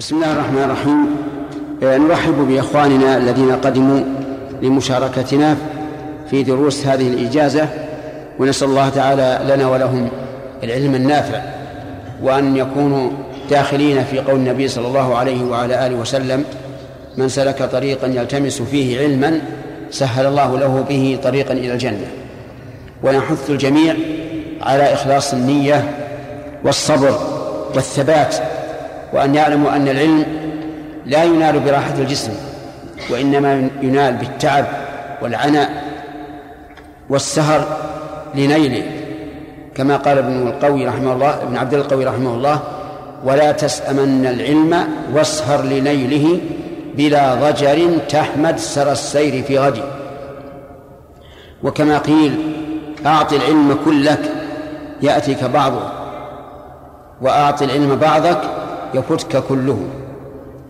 [0.00, 1.16] بسم الله الرحمن الرحيم.
[1.82, 4.00] آه، نرحب بإخواننا الذين قدموا
[4.62, 5.56] لمشاركتنا
[6.30, 7.68] في دروس هذه الإجازة
[8.38, 10.08] ونسأل الله تعالى لنا ولهم
[10.64, 11.42] العلم النافع
[12.22, 13.10] وأن يكونوا
[13.50, 16.44] داخلين في قول النبي صلى الله عليه وعلى آله وسلم
[17.16, 19.40] من سلك طريقا يلتمس فيه علما
[19.90, 22.06] سهل الله له به طريقا إلى الجنة.
[23.02, 23.94] ونحث الجميع
[24.62, 25.90] على إخلاص النية
[26.64, 27.18] والصبر
[27.74, 28.36] والثبات
[29.12, 30.24] وأن يعلموا أن العلم
[31.06, 32.32] لا ينال براحة الجسم
[33.10, 34.64] وإنما ينال بالتعب
[35.22, 35.84] والعناء
[37.10, 37.66] والسهر
[38.34, 38.82] لنيله.
[39.74, 42.60] كما قال ابن القوي رحمه الله ابن عبد القوي رحمه الله
[43.24, 46.40] ولا تسأمن العلم واسهر لنيله
[46.94, 49.78] بلا ضجر تحمد سر السير في غد.
[51.62, 52.52] وكما قيل
[53.06, 54.32] أعط العلم كلك
[55.02, 55.82] يأتيك بعضه
[57.20, 58.40] وأعط العلم بعضك
[58.94, 59.78] يفتك كله.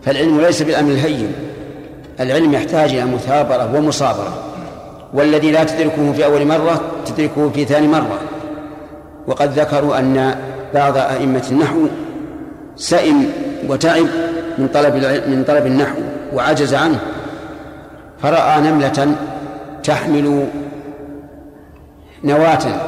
[0.03, 1.33] فالعلم ليس بالأمر الهين.
[2.19, 4.43] العلم يحتاج إلى مثابرة ومصابرة.
[5.13, 8.19] والذي لا تدركه في أول مرة تدركه في ثاني مرة.
[9.27, 10.35] وقد ذكروا أن
[10.73, 11.87] بعض أئمة النحو
[12.75, 13.25] سئم
[13.67, 14.05] وتعب
[14.57, 14.95] من طلب
[15.27, 15.97] من طلب النحو
[16.33, 16.99] وعجز عنه.
[18.21, 19.15] فرأى نملة
[19.83, 20.47] تحمل
[22.23, 22.81] نواة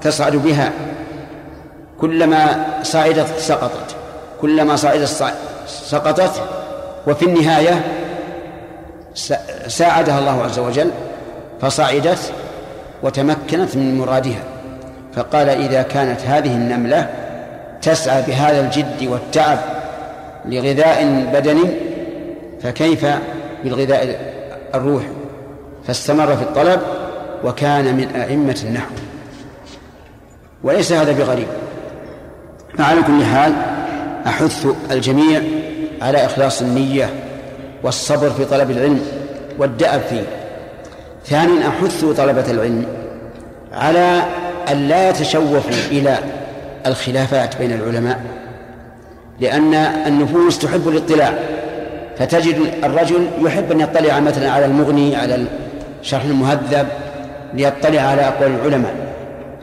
[0.00, 0.72] تصعد بها.
[2.00, 3.97] كلما صعدت سقطت.
[4.40, 5.34] كلما صعدت
[5.66, 6.42] سقطت
[7.06, 7.84] وفي النهاية
[9.66, 10.90] ساعدها الله عز وجل
[11.60, 12.32] فصعدت
[13.02, 14.42] وتمكنت من مرادها.
[15.14, 17.10] فقال إذا كانت هذه النملة
[17.82, 19.58] تسعى بهذا الجد والتعب
[20.44, 21.70] لغذاء بدني
[22.62, 23.06] فكيف
[23.64, 24.20] بالغذاء
[24.74, 25.02] الروح؟
[25.86, 26.80] فاستمر في الطلب
[27.44, 28.94] وكان من أئمة النحو.
[30.64, 31.48] وليس هذا بغريب.
[32.78, 33.52] فعلى كل حال
[34.28, 35.42] أحث الجميع
[36.02, 37.10] على إخلاص النية
[37.82, 39.00] والصبر في طلب العلم
[39.58, 40.22] والدأب فيه.
[41.26, 42.86] ثانيا أحث طلبة العلم
[43.72, 44.22] على
[44.72, 45.60] أن لا يتشوفوا
[45.90, 46.18] إلى
[46.86, 48.20] الخلافات بين العلماء
[49.40, 51.34] لأن النفوس تحب الاطلاع.
[52.18, 55.44] فتجد الرجل يحب أن يطلع مثلا على المغني على
[56.00, 56.88] الشرح المهذب
[57.54, 58.94] ليطلع على أقوال العلماء.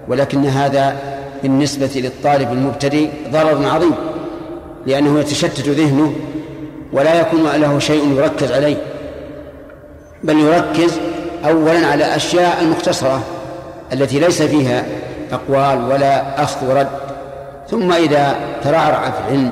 [0.07, 0.95] ولكن هذا
[1.43, 3.95] بالنسبة للطالب المبتدئ ضرر عظيم.
[4.85, 6.13] لأنه يتشتت ذهنه
[6.93, 8.77] ولا يكون له شيء يركز عليه
[10.23, 10.99] بل يركز
[11.45, 13.23] أولا على أشياء المختصرة
[13.93, 14.85] التي ليس فيها
[15.31, 16.87] أقوال ولا أخذ ورد
[17.69, 19.51] ثم إذا ترعرع في العلم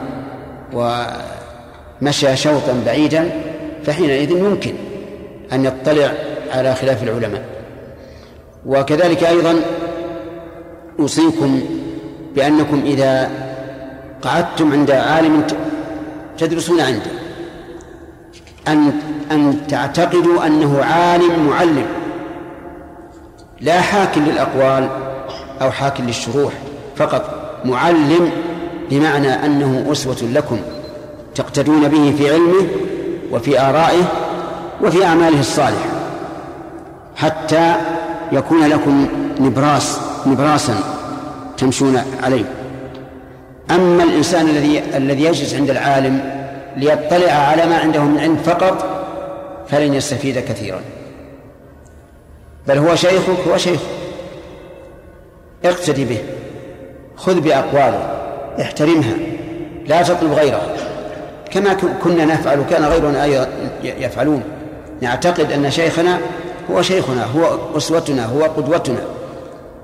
[0.73, 3.29] ومشى شوطا بعيدا
[3.85, 4.73] فحينئذ يمكن
[5.53, 6.11] أن يطلع
[6.51, 7.43] على خلاف العلماء.
[8.65, 9.55] وكذلك أيضا
[10.99, 11.61] أوصيكم
[12.35, 13.29] بأنكم إذا
[14.23, 15.43] قعدتم عند عالم
[16.37, 17.11] تدرسون عنده.
[18.67, 18.91] أن
[19.31, 21.85] أن تعتقدوا أنه عالم معلم.
[23.61, 24.89] لا حاكم للأقوال
[25.61, 26.53] أو حاكم للشروح
[26.95, 28.31] فقط معلم
[28.89, 30.59] بمعنى أنه أسوة لكم
[31.35, 32.67] تقتدون به في علمه
[33.31, 34.03] وفي آرائه
[34.81, 35.89] وفي أعماله الصالحة.
[37.15, 37.75] حتى
[38.31, 39.07] يكون لكم
[39.39, 40.75] نبراس نبراسا
[41.57, 42.45] تمشون عليه.
[43.71, 46.43] أما الإنسان الذي الذي يجلس عند العالم
[46.77, 48.85] ليطلع على ما عنده من علم فقط
[49.67, 50.81] فلن يستفيد كثيرا.
[52.67, 53.79] بل هو شيخك هو شيخ.
[55.65, 56.17] اقتدي به
[57.15, 58.09] خذ بأقواله
[58.61, 59.13] احترمها
[59.87, 60.73] لا تطلب غيرها
[61.51, 63.47] كما كنا نفعل كان غيرنا أيضا
[63.83, 64.43] يفعلون.
[65.01, 66.19] نعتقد أن شيخنا
[66.71, 69.03] هو شيخنا هو أسوتنا هو قدوتنا.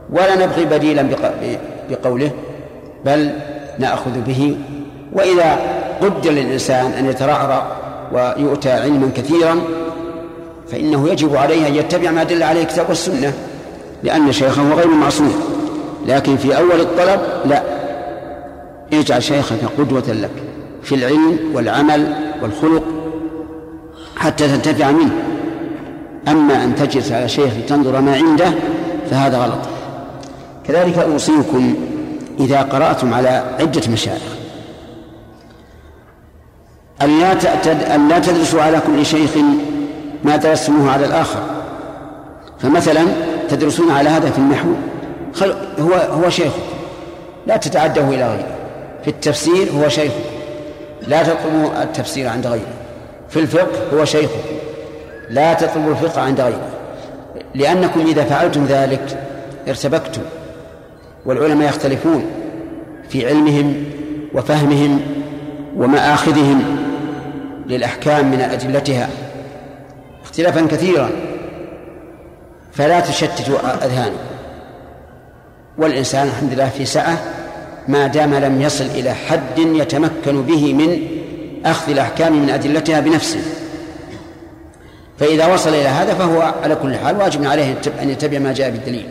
[0.09, 1.09] ولا نبغي بديلا
[1.89, 2.31] بقوله
[3.05, 3.31] بل
[3.79, 4.57] نأخذ به
[5.13, 5.59] وإذا
[6.01, 7.67] قدر للإنسان أن يترعرع
[8.11, 9.61] ويؤتى علما كثيرا
[10.71, 13.33] فإنه يجب عليه أن يتبع ما دل عليه الكتاب والسنة
[14.03, 15.33] لأن شيخه غير معصوم.
[16.07, 17.63] لكن في أول الطلب لا.
[18.93, 20.29] اجعل شيخك قدوة لك
[20.83, 22.83] في العلم والعمل والخلق
[24.17, 25.11] حتى تنتفع منه.
[26.27, 28.51] أما أن تجلس على شيخ تنظر ما عنده
[29.11, 29.59] فهذا غلط.
[30.67, 31.75] كذلك أوصيكم
[32.39, 34.21] إذا قرأتم على عدة مشايخ.
[37.01, 39.31] أن لا تعتد أن لا تدرسوا على كل شيخ
[40.23, 41.39] ما درستموه على الآخر.
[42.59, 43.05] فمثلا
[43.49, 44.69] تدرسون على هذا في النحو
[45.79, 46.53] هو هو شيخ
[47.47, 48.55] لا تتعدوا إلى غيره.
[49.03, 50.11] في التفسير هو شيخ
[51.07, 52.73] لا تطلبوا التفسير عند غيره.
[53.29, 54.29] في الفقه هو شيخ
[55.29, 56.69] لا تطلبوا الفقه عند غيره.
[57.55, 59.17] لأنكم إذا فعلتم ذلك
[59.67, 60.21] ارتبكتم.
[61.29, 62.25] والعلماء يختلفون
[63.09, 63.83] في علمهم
[64.33, 64.99] وفهمهم
[65.77, 66.77] ومآخذهم
[67.67, 69.09] للأحكام من أدلتها
[70.23, 71.09] اختلافا كثيرا.
[72.73, 74.17] فلا تشتتوا أذهانكم
[75.77, 77.17] والإنسان الحمد لله في سعة
[77.87, 80.99] ما دام لم يصل إلى حد يتمكن به من
[81.65, 83.41] أخذ الأحكام من أدلتها بنفسه.
[85.19, 89.05] فإذا وصل إلى هذا فهو على كل حال واجب عليه أن يتبع ما جاء بالدليل.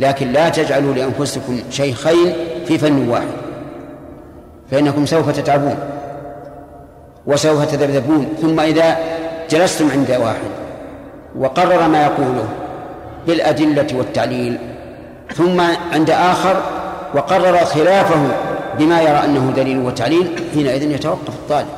[0.00, 2.32] لكن لا تجعلوا لأنفسكم شيخين
[2.66, 3.26] في فن واحد.
[4.70, 5.76] فإنكم سوف تتعبون
[7.26, 8.28] وسوف تذبذبون.
[8.42, 8.98] ثم إذا
[9.50, 10.50] جلستم عند واحد
[11.38, 12.48] وقرر ما يقوله
[13.26, 14.58] بالأدلة والتعليل
[15.34, 15.60] ثم
[15.92, 16.62] عند آخر
[17.14, 18.22] وقرر خلافه
[18.78, 21.68] بما يرى أنه دليل وتعليل حينئذ يتوقف الطالب.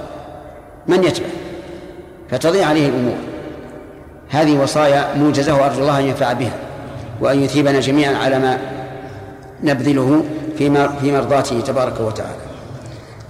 [0.89, 1.27] من يتبع؟
[2.31, 3.17] فتضيع عليه الأمور.
[4.31, 6.53] هذه وصايا موجزة وأرجو الله أن ينفع بها.
[7.23, 8.59] وأن يثيبنا جميعا على ما
[9.65, 10.25] نبذله
[10.59, 12.43] في في مرضاته تبارك وتعالى.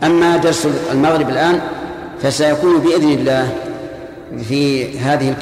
[0.04, 1.60] أما درس المغرب الآن
[2.22, 3.52] فسيكون بإذن الله
[4.48, 5.34] في هذه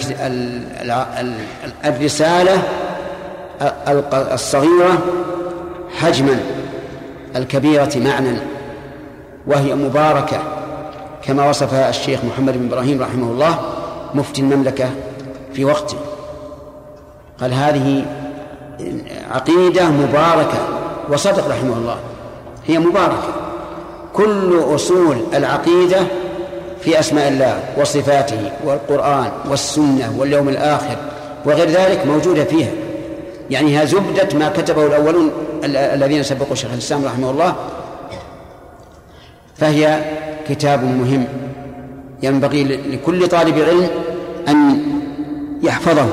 [1.84, 2.62] الرسالة
[4.32, 4.98] الصغيرة
[5.98, 6.40] حجما
[7.36, 8.38] الكبيرة معنى
[9.46, 10.42] وهي مباركة
[11.24, 13.58] كما وصفها الشيخ محمد بن إبراهيم رحمه الله
[14.14, 14.90] مفتي المملكة
[15.54, 15.96] في وقته.
[17.40, 18.04] قال هذه
[19.30, 20.58] عقيدة مباركة
[21.12, 21.96] وصدق رحمه الله
[22.66, 23.34] هي مباركة.
[24.14, 25.98] كل أصول العقيدة
[26.80, 30.96] في أسماء الله وصفاته والقرآن والسنة واليوم الآخر
[31.44, 32.70] وغير ذلك موجودة فيها.
[33.50, 35.30] يعني هي زبدة ما كتبه الأولون
[35.64, 37.54] الذين سبقوا شيخ الإسلام رحمه الله
[39.56, 40.04] فهي
[40.48, 41.24] كتاب مهم.
[42.22, 43.88] ينبغي لكل طالب علم
[44.48, 44.82] أن
[45.62, 46.06] يحفظه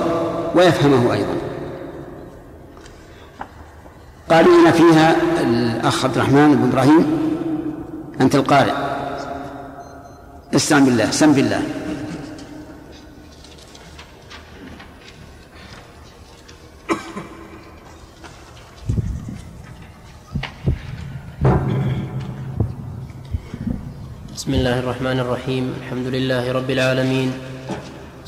[0.56, 1.47] ويفهمه أيضا.
[4.47, 7.06] إن فيها الأخ عبد الرحمن بن إبراهيم.
[8.21, 8.74] أنت القارئ.
[10.56, 11.62] استعن بالله سم بالله.
[24.35, 25.74] بسم الله الرحمن الرحيم.
[25.81, 27.31] الحمد لله رب العالمين.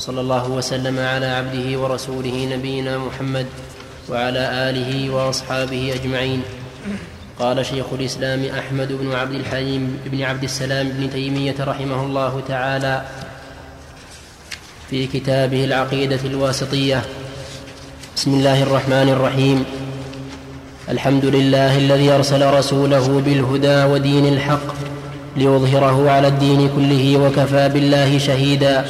[0.00, 3.46] صلى الله وسلم على عبده ورسوله نبينا محمد
[4.10, 6.42] وعلى آله وأصحابه أجمعين.
[7.38, 13.02] قال شيخ الإسلام أحمد بن عبد الحليم بن عبد السلام بن تيمية رحمه الله تعالى
[14.90, 17.02] في كتابه العقيدة الواسطية.
[18.16, 19.64] بسم الله الرحمن الرحيم.
[20.88, 24.68] الحمد لله الذي أرسل رسوله بالهدى ودين الحق
[25.36, 28.84] ليظهره على الدين كله وكفى بالله شهيدا.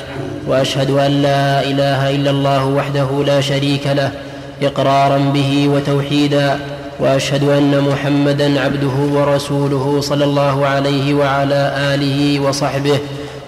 [0.47, 4.30] وأشهد أن لا إله إلا الله وحده لا شريك له.
[4.63, 6.59] إقرارا به وتوحيدا
[7.01, 12.99] وأشهد أن محمدا عبده ورسوله صلى الله عليه وعلى آله وصحبه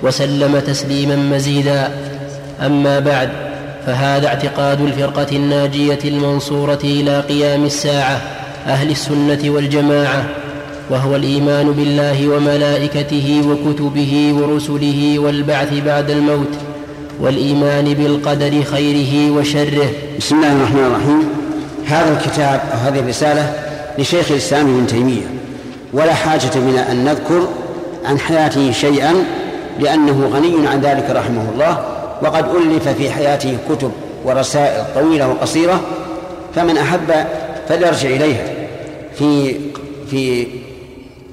[0.02, 1.90] وسلم تسليما مزيدا.
[2.66, 3.28] أما بعد
[3.86, 8.20] فهذا اعتقاد الفرقة الناجية المنصورة إلى قيام الساعة
[8.66, 10.24] أهل السنة والجماعة
[10.90, 16.71] وهو الإيمان بالله وملائكته وكتبه ورسله والبعث بعد الموت.
[17.20, 19.90] والإيمان بالقدر خيره وشره.
[20.18, 21.28] بسم الله الرحمن الرحيم.
[21.86, 23.52] هذا الكتاب أو هذه الرسالة
[23.98, 25.26] لشيخ الإسلام ابن تيمية.
[25.92, 27.48] ولا حاجة بنا أن نذكر
[28.04, 29.14] عن حياته شيئا
[29.80, 31.84] لأنه غني عن ذلك رحمه الله.
[32.22, 33.92] وقد ألف في حياته كتب
[34.24, 35.80] ورسائل طويلة وقصيرة
[36.54, 37.12] فمن أحب
[37.68, 38.44] فليرجع إليها.
[39.18, 39.54] في
[40.10, 40.46] في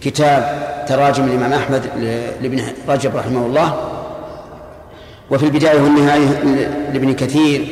[0.01, 1.81] كتاب تراجم الإمام أحمد
[2.41, 3.88] لابن رجب رحمه الله
[5.31, 6.27] وفي البداية والنهاية
[6.93, 7.67] لابن كثير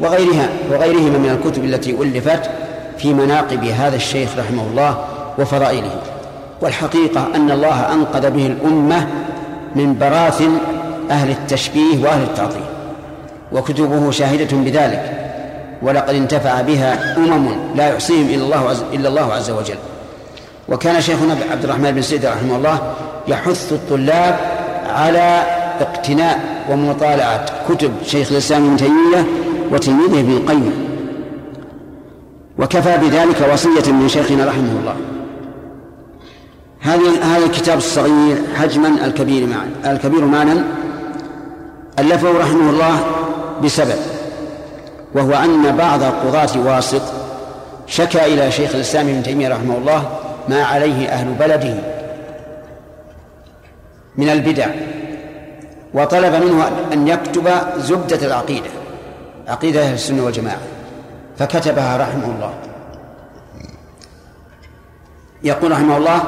[0.00, 2.50] وغيرها وغيرهما من الكتب التي ألفت
[2.98, 5.04] في مناقب هذا الشيخ رحمه الله
[5.38, 6.00] وفضائله.
[6.60, 9.06] والحقيقة أن الله أنقذ به الأمة
[9.76, 10.50] من براثن
[11.10, 12.62] أهل التشبيه وأهل التعطيل.
[13.52, 15.14] وكتبه شاهدة بذلك.
[15.82, 19.78] ولقد انتفع بها أمم لا يحصيهم إلا الله عز, إلا الله عز وجل.
[20.68, 22.92] وكان شيخنا عبد الرحمن بن سيد رحمه الله
[23.28, 24.36] يحث الطلاب
[24.88, 25.42] على
[25.80, 29.26] اقتناء ومطالعة كتب شيخ الإسلام ابن تيمية
[29.72, 30.72] وتلميذه ابن القيم.
[32.58, 34.96] وكفى بذلك وصية من شيخنا رحمه الله.
[36.80, 40.52] هذه هذا الكتاب الصغير حجما الكبير معنى الكبير معنى
[41.98, 43.00] ألفه رحمه الله
[43.64, 43.98] بسبب
[45.14, 47.02] وهو أن بعض قضاة واسط
[47.86, 50.08] شكا إلى شيخ الإسلام ابن تيمية رحمه الله
[50.48, 51.74] ما عليه أهل بلده
[54.16, 54.66] من البدع.
[55.94, 58.70] وطلب منه أن يكتب زبدة العقيدة
[59.48, 60.58] عقيدة أهل السنة والجماعة.
[61.38, 62.54] فكتبها رحمه الله.
[65.44, 66.22] يقول رحمه الله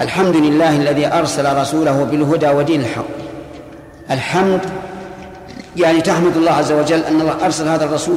[0.00, 3.04] الحمد لله الذي أرسل رسوله بالهدى ودين الحق.
[4.10, 4.60] الحمد
[5.76, 8.16] يعني تحمد الله عز وجل أن الله أرسل هذا الرسول.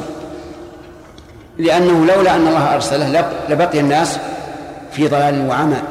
[1.58, 4.20] لأنه لولا أن الله أرسله لبقي الناس
[4.92, 5.82] في ضلال وعمى.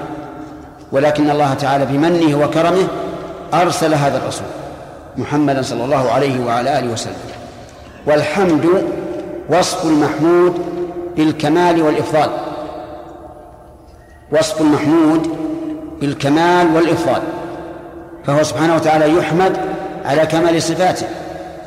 [0.93, 2.89] ولكن الله تعالى بمنه وكرمه
[3.55, 4.47] أرسل هذا الرسول.
[5.17, 7.15] محمدا صلى الله عليه وعلى آله وسلم.
[8.07, 8.67] والحمد
[9.51, 10.55] وصف المحمود
[11.17, 12.31] بالكمال والإفضال.
[14.33, 15.29] وصف المحمود
[16.01, 17.23] بالكمال والإفضال.
[18.27, 19.57] فهو سبحانه وتعالى يحمد
[20.05, 21.07] على كمال صفاته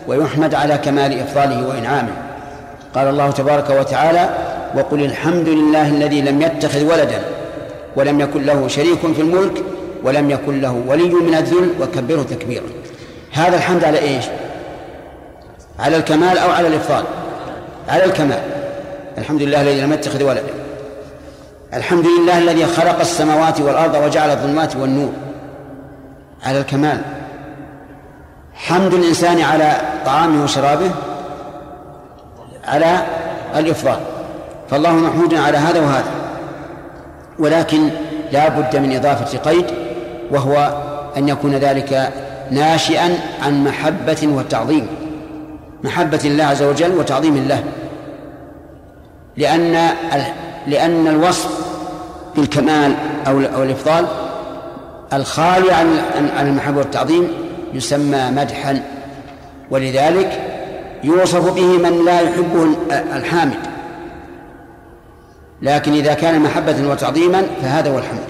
[0.08, 2.12] ويحمد على كمال إفضاله وإنعامه.
[2.96, 4.30] قال الله تبارك وتعالى
[4.76, 7.22] وقل الحمد لله الذي لم يتخذ ولدا
[7.96, 9.64] ولم يكن له شريك في الملك
[10.04, 12.64] ولم يكن له ولي من الذل وكبره تكبيرا.
[13.36, 14.26] هذا الحمد على إيش؟
[15.80, 17.04] على الكمال أو على الإفضال؟
[17.90, 18.40] على الكمال.
[19.18, 20.54] الحمد لله الذي لم يتخذ ولدا.
[21.74, 25.14] الحمد لله الذي خلق السماوات والأرض وجعل الظلمات والنور.
[26.46, 27.02] على الكمال.
[28.54, 29.72] حمد الإنسان على
[30.06, 30.92] طعامه وشرابه
[32.68, 32.98] على
[33.56, 34.00] الإفضال.
[34.70, 36.12] فالله محمود على هذا وهذا.
[37.40, 37.90] ولكن
[38.32, 39.66] لا بد من إضافة قيد
[40.32, 40.74] وهو
[41.18, 42.14] أن يكون ذلك
[42.52, 44.88] ناشئا عن محبة وتعظيم
[45.84, 47.64] محبة الله عز وجل وتعظيم الله.
[49.38, 49.90] لأن
[50.68, 51.68] لأن الوصف
[52.36, 52.96] بالكمال
[53.28, 54.08] أو أو الإفضال
[55.14, 55.88] الخالي عن
[56.38, 57.28] عن المحبة والتعظيم
[57.74, 58.82] يسمى مدحا.
[59.72, 60.42] ولذلك
[61.04, 63.60] يوصف به من لا يحبه الحامد.
[65.62, 68.24] لكن إذا كان محبة وتعظيما فهذا هو الحمد.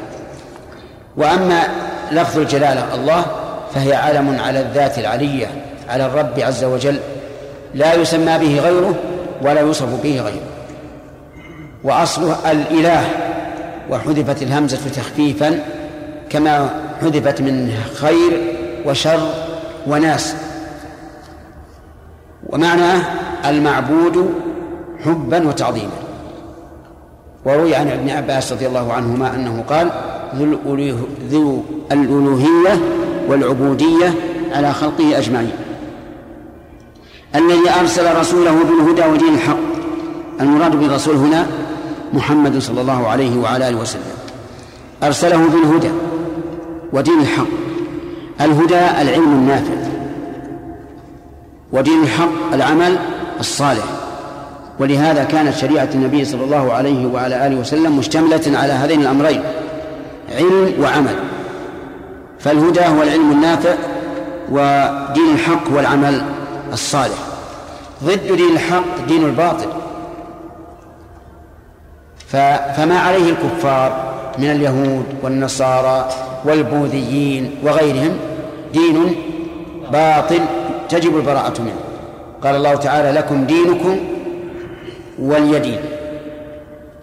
[1.17, 1.63] وأما
[2.11, 3.25] لفظ الجلالة الله
[3.75, 5.47] فهي علم على الذات العلية
[5.89, 6.99] على الرب عز وجل.
[7.73, 8.95] لا يسمى به غيره
[9.41, 10.47] ولا يوصف به غيره.
[11.83, 13.03] وأصله الإله.
[13.89, 15.59] وحذفت الهمزة تخفيفا
[16.29, 16.69] كما
[17.01, 18.41] حذفت من خير
[18.85, 19.29] وشر
[19.87, 20.35] وناس.
[22.49, 23.01] ومعناه
[23.45, 24.33] المعبود
[25.05, 25.97] حبا وتعظيما.
[27.45, 29.91] وروي عن ابن عباس رضي الله عنهما أنه قال
[31.29, 32.79] ذو الألوهية
[33.29, 34.13] والعبودية
[34.51, 35.51] على خلقه أجمعين.
[37.35, 39.57] الذي أرسل رسوله بالهدى ودين الحق.
[40.41, 41.47] المراد بالرسول هنا
[42.13, 44.01] محمد صلى الله عليه وعلى آله وسلم.
[45.03, 45.91] أرسله بالهدى
[46.93, 47.47] ودين الحق.
[48.41, 49.73] الهدى العلم النافع.
[51.73, 52.97] ودين الحق العمل
[53.39, 53.85] الصالح.
[54.79, 59.41] ولهذا كانت شريعة النبي صلى الله عليه وعلى آله وسلم مشتملة على هذين الأمرين
[60.31, 61.15] علم وعمل.
[62.45, 63.75] فالهدى هو العلم النافع
[64.51, 66.21] ودين الحق هو العمل
[66.73, 67.17] الصالح.
[68.03, 69.67] ضد دين الحق دين الباطل.
[72.77, 76.09] فما عليه الكفار من اليهود والنصارى
[76.45, 78.17] والبوذيين وغيرهم
[78.73, 79.15] دين
[79.91, 80.41] باطل
[80.89, 81.79] تجب البراءة منه.
[82.43, 83.99] قال الله تعالى لكم دينكم
[85.19, 85.79] ولي دين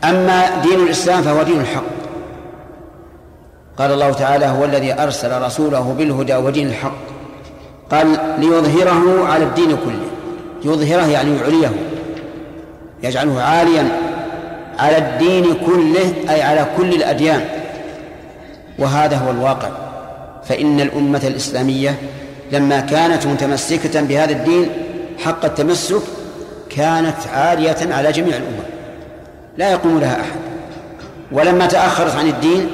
[0.04, 2.01] أما دين الإسلام فهو دين الحق.
[3.82, 7.02] قال الله تعالى هو الذي أرسل رسوله بالهدى ودين الحق.
[7.90, 10.08] قال ليظهره على الدين كله.
[10.64, 11.72] يظهره يعني يعليه.
[13.02, 13.88] يجعله عاليا
[14.78, 17.44] على الدين كله أي على كل الأديان.
[18.78, 19.68] وهذا هو الواقع.
[20.44, 21.94] فإن الأمة الإسلامية
[22.52, 24.68] لما كانت متمسكة بهذا الدين
[25.18, 26.02] حق التمسك
[26.76, 28.66] كانت عالية على جميع الأمم.
[29.56, 30.40] لا يقوم لها أحد.
[31.32, 32.70] ولما تأخرت عن الدين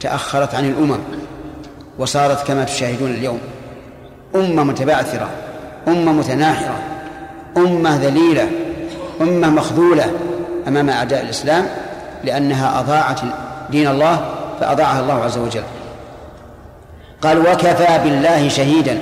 [0.00, 0.98] تأخرت عن الأمم
[1.98, 3.38] وصارت كما تشاهدون اليوم.
[4.34, 5.28] أمة متبعثرة
[5.88, 6.78] أمة متناحرة
[7.56, 8.48] أمة ذليلة
[9.20, 10.12] أمة مخذولة
[10.68, 11.66] أمام أعداء الإسلام
[12.24, 13.20] لأنها أضاعت
[13.70, 14.24] دين الله
[14.60, 15.62] فأضاعها الله عز وجل.
[17.22, 19.00] قال وكفى بالله شهيدا.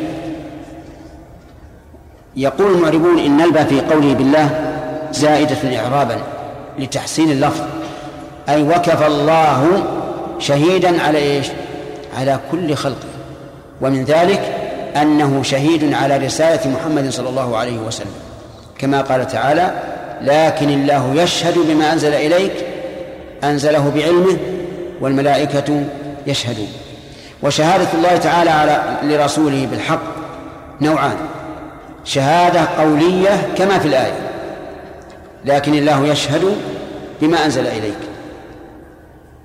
[2.36, 4.74] يقول المعربون إن نلبى في قوله بالله
[5.12, 6.16] زائدة إعرابا
[6.78, 7.62] لتحسين اللفظ.
[8.48, 9.82] أي وكفى الله
[10.38, 11.46] شهيدا على إيش؟
[12.18, 13.08] على كل خلقه
[13.80, 14.40] ومن ذلك
[14.96, 18.14] أنه شهيد على رسالة محمد صلى الله عليه وسلم.
[18.78, 19.74] كما قال تعالى
[20.22, 22.52] لكن الله يشهد بما أنزل إليك
[23.44, 24.36] أنزله بعلمه
[25.00, 25.84] والملائكة
[26.26, 26.72] يشهدون.
[27.42, 30.02] وشهادة الله تعالى على لرسوله بالحق
[30.80, 31.16] نوعان
[32.04, 34.18] شهادة قولية كما في الآية
[35.44, 36.56] لكن الله يشهد
[37.22, 38.07] بما أنزل إليك.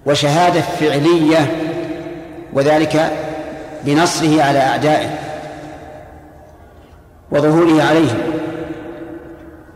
[0.05, 1.55] وشهادة فعلية
[2.53, 3.12] وذلك
[3.86, 5.10] بنصره على أعدائه
[7.31, 8.17] وظهوره عليهم.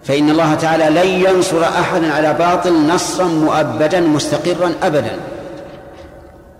[0.04, 5.12] فإن الله تعالى لن ينصر أحدا على باطل نصرا مؤبدا مستقرا أبدا.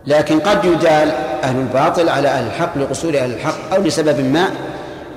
[0.08, 1.12] لكن قد يدال
[1.44, 4.50] أهل الباطل على أهل الحق لقصور أهل الحق أو لسبب ما.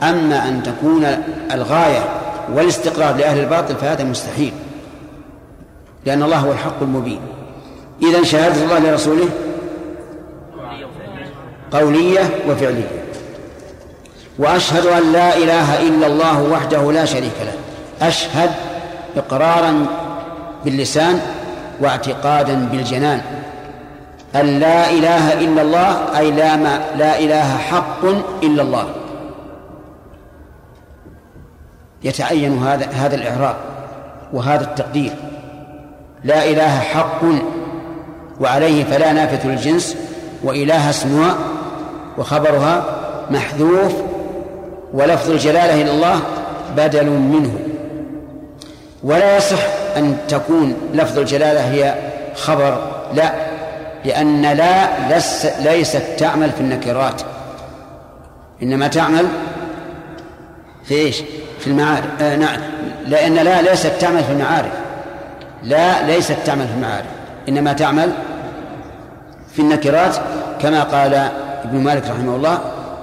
[0.02, 1.06] أما أن تكون
[1.52, 2.04] الغاية
[2.54, 4.52] والاستقرار لأهل الباطل فهذا مستحيل
[6.06, 7.20] لأن الله هو الحق المبين.
[8.02, 9.28] إذا شهادة الله لرسوله
[11.72, 12.90] قولية وفعلية.
[14.38, 17.52] وأشهد أن لا إله إلا الله وحده لا شريك له.
[18.08, 18.50] أشهد
[19.16, 19.86] إقرارا
[20.64, 21.20] باللسان
[21.80, 23.20] واعتقادا بالجنان.
[24.34, 28.04] أن لا إله إلا الله أي لا ما لا إله حق
[28.42, 28.88] إلا الله.
[32.02, 33.56] يتعين هذا هذا الإعراب
[34.32, 35.12] وهذا التقدير.
[36.24, 37.20] لا إله حق
[38.40, 39.96] وعليه فلا نافة للجنس
[40.42, 41.36] وإله اسمها
[42.18, 42.84] وخبرها
[43.30, 43.92] محذوف
[44.92, 46.20] ولفظ الجلالة إلى الله
[46.76, 47.52] بدل منه.
[49.02, 49.58] ولا يصح
[49.96, 51.94] أن تكون لفظ الجلالة هي
[52.36, 52.78] خبر
[53.14, 53.32] لا
[54.04, 57.22] لأن لا لس ليست تعمل في النكرات.
[58.62, 59.26] إنما تعمل
[60.84, 61.22] في إيش؟
[61.58, 62.06] في المعارف.
[62.20, 62.60] آه نعم.
[63.06, 64.72] لأن لا ليست تعمل في المعارف.
[65.62, 67.06] لا ليست تعمل في المعارف.
[67.48, 68.12] إنما تعمل
[69.52, 70.16] في النكرات
[70.62, 71.14] كما قال
[71.64, 72.58] ابن مالك رحمه الله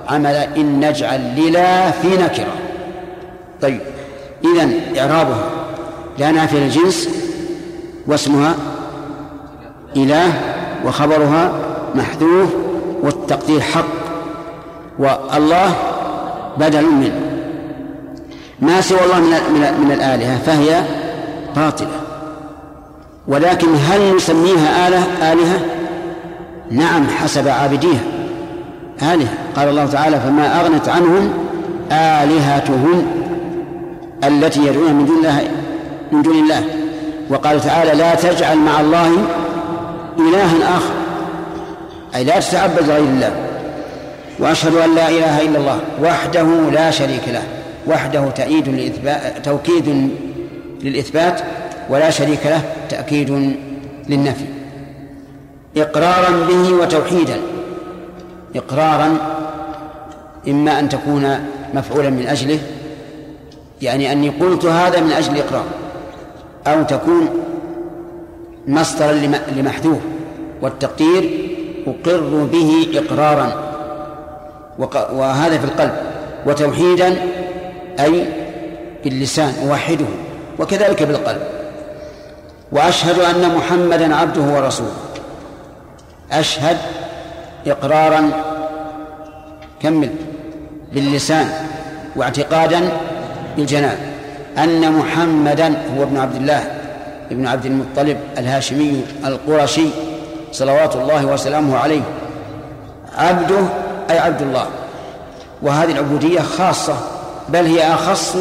[0.09, 2.53] عمل إن نجعل للا في نكرة.
[3.61, 3.79] طيب
[4.43, 5.49] إذن إعرابها
[6.17, 7.09] لا نافية للجنس
[8.07, 8.55] واسمها
[9.95, 10.33] إله
[10.85, 11.51] وخبرها
[11.95, 12.49] محذوف
[13.01, 13.85] والتقدير حق
[14.99, 15.73] والله
[16.57, 17.21] بدل منه.
[18.59, 20.83] ما سوى الله من من, من الآلهة؟ فهي
[21.55, 21.99] باطلة.
[23.27, 25.59] ولكن هل نسميها آلة آلهة؟
[26.71, 28.03] نعم حسب عابديها.
[29.01, 31.33] آلهة قال الله تعالى فما أغنت عنهم
[31.91, 33.05] آلهتهم
[34.23, 35.41] التي يدعون من دون الله
[36.11, 36.63] من دون الله.
[37.29, 39.07] وقال تعالى لا تجعل مع الله
[40.19, 40.93] إلها آخر.
[42.15, 43.31] أي لا تتعبد غير الله.
[44.39, 47.43] وأشهد أن لا إله إلا الله وحده لا شريك له
[47.87, 50.11] وحده تأييد للإثبات توكيد
[50.83, 51.41] للإثبات
[51.89, 53.55] ولا شريك له تأكيد
[54.09, 54.45] للنفي.
[55.81, 57.37] إقرارا به وتوحيدا.
[58.55, 59.17] إقرارا
[60.47, 61.35] إما أن تكون
[61.73, 62.59] مفعولا من أجله
[63.81, 65.65] يعني أني قلت هذا من أجل إقرار
[66.67, 67.29] أو تكون
[68.67, 69.11] مصدرا
[69.55, 69.97] لمحذوف
[70.61, 71.49] والتقدير
[71.87, 73.73] أقر به إقرارا
[75.13, 75.93] وهذا في القلب
[76.45, 77.15] وتوحيدا
[77.99, 78.25] أي
[79.03, 80.05] باللسان أوحده
[80.59, 81.41] وكذلك بالقلب.
[82.71, 84.91] وأشهد أن محمدا عبده ورسوله.
[86.31, 86.77] أشهد
[87.67, 88.31] إقرارا
[89.81, 90.09] كمل
[90.93, 91.49] باللسان
[92.15, 92.89] واعتقادا
[93.57, 93.97] بالجنان
[94.57, 96.71] أن محمدا هو ابن عبد الله
[97.31, 99.89] ابن عبد المطلب الهاشمي القرشي
[100.51, 102.01] صلوات الله وسلامه عليه.
[103.17, 103.59] عبده
[104.09, 104.65] أي عبد الله.
[105.61, 106.97] وهذه العبودية خاصة
[107.49, 108.37] بل هي أخص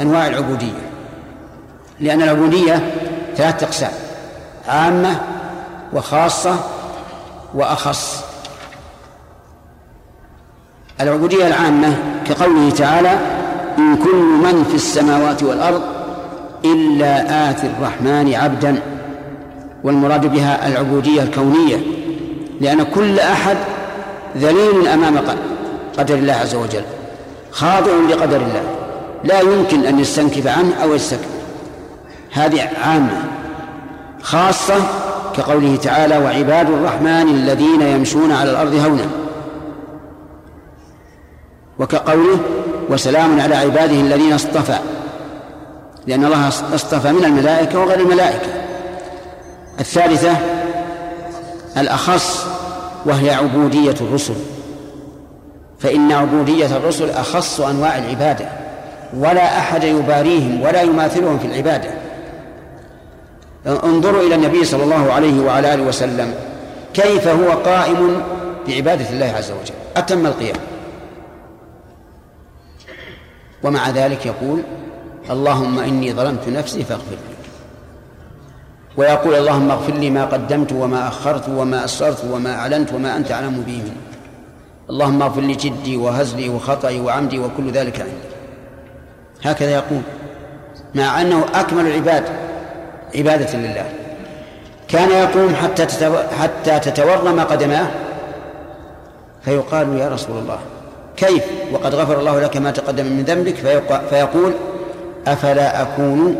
[0.00, 0.86] أنواع العبودية
[2.00, 2.90] لأن العبودية
[3.36, 3.90] ثلاثة أقسام
[4.68, 5.20] عامة
[5.92, 6.56] وخاصة
[7.56, 8.24] وأخص.
[11.00, 13.18] العبودية العامة كقوله تعالى
[13.78, 15.82] إن كل من في السماوات والأرض
[16.64, 18.82] إلا آتي الرحمن عبدا.
[19.84, 21.76] والمراد بها العبودية الكونية
[22.60, 23.56] لأن كل أحد
[24.36, 25.18] ذليل أمام
[25.98, 26.84] قدر الله عز وجل
[27.50, 28.62] خاضع لقدر الله.
[29.24, 31.24] لا يمكن أن يستنكف عنه أو يستكبر
[32.32, 33.24] هذه عامة
[34.22, 34.74] خاصة
[35.36, 39.06] كقوله تعالى وعباد الرحمن الذين يمشون على الأرض هونا.
[41.78, 42.38] وكقوله
[42.88, 44.78] وسلام على عباده الذين اصطفى.
[46.06, 48.48] لأن الله اصطفى من الملائكة وغير الملائكة.
[49.80, 50.36] الثالثة
[51.76, 52.46] الأخص
[53.06, 54.34] وهي عبودية الرسل.
[55.78, 58.48] فإن عبودية الرسل أخص أنواع العبادة
[59.16, 62.05] ولا أحد يباريهم ولا يماثلهم في العبادة.
[63.66, 66.34] انظروا إلى النبي صلى الله عليه وعلى آله وسلم.
[66.94, 68.22] كيف هو قائم
[68.68, 70.56] بعبادة الله عز وجل؟ أتم القيام.
[73.62, 74.62] ومع ذلك يقول
[75.30, 77.36] اللهم إني ظلمت نفسي فاغفر لي.
[78.96, 83.60] ويقول اللهم اغفر لي ما قدمت وما أخرت وما أسررت وما أعلنت وما أنت أعلم
[83.66, 83.72] به.
[83.72, 83.92] مني
[84.90, 88.12] اللهم اغفر لي جدي وهزلي وخطئي وعمدي وكل ذلك عندي.
[89.44, 90.02] هكذا يقول.
[90.94, 92.24] مع أنه أكمل العباد
[93.16, 93.84] عبادة لله.
[94.88, 95.86] كان يقوم حتى
[96.40, 97.86] حتى تتورم قدماه
[99.44, 100.58] فيقال يا رسول الله
[101.16, 103.54] كيف؟ وقد غفر الله لك ما تقدم من ذنبك
[104.10, 104.52] فيقول
[105.26, 106.36] أفلا أكون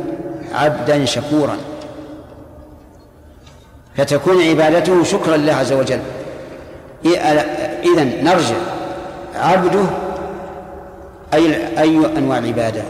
[0.54, 1.56] عبدا شكورا؟
[3.96, 6.00] فتكون عبادته شكرا لله عز وجل.
[7.84, 8.56] إذا نرجع.
[9.34, 9.84] عبده
[11.34, 12.82] أي أي أنواع العبادة؟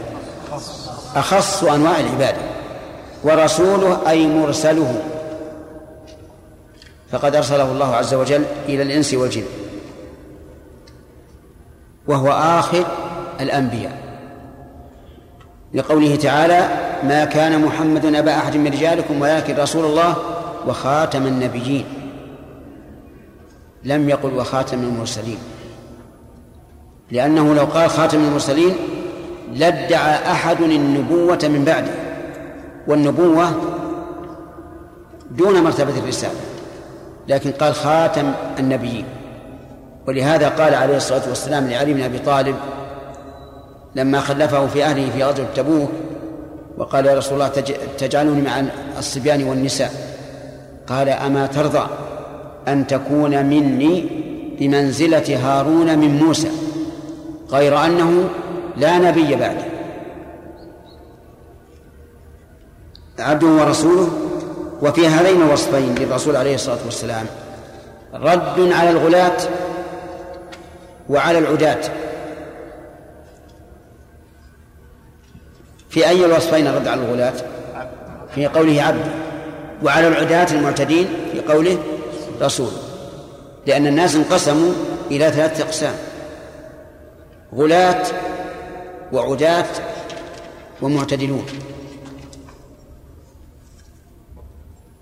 [1.15, 2.56] أخص أنواع العبادة.
[3.23, 5.03] ورسوله أي مرسله.
[7.11, 9.43] فقد أرسله الله عز وجل إلى الإنس والجن.
[12.07, 12.85] وهو آخر
[13.41, 13.97] الأنبياء.
[15.73, 16.69] لقوله تعالى
[17.03, 20.15] ما كان محمد أبا أحد من رجالكم ولكن رسول الله
[20.67, 21.85] وخاتم النبيين.
[23.83, 25.37] لم يقل وخاتم المرسلين.
[27.11, 28.75] لأنه لو قال خاتم المرسلين
[29.53, 32.06] لادعى أحد النبوة من بعده.
[32.87, 33.51] والنبوة
[35.31, 36.39] دون مرتبة الرسالة
[37.27, 39.05] لكن قال خاتم النبيين.
[40.07, 42.55] ولهذا قال عليه الصلاة والسلام لعلي بن أبي طالب
[43.95, 45.89] لما خلفه في أهله في غزوة تبوك
[46.77, 47.47] وقال يا رسول الله
[47.97, 48.63] تجعلني مع
[48.97, 49.91] الصبيان والنساء.
[50.87, 51.87] قال أما ترضى
[52.67, 54.09] أن تكون مني
[54.59, 56.51] بمنزلة هارون من موسى
[57.51, 58.29] غير أنه
[58.77, 59.76] لا نبي بعده.
[63.19, 64.09] عبده ورسوله
[64.81, 67.25] وفي هذين الوصفين للرسول عليه الصلاة والسلام
[68.13, 69.37] رد على الغلاة
[71.09, 71.79] وعلى العداة
[75.89, 77.33] في أي الوصفين رد على الغلاة؟
[78.35, 79.11] في قوله عبد
[79.83, 81.77] وعلى العداة المعتدين في قوله
[82.41, 82.71] رسول
[83.65, 84.71] لأن الناس انقسموا
[85.11, 85.93] إلى ثلاثة أقسام
[87.55, 88.03] غلاة
[89.13, 89.65] وعداة
[90.81, 91.45] ومعتدلون.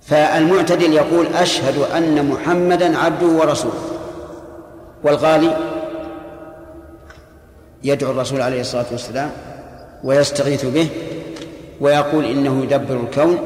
[0.05, 3.81] فالمعتدل يقول أشهد أن محمدا عبده ورسوله
[5.03, 5.57] والغالي
[7.83, 9.31] يدعو الرسول عليه الصلاة والسلام
[10.03, 10.89] ويستغيث به
[11.81, 13.37] ويقول إنه يدبر الكون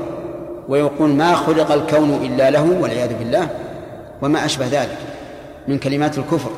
[0.67, 3.49] ويقول ما خلق الكون إلا له والعياذ بالله
[4.21, 4.97] وما أشبه ذلك
[5.67, 6.49] من كلمات الكفر.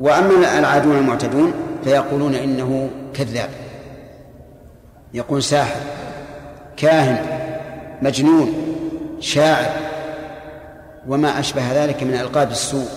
[0.00, 1.52] وأما العادون المعتدون
[1.84, 3.50] فيقولون إنه كذاب
[5.14, 5.80] يقول ساحر
[6.76, 7.43] كاهن
[8.04, 8.52] مجنون
[9.20, 9.70] شاعر
[11.08, 12.88] وما أشبه ذلك من ألقاب السوء.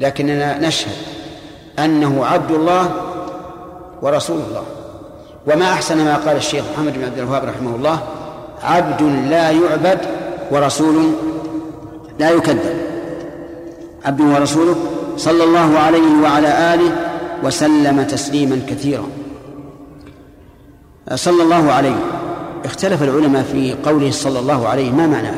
[0.00, 0.96] لكننا نشهد
[1.78, 2.90] أنه عبد الله
[4.02, 4.64] ورسول الله.
[5.46, 7.98] وما أحسن ما قال الشيخ محمد بن عبد الوهاب رحمه الله
[8.62, 9.98] عبد لا يعبد
[10.50, 11.12] ورسول
[12.18, 12.76] لا يكذب.
[14.04, 14.76] عبد ورسوله
[15.16, 16.92] صلى الله عليه وعلى آله
[17.44, 19.08] وسلم تسليما كثيرا.
[21.14, 21.96] صلى الله عليه
[22.64, 25.34] اختلف العلماء في قوله صلى الله عليه ما معناه؟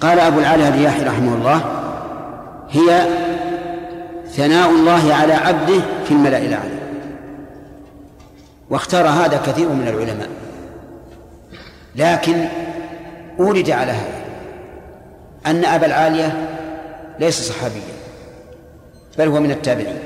[0.00, 1.64] قال أبو العالي الرياحي رحمه الله
[2.70, 3.06] هي
[4.30, 6.82] ثناء الله على عبده في الملأ الأعلى.
[8.70, 10.28] واختار هذا كثير من العلماء.
[11.96, 12.48] لكن
[13.40, 14.22] أورد على هذا
[15.46, 16.48] أن أبا العالية
[17.20, 17.82] ليس صحابيا
[19.18, 19.98] بل هو من التابعين.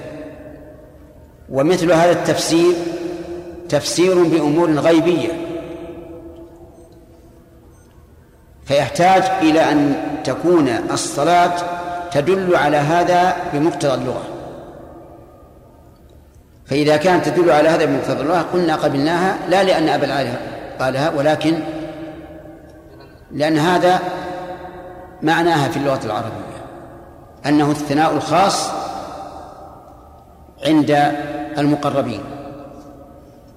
[1.50, 2.74] ومثل هذا التفسير
[3.68, 5.28] تفسير بأمور غيبية.
[8.64, 11.52] فيحتاج إلى أن تكون الصلاة
[12.12, 14.22] تدل على هذا بمقتضى اللغة.
[16.66, 20.40] فإذا كانت تدل على هذا بمقتضى اللغة قلنا قبلناها لا لأن أبا العالية
[20.80, 21.58] قالها ولكن
[23.32, 24.00] لأن هذا
[25.22, 26.56] معناها في اللغة العربية.
[27.46, 28.70] أنه الثناء الخاص
[30.66, 30.90] عند
[31.58, 32.35] المقربين.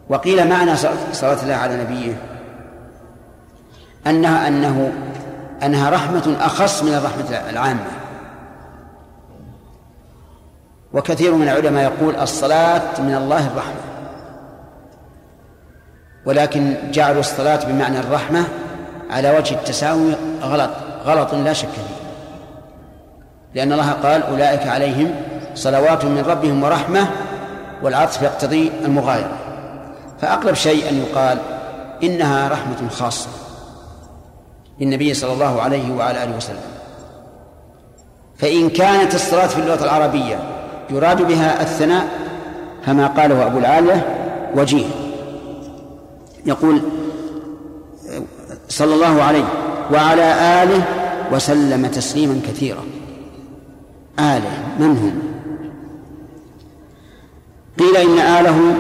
[0.10, 0.76] وقيل معنى
[1.14, 2.14] صلاة الله على نبيه
[4.08, 4.92] أنها أنه
[5.64, 7.86] أنها رحمة أخص من الرحمة العامة.
[10.94, 13.82] وكثير من العلماء يقول الصلاة من الله الرحمة.
[16.26, 18.44] ولكن جعلوا الصلاة بمعنى الرحمة
[19.10, 20.72] على وجه التساوي غلط
[21.06, 21.96] غلط لا شك فيه.
[23.56, 25.16] لأن الله قال أولئك عليهم
[25.56, 27.08] صلوات من ربهم ورحمة
[27.84, 29.49] والعطف يقتضي المغايرة.
[30.22, 31.38] فأقرب شيء أن يقال
[32.04, 33.30] إنها رحمة خاصة
[34.80, 36.62] للنبي صلى الله عليه وعلى آله وسلم.
[38.38, 40.40] فإن كانت الصلاة في اللغة العربية
[40.90, 42.08] يراد بها الثناء
[42.86, 44.16] فما قاله أبو العالية
[44.56, 44.86] وجيه.
[46.46, 46.82] يقول
[48.70, 49.46] صلى الله عليه
[49.94, 50.84] وعلى آله
[51.32, 52.84] وسلم تسليما كثيرا.
[54.20, 55.22] آله من هم؟
[57.80, 58.76] قيل إن آله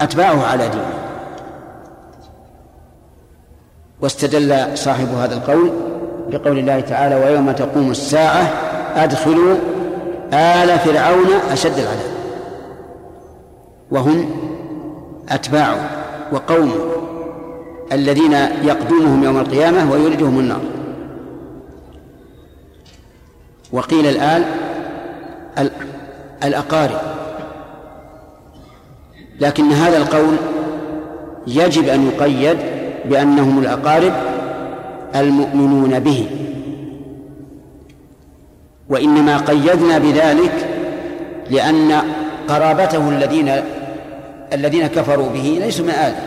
[0.00, 0.94] أتباعه على دينه.
[4.00, 5.70] واستدل صاحب هذا القول
[6.28, 8.42] بقول الله تعالى ويوم تقوم الساعة
[8.96, 9.56] أدخلوا
[10.32, 12.14] آل فرعون أشد العذاب.
[13.90, 14.30] وهم
[15.28, 15.90] أتباعه
[16.32, 16.74] وقومه
[17.92, 20.60] الذين يقدمهم يوم القيامة ويولدهم النار.
[23.72, 24.44] وقيل الآل
[26.44, 27.00] الأقارب.
[29.40, 30.36] لكن هذا القول
[31.46, 32.56] يجب أن يقيد
[33.04, 34.12] بأنهم الأقارب
[35.16, 36.26] المؤمنون به.
[38.88, 40.68] وإنما قيدنا بذلك
[41.50, 42.02] لأن
[42.48, 43.52] قرابته الذين
[44.52, 46.22] الذين كفروا به ليسوا من آله.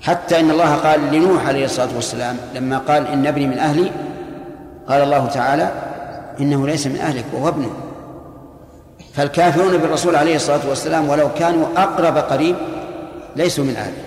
[0.00, 3.90] حتى إن الله قال لنوح عليه الصلاة والسلام لما قال إن ابني من أهلي
[4.88, 5.70] قال الله تعالى
[6.40, 7.70] إنه ليس من أهلك وهو ابنه.
[9.14, 12.56] فالكافرون بالرسول عليه الصلاة والسلام ولو كانوا أقرب قريب
[13.36, 14.02] ليسوا من آله.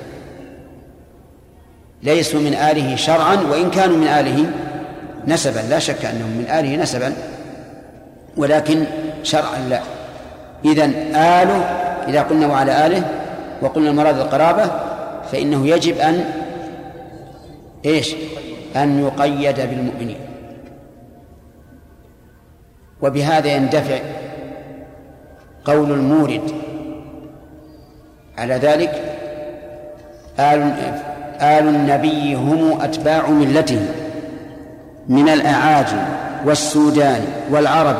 [2.03, 4.49] ليسوا من آله شرعا وإن كانوا من آله
[5.27, 5.59] نسبا.
[5.59, 7.13] لا شك أنهم من آله نسبا
[8.37, 8.83] ولكن
[9.23, 9.81] شرعا لا.
[10.65, 10.85] إذا
[11.15, 11.55] آله
[12.07, 13.03] إذا قلنا وعلى آله
[13.61, 14.71] وقلنا المراد القرابة
[15.31, 16.25] فإنه يجب أن
[17.85, 18.15] إيش؟
[18.75, 20.19] أن يقيد بالمؤمنين.
[23.01, 23.99] وبهذا يندفع
[25.65, 26.41] قول المورد.
[28.37, 29.17] على ذلك
[30.39, 30.61] آل
[31.41, 33.85] آل النبي هم أتباع ملته
[35.09, 35.97] من الأعاجم
[36.45, 37.21] والسودان
[37.51, 37.95] والعرب.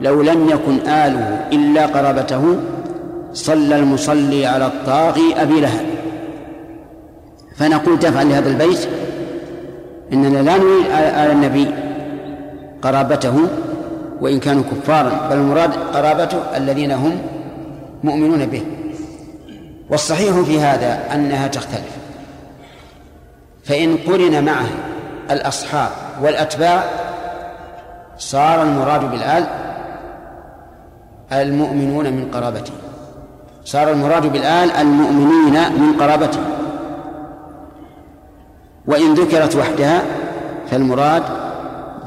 [0.00, 2.56] لو لم يكن آله إلا قرابته
[3.32, 5.86] صلى المصلي على الطاغي أبي لهب.
[7.56, 8.88] فنقول تفعل لهذا البيت
[10.12, 11.70] إننا لا نريد آل النبي
[12.82, 13.36] قرابته
[14.20, 17.18] وإن كانوا كفارا بل المراد قرابته الذين هم
[18.04, 18.62] مؤمنون به.
[19.90, 21.96] والصحيح في هذا أنها تختلف.
[23.64, 24.68] فإن قرن معه
[25.30, 25.90] الأصحاب
[26.22, 26.84] والأتباع
[28.18, 29.46] صار المراد بالآل
[31.32, 32.72] المؤمنون من قرابته.
[33.64, 36.40] صار المراد بالآل المؤمنين من قرابته.
[38.86, 40.02] وإن ذكرت وحدها
[40.70, 41.22] فالمراد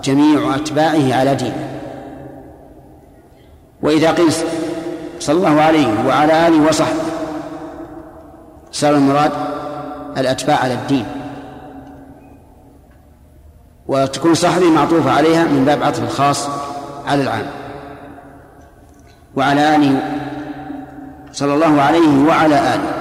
[0.04, 1.73] جميع أتباعه على دينه.
[3.84, 4.34] وإذا قيل
[5.20, 7.04] صلى الله عليه وعلى آله وصحبه
[8.72, 9.32] صار المراد
[10.18, 11.06] الأتباع على الدين.
[13.88, 16.50] وتكون صحبه معطوفة عليها من باب عطف الخاص
[17.08, 17.46] على العام.
[19.36, 20.02] وعلى آله
[21.32, 22.94] صلى الله عليه وعلى آله.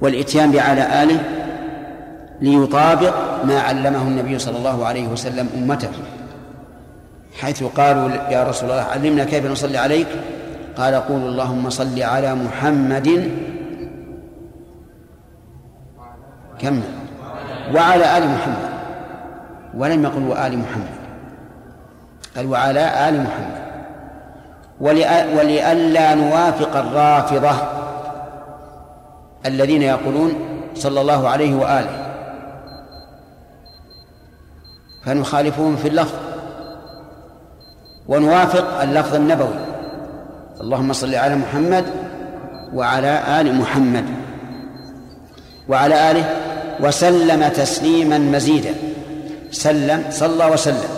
[0.00, 1.24] والإتيان بعلى آله
[2.40, 5.90] ليطابق ما علمه النبي صلى الله عليه وسلم أمته.
[7.38, 10.06] حيث قالوا يا رسول الله علمنا كيف نصلي عليك؟
[10.76, 13.30] قال قولوا اللهم صل على محمد.
[16.58, 16.82] كم؟
[17.74, 18.68] وعلى آل محمد.
[19.74, 20.98] ولم يقل وآل محمد.
[22.36, 23.58] قال وعلى آل محمد.
[25.38, 27.54] ولئلا نوافق الرافضة
[29.46, 30.32] الذين يقولون
[30.74, 32.14] صلى الله عليه وآله.
[35.04, 36.27] فنخالفهم في اللفظ.
[38.08, 39.58] ونوافق اللفظ النبوي.
[40.60, 41.84] اللهم صل على محمد
[42.74, 44.04] وعلى آل محمد.
[45.68, 46.24] وعلى آله
[46.80, 48.74] وسلم تسليما مزيدا.
[49.50, 50.90] سلم صلى وسلم.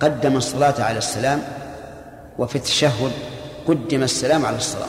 [0.00, 1.40] قدم الصلاة على السلام
[2.38, 3.12] وفي التشهد
[3.68, 4.88] قدم السلام على الصلاة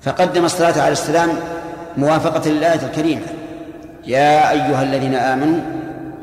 [0.00, 1.28] فقدم الصلاة على السلام
[1.96, 3.26] موافقة للآية الكريمة.
[4.06, 5.60] يا أيها الذين آمنوا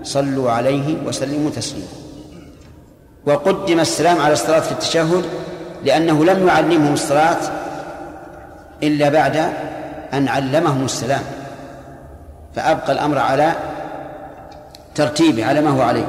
[0.04, 2.05] صلوا عليه وسلموا تسليما.
[3.26, 5.26] وقدم السلام على الصلاة في التشهد
[5.84, 7.38] لأنه لم يعلمهم الصلاة
[8.84, 9.36] إلا بعد
[10.14, 11.22] أن علمهم السلام
[12.56, 13.52] فأبقى الأمر على
[14.96, 16.08] ترتيبه على ما هو عليه.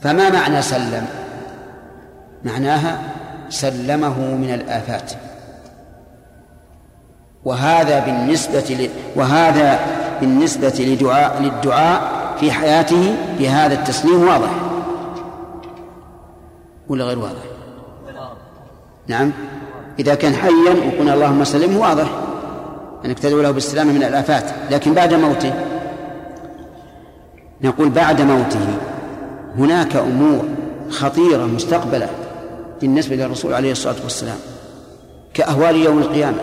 [0.00, 1.06] فما معنى سلم؟
[2.44, 2.98] معناها
[3.48, 5.12] سلمه من الآفات.
[7.44, 8.88] وهذا بالنسبة ل...
[9.16, 9.78] وهذا
[10.20, 12.00] بالنسبة لدعاء للدعاء
[12.40, 14.63] في حياته بهذا التسليم واضح.
[16.88, 17.42] ولا غير واضح؟
[19.06, 19.32] نعم.
[19.98, 20.52] إذا كان حيا
[20.86, 22.06] وقلنا اللهم سلمه واضح.
[23.04, 24.44] أنك تدعو له بالسلامة من الآفات.
[24.70, 25.52] لكن بعد موته
[27.62, 28.66] نقول بعد موته
[29.58, 30.44] هناك أمور
[30.90, 32.08] خطيرة مستقبلة
[32.80, 34.36] بالنسبة للرسول عليه الصلاة والسلام
[35.34, 36.38] كأهوال يوم القيامة.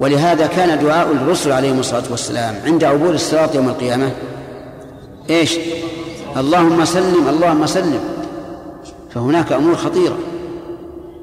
[0.00, 4.12] ولهذا كان دعاء الرسل عليهم الصلاة والسلام عند عبور الصراط يوم القيامة.
[5.30, 5.58] إيش؟
[6.36, 8.00] اللهم سلم اللهم سلم.
[9.14, 10.18] فهناك أمور خطيرة.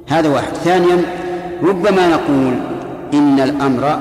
[0.08, 0.54] هذا واحد.
[0.54, 1.02] ثانيا
[1.64, 2.54] ربما نقول
[3.14, 4.00] إن الأمر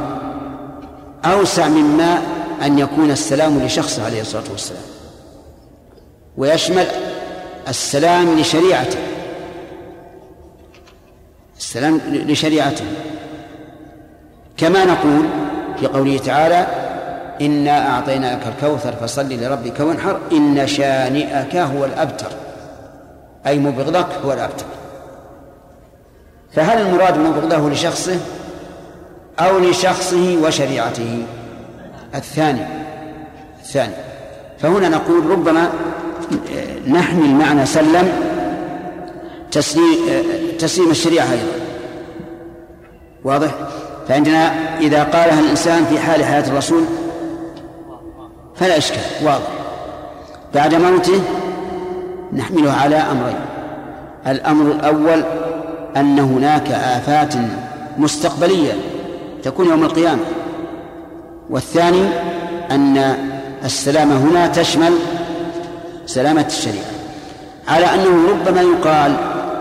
[1.24, 2.18] أوسع مما
[2.62, 4.82] أن يكون السلام لشخص عليه الصلاة والسلام
[6.36, 6.86] ويشمل
[7.68, 8.98] السلام لشريعته.
[11.58, 12.84] السلام لشريعته.
[14.56, 15.26] كما نقول
[15.80, 16.66] في قوله تعالى
[17.40, 22.45] إنا أعطيناك الكوثر فصل لربك وانحر إن شانئك هو الأبتر.
[23.46, 24.66] أي مبغضك هو الأبتر
[26.52, 28.20] فهل المراد مبغضه لشخصه
[29.40, 31.26] أو لشخصه وشريعته؟
[32.14, 32.66] الثاني
[33.60, 33.94] الثاني.
[34.58, 35.70] فهنا نقول ربما
[36.86, 38.12] نحمل معنى سلم
[39.50, 39.98] تسليم
[40.58, 41.52] تسليم الشريعة أيضا.
[43.24, 43.54] واضح؟
[44.08, 46.84] فعندنا إذا قالها الإنسان في حال حياة الرسول
[48.56, 49.48] فلا إشكال واضح.
[50.54, 51.20] بعد موته
[52.32, 53.36] نحمله على أمرين.
[54.26, 55.24] الأمر الأول
[55.96, 57.34] أن هناك آفات
[57.98, 58.72] مستقبلية
[59.42, 60.22] تكون يوم القيامة.
[61.50, 62.04] والثاني
[62.70, 63.16] أن
[63.64, 64.92] السلامة هنا تشمل
[66.06, 66.84] سلامة الشريعة.
[67.68, 69.16] على أنه ربما يقال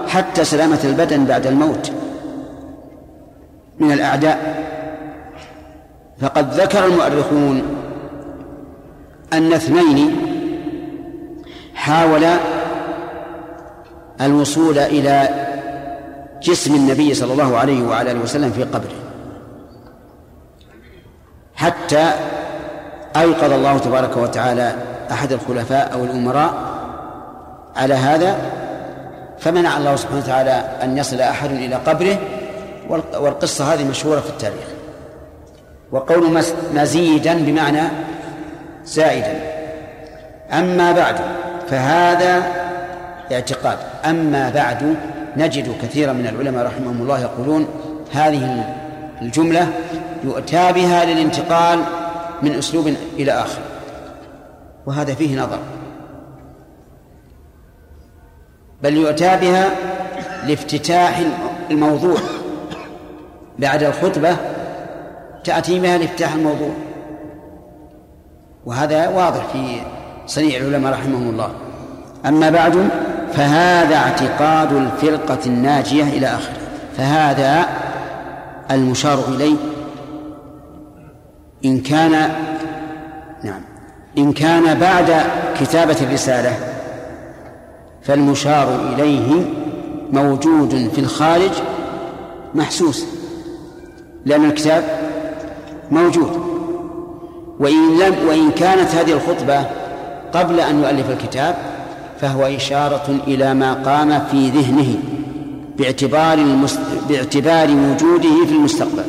[0.08, 1.92] حتى سلامة البدن بعد الموت
[3.80, 4.66] من الأعداء.
[6.22, 7.62] فقد ذكر المؤرخون
[9.34, 10.16] أن اثنين
[11.76, 12.55] حاولا
[14.22, 15.30] الوصول إلى
[16.42, 18.96] جسم النبي صلى الله عليه وعلى آله وسلم في قبره.
[21.56, 22.12] حتى
[23.18, 24.76] أيقظ الله تبارك وتعالى
[25.12, 26.54] أحد الخلفاء أو الأمراء
[27.76, 28.36] على هذا
[29.40, 32.18] فمنع الله سبحانه وتعالى أن يصل أحد إلى قبره
[32.90, 34.68] والقصة هذه مشهورة في التاريخ.
[35.92, 37.82] وقول مزيدا بمعنى
[38.86, 39.42] زائدا.
[40.54, 41.16] أما بعد
[41.70, 42.44] فهذا
[43.32, 43.78] اعتقاد.
[44.06, 44.96] أما بعد
[45.38, 47.68] نجد كثيرا من العلماء رحمهم الله يقولون
[48.14, 48.66] هذه
[49.22, 49.68] الجملة
[50.24, 51.80] يؤتى بها للانتقال
[52.42, 53.62] من أسلوب إلى آخر.
[54.86, 55.60] وهذا فيه نظر.
[58.84, 59.70] بل يؤتى بها
[60.48, 61.22] لافتتاح
[61.72, 62.18] الموضوع.
[63.60, 64.38] بعد الخطبة
[65.44, 66.72] تأتي بها لافتتاح الموضوع.
[68.66, 69.82] وهذا واضح في
[70.28, 71.52] صنيع العلماء رحمهم الله.
[72.26, 72.90] أما بعد
[73.36, 76.58] فهذا اعتقاد الفرقة الناجية إلى آخره.
[76.98, 77.66] فهذا
[78.72, 79.56] المشار إليه.
[81.66, 82.12] إن كان
[83.44, 83.62] نعم
[84.18, 85.14] إن كان بعد
[85.60, 86.58] كتابة الرسالة
[88.04, 89.46] فالمشار إليه
[90.12, 91.52] موجود في الخارج
[92.56, 93.06] محسوس
[94.26, 94.84] لأن الكتاب
[95.92, 96.46] موجود.
[97.60, 99.66] وإن لم وإن كانت هذه الخطبة
[100.34, 101.56] قبل أن يؤلف الكتاب
[102.26, 104.96] فهو إشارة إلى ما قام في ذهنه
[105.78, 106.80] باعتبار المست...
[107.10, 109.04] باعتبار وجوده في المستقبل.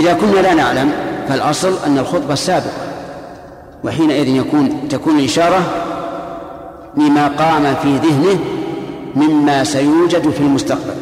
[0.00, 0.92] إذا كنا لا نعلم
[1.28, 2.72] فالأصل أن الخطبة السابقة
[3.84, 5.62] وحينئذ يكون تكون الإشارة
[6.96, 8.38] لما قام في ذهنه
[9.16, 10.94] مما سيوجد في المستقبل.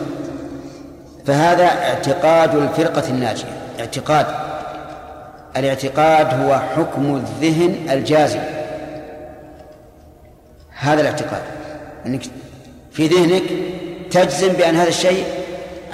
[1.27, 4.27] فهذا اعتقاد الفرقة الناجية اعتقاد
[5.57, 8.41] الاعتقاد هو حكم الذهن الجازم.
[10.79, 11.43] هذا الاعتقاد
[12.07, 12.23] إنك
[12.93, 13.43] في ذهنك
[14.11, 15.25] تجزم بأن هذا الشيء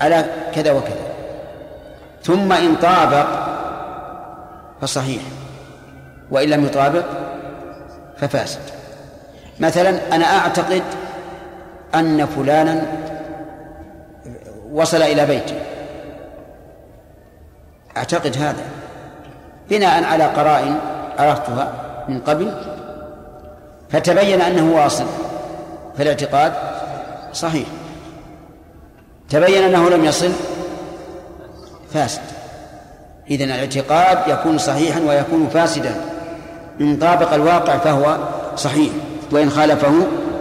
[0.01, 1.13] على كذا وكذا.
[2.23, 3.27] ثم إن طابق
[4.81, 5.23] فصحيح
[6.31, 7.05] وإن لم يطابق
[8.17, 8.61] ففاسد.
[9.61, 10.83] مثلا أنا أعتقد
[11.95, 12.87] أن فلانا
[14.73, 15.59] وصل إلى بيتي
[17.97, 18.65] أعتقد هذا.
[19.73, 20.79] بناء على قرائن
[21.19, 21.73] عرفتها
[22.09, 22.53] من قبل
[23.91, 25.05] فتبين أنه واصل
[25.99, 26.53] فالاعتقاد
[27.33, 27.67] صحيح.
[29.31, 30.31] تبين أنه لم يصل
[31.95, 32.21] فاسد.
[33.31, 35.95] إذن الاعتقاد يكون صحيحا ويكون فاسدا.
[36.81, 38.17] إن طابق الواقع فهو
[38.57, 38.93] صحيح
[39.33, 39.93] وإن خالفه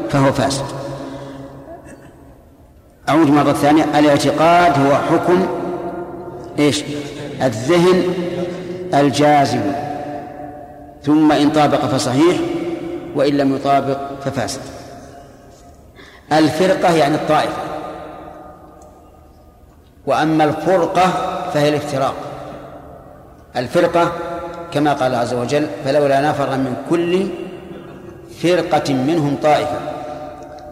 [0.10, 0.66] فهو فاسد.
[3.10, 4.00] أعود مرة ثانية.
[4.00, 5.48] الاعتقاد هو حكم
[6.60, 6.84] إيش؟
[7.42, 8.04] الذهن
[8.94, 9.62] الجازم.
[11.04, 12.38] ثم إن طابق فصحيح
[13.16, 14.62] وإن لم يطابق ففاسد.
[16.34, 17.62] الفرقة يعني الطائفة.
[20.08, 21.08] وأما الفرقة
[21.54, 22.16] فهي الافتراق.
[23.56, 24.12] الفرقة
[24.72, 27.28] كما قال عز وجل فلولا نفر من كل
[28.42, 29.80] فرقة منهم طائفة.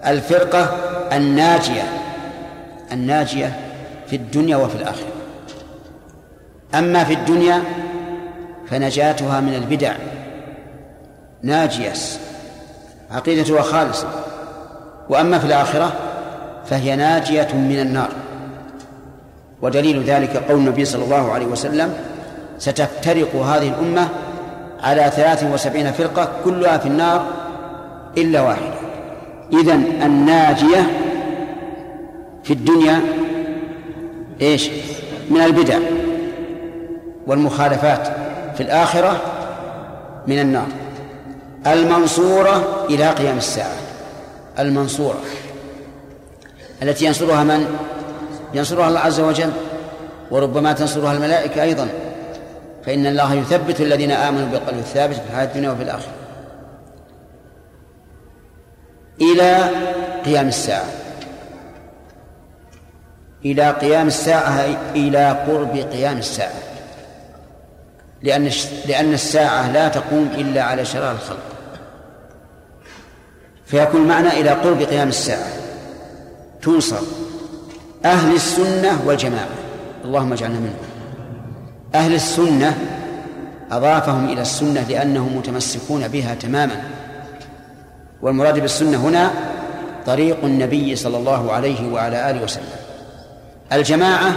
[0.05, 0.70] الفرقة
[1.11, 1.84] الناجية
[2.91, 3.59] الناجية
[4.07, 5.07] في الدنيا وفي الآخرة.
[6.76, 7.63] أما في الدنيا
[8.70, 9.93] فنجاتها من البدع.
[11.43, 11.93] ناجية.
[13.11, 14.07] عقيدتها خالصة
[15.09, 15.93] وأما في الآخرة
[16.65, 18.09] فهي ناجية من النار.
[19.61, 21.93] ودليل ذلك قول النبي صلى الله عليه وسلم
[22.59, 24.07] ستفترق هذه الأمة
[24.84, 27.26] على ثلاث وسبعين فرقة كلها في النار
[28.17, 28.74] إلا واحدة.
[29.53, 30.91] إذن الناجية
[32.43, 33.01] في الدنيا
[34.41, 34.70] إيش؟
[35.30, 35.80] من البدع
[37.28, 38.18] والمخالفات.
[38.60, 39.22] في الآخرة
[40.28, 40.68] من النار.
[41.68, 43.76] المنصورة إلى قيام الساعة.
[44.60, 45.20] المنصورة.
[46.84, 47.78] التي ينصرها من؟
[48.53, 49.51] ينصرها الله عز وجل
[50.32, 51.88] وربما تنصرها الملائكة أيضا.
[52.86, 56.14] فإن الله يثبت الذين آمنوا بالقلب الثابت في الحياة الدنيا وفي الآخرة.
[59.22, 59.70] إلى
[60.26, 60.89] قيام الساعة.
[63.45, 66.68] إلى قيام الساعة إلى قرب قيام الساعة.
[68.24, 68.49] لأن
[68.86, 71.43] لأن الساعة لا تقوم إلا على شرار الخلق.
[73.65, 75.47] فيكون معنى إلى قرب قيام الساعة.
[76.61, 77.01] تنصر.
[78.05, 79.47] أهل السنة والجماعة.
[80.05, 80.76] اللهم اجعلنا منهم.
[81.95, 82.78] أهل السنة
[83.72, 86.84] أضافهم إلى السنة لأنهم متمسكون بها تماما.
[88.22, 89.32] والمراد بالسنة هنا
[90.05, 92.63] طريق النبي صلى الله عليه وعلى آله وسلم.
[93.74, 94.32] الجماعة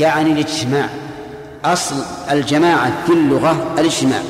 [0.00, 0.88] يعني الاجتماع.
[1.64, 1.94] أصل
[2.30, 4.20] الجماعة في اللغة الاجتماع.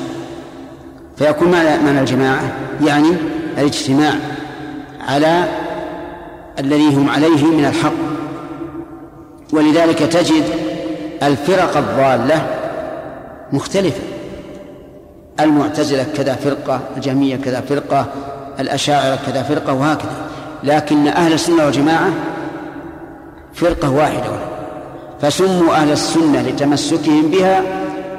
[1.17, 2.51] فيكون معنى الجماعة
[2.85, 3.09] يعني
[3.57, 4.13] الاجتماع
[5.07, 5.43] على
[6.59, 7.93] الذي هم عليه من الحق.
[9.53, 10.43] ولذلك تجد
[11.23, 12.47] الفرق الضالة
[13.53, 14.01] مختلفة.
[15.39, 18.05] المعتزلة كذا فرقة الجهمية كذا فرقة
[18.59, 20.29] الأشاعرة كذا فرقة وهكذا.
[20.63, 22.09] لكن أهل السنة والجماعة
[23.53, 24.58] فرقة واحدة.
[25.21, 27.63] فسموا أهل السنة لتمسكهم بها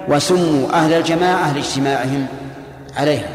[0.08, 2.26] وسموا أهل الجماعة لاجتماعهم
[2.96, 3.28] عليها.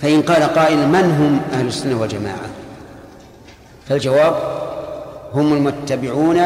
[0.00, 2.48] فإن قال قائل من هم أهل السنة والجماعة؟
[3.88, 4.34] فالجواب
[5.34, 6.40] هم المتبعون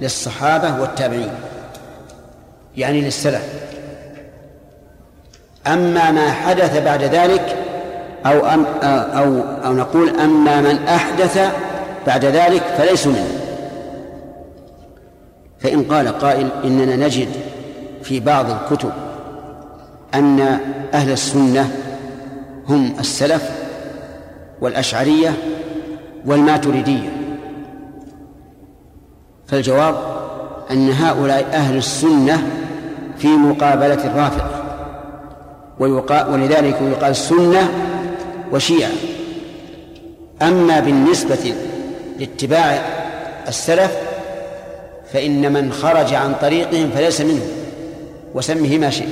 [0.00, 1.32] للصحابة والتابعين
[2.76, 3.44] يعني للسلف.
[5.66, 7.56] أما ما حدث بعد ذلك
[8.26, 11.52] أو أم أو أو نقول أما من أحدث
[12.06, 13.41] بعد ذلك فليسوا منه
[15.62, 17.28] فإن قال قائل إننا نجد
[18.02, 18.92] في بعض الكتب
[20.14, 20.58] أن
[20.94, 21.70] أهل السنة
[22.68, 23.50] هم السلف
[24.60, 25.34] والأشعرية
[26.26, 27.08] والماتريدية.
[29.46, 29.94] فالجواب
[30.70, 32.42] أن هؤلاء أهل السنة
[33.18, 34.62] في مقابلة الرافضة
[36.32, 37.70] ولذلك يقال سنة
[38.52, 38.90] وشيعة.
[40.42, 41.54] أما بالنسبة
[42.18, 42.82] لاتباع
[43.48, 44.11] السلف
[45.12, 47.48] فإن من خرج عن طريقهم فليس منهم
[48.34, 49.08] وسمه ما شئت.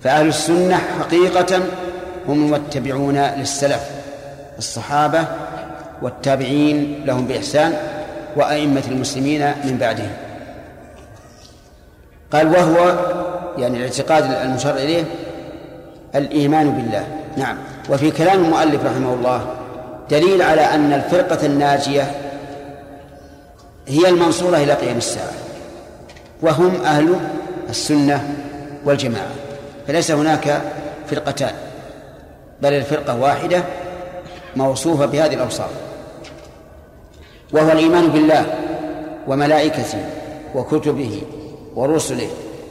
[0.00, 1.60] فأهل السنة حقيقة
[2.28, 3.90] هم المتبعون للسلف
[4.58, 5.24] الصحابة
[6.02, 7.76] والتابعين لهم بإحسان
[8.36, 10.12] وأئمة المسلمين من بعدهم.
[12.32, 12.98] قال وهو
[13.58, 15.04] يعني الاعتقاد المشار إليه
[16.14, 17.06] الإيمان بالله.
[17.36, 17.56] نعم.
[17.90, 19.46] وفي كلام المؤلف رحمه الله
[20.10, 22.10] دليل على أن الفرقة الناجية
[23.86, 25.32] هي المنصورة إلى قيام الساعة.
[26.42, 27.16] وهم أهل
[27.70, 28.34] السنة
[28.84, 29.30] والجماعة.
[29.86, 30.62] فليس هناك
[31.10, 31.54] فرقتان.
[32.62, 33.64] بل الفرقة واحدة
[34.56, 35.70] موصوفة بهذه الأوصاف.
[37.52, 38.54] وهو الإيمان بالله
[39.28, 40.04] وملائكته
[40.54, 41.22] وكتبه
[41.74, 42.28] ورسله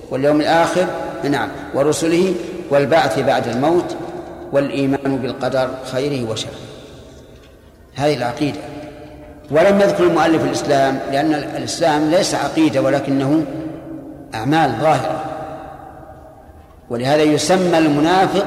[0.09, 0.88] واليوم الآخر
[1.24, 2.34] نعم ورسله
[2.70, 3.95] والبعث بعد الموت
[4.51, 6.59] والإيمان بالقدر خيره وشره.
[7.95, 8.59] هذه العقيدة.
[9.52, 13.46] ولم يذكر المؤلف الإسلام لأن الإسلام ليس عقيدة ولكنه
[14.36, 15.24] أعمال ظاهرة.
[16.89, 18.46] ولهذا يسمى المنافق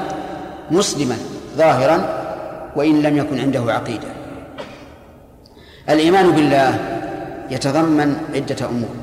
[0.71, 1.15] مسلما
[1.57, 2.09] ظاهرا
[2.75, 4.07] وإن لم يكن عنده عقيدة.
[5.89, 6.79] الإيمان بالله
[7.49, 8.95] يتضمن عدة أمور.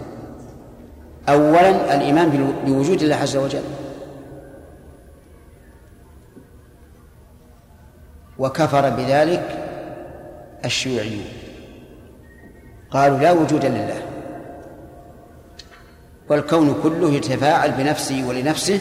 [1.28, 3.62] أولا الإيمان بوجود الله عز وجل.
[8.38, 9.58] وكفر بذلك
[10.64, 11.43] الشيوعيون.
[12.94, 14.02] قالوا لا وجود لله.
[16.28, 18.80] والكون كله يتفاعل بنفسه ولنفسه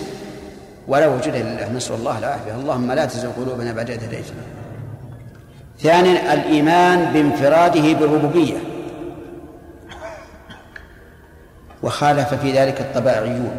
[0.88, 1.74] ولا وجود لله.
[1.74, 2.56] نسأل الله العافية.
[2.56, 4.44] اللهم لا تزغ قلوبنا بعد إذ هديتنا.
[5.80, 8.58] ثانيا الإيمان بانفراده بالربوبية.
[11.84, 13.58] وخالف في ذلك الطبائعيون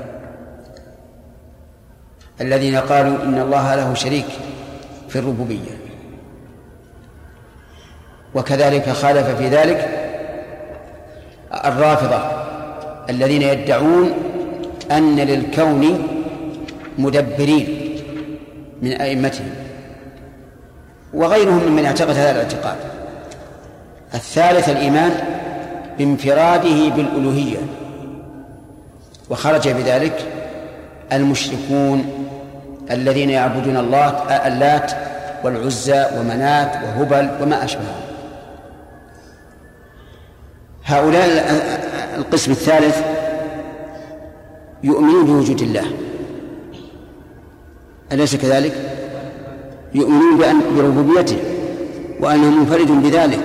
[2.40, 4.26] الذين قالوا إن الله له شريك
[5.08, 5.70] في الربوبية.
[8.34, 10.03] وكذلك خالف في ذلك
[11.64, 12.18] الرافضة
[13.10, 14.12] الذين يدعون
[14.90, 16.08] أن للكون
[16.98, 17.94] مدبرين
[18.82, 19.50] من أئمتهم
[21.14, 22.76] وغيرهم ممن اعتقد هذا الاعتقاد.
[24.14, 25.12] الثالث الإيمان
[25.98, 27.58] بانفراده بالألوهية
[29.30, 30.26] وخرج بذلك
[31.12, 32.04] المشركون
[32.90, 34.08] الذين يعبدون الله
[34.46, 34.92] اللات
[35.44, 38.03] والعزى ومنات وهبل وما أشبههم
[40.84, 41.28] هؤلاء
[42.16, 43.02] القسم الثالث
[44.82, 45.84] يؤمنون بوجود الله.
[48.12, 48.74] أليس كذلك؟
[49.94, 51.38] يؤمنون بأن بربوبيته
[52.20, 53.40] وأنه منفرد بذلك.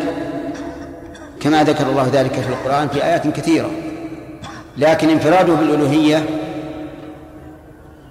[1.39, 3.71] كما ذكر الله ذلك في القرآن في آيات كثيرة.
[4.77, 6.23] لكن انفراده بالألوهية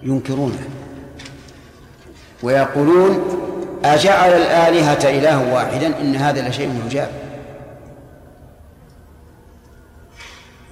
[0.03, 0.69] ينكرونه.
[2.43, 3.25] ويقولون
[3.85, 7.28] أجعل الآلهة إله واحدا إن هذا لشيء عجاب.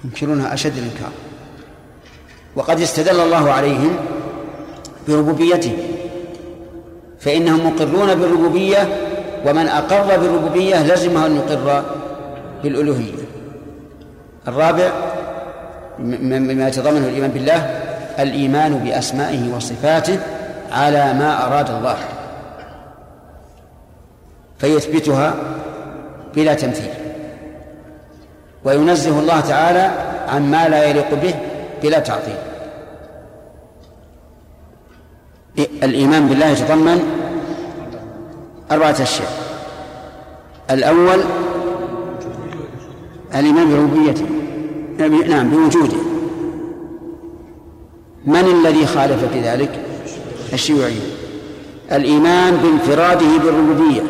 [0.05, 1.11] ينكرونها أشد الإنكار.
[2.55, 3.95] وقد استدل الله عليهم
[5.07, 5.77] بربوبيته
[7.19, 8.87] فإنهم مقرون بالربوبية
[9.45, 11.83] ومن أقر بالربوبية لزمه أن يقر
[12.63, 13.13] بالألوهية.
[14.47, 14.91] الرابع
[15.99, 17.57] مما يتضمنه الإيمان بالله
[18.19, 20.19] الإيمان بأسمائه وصفاته
[20.71, 21.97] على ما أراد الله
[24.59, 25.35] فيثبتها
[26.35, 27.06] بلا تمثيل.
[28.65, 29.91] وينزه الله تعالى
[30.27, 31.35] عما لا يليق به
[31.83, 32.35] بلا تعطيل.
[35.83, 37.03] الإيمان بالله يتضمن
[38.71, 39.31] أربعة أشياء.
[40.71, 41.19] الأول
[43.35, 44.25] الإيمان بربوبيته.
[45.27, 45.97] نعم بوجوده.
[48.25, 49.79] من الذي خالف في ذلك؟
[50.53, 51.11] الشيوعيون.
[51.91, 54.01] الإيمان بانفراده بالربوبية.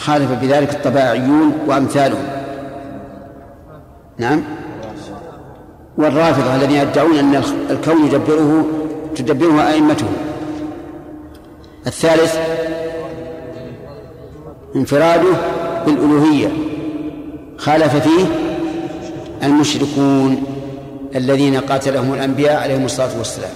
[0.00, 2.24] خالف بذلك الطبائعيون وأمثالهم.
[4.18, 4.42] نعم.
[5.98, 8.64] والرافضة الذين يدعون أن الكون يدبره
[9.16, 10.06] تدبره أئمته
[11.86, 12.36] الثالث
[14.76, 15.32] انفراده
[15.86, 16.48] بالألوهية.
[17.58, 18.26] خالف فيه
[19.42, 20.42] المشركون
[21.14, 23.52] الذين قاتلهم الأنبياء عليهم الصلاة والسلام.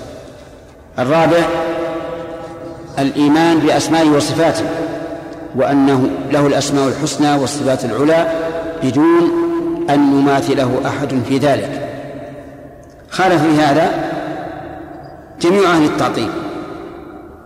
[0.98, 1.44] الرابع
[2.98, 4.64] الإيمان بأسمائه وصفاته.
[5.54, 8.26] وأنه له الأسماء الحسنى والصفات العلى
[8.82, 9.32] بدون
[9.90, 11.88] أن يماثله أحد في ذلك.
[13.10, 13.90] خالف في هذا
[15.40, 16.30] جميع أهل التعطيل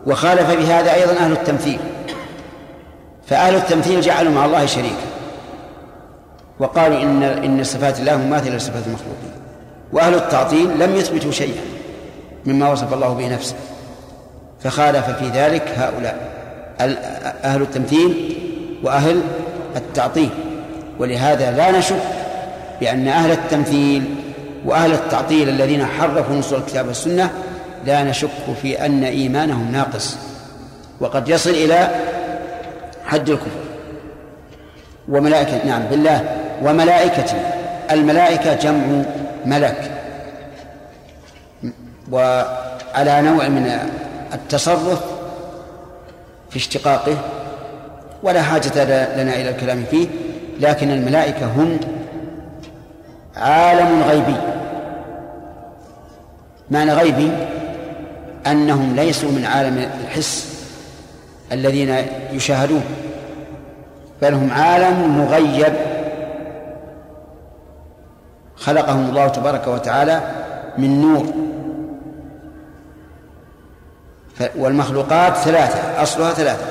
[0.07, 1.79] وخالف بهذا أيضا أهل التمثيل
[3.27, 5.09] فأهل التمثيل جعلوا مع الله شريكا
[6.59, 9.33] وقالوا إن إن صفات الله مماثلة لصفات المخلوقين
[9.93, 11.61] وأهل التعطيل لم يثبتوا شيئا
[12.47, 13.55] مما وصف الله به نفسه
[14.61, 16.28] فخالف في ذلك هؤلاء.
[16.81, 18.37] أهل التمثيل
[18.83, 19.21] وأهل
[19.77, 20.31] التعطيل.
[20.99, 22.03] ولهذا لا نشك
[22.81, 24.15] بأن أهل التمثيل
[24.65, 27.31] وأهل التعطيل الذين حرفوا نصوص الكتاب والسنة
[27.87, 28.29] لا نشك
[28.63, 30.17] في أن إيمانهم ناقص.
[31.01, 31.89] وقد يصل إلى
[33.07, 33.61] حد الكفر.
[35.09, 36.37] وملائكة نعم بالله.
[36.63, 37.37] وملائكته
[37.91, 39.03] الملائكة جمع
[39.47, 39.91] ملك.
[42.11, 43.79] وعلى نوع من
[44.35, 45.18] التصرف
[46.51, 47.17] في اشتقاقه
[48.23, 48.85] ولا حاجة
[49.15, 50.09] لنا إلى الكلام فيه
[50.61, 51.81] لكن الملائكة هم
[53.37, 54.37] عالم غيبي.
[56.71, 57.31] معنى غيبي
[58.47, 60.65] أنهم ليسوا من عالم الحس
[61.53, 61.97] الذين
[62.33, 62.83] يشاهدون
[64.23, 65.73] بل هم عالم مغيب.
[68.57, 70.21] خلقهم الله تبارك وتعالى
[70.79, 71.48] من نور.
[74.57, 76.67] والمخلوقات ثلاثة أصلها ثلاثة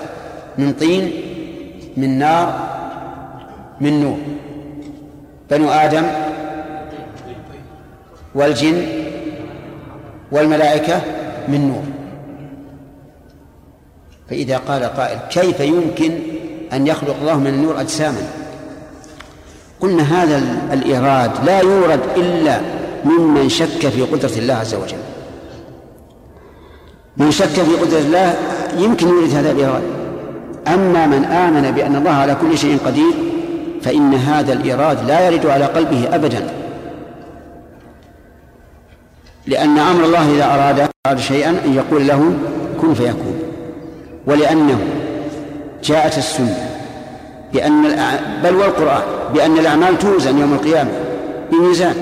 [0.57, 1.11] من طين
[1.97, 2.67] من نار
[3.81, 4.17] من نور.
[5.51, 6.03] بنو آدم
[8.35, 8.85] والجن
[10.31, 11.01] والملائكة
[11.47, 11.83] من نور.
[14.29, 16.19] فإذا قال قائل كيف يمكن
[16.73, 18.21] أن يخلق الله من النور أجساما؟
[19.79, 20.41] قلنا هذا
[20.73, 22.61] الإيراد لا يورد إلا
[23.05, 25.16] ممن شك في قدرة الله عز وجل.
[27.17, 28.35] من شك في قدرة الله
[28.77, 29.81] يمكن يورد هذا الإيراد.
[30.67, 33.13] أما من آمن بأن الله على كل شيء قدير
[33.81, 36.49] فإن هذا الإيراد لا يرد على قلبه أبدا.
[39.47, 42.33] لأن أمر الله إذا أراد أراد شيئا أن يقول له
[42.81, 43.39] كن فيكون.
[44.27, 44.79] ولأنه
[45.83, 46.69] جاءت السنة
[47.53, 47.81] بأن
[48.43, 49.01] بل والقرآن
[49.33, 50.91] بأن الأعمال توزن يوم القيامة
[51.51, 51.95] بميزان.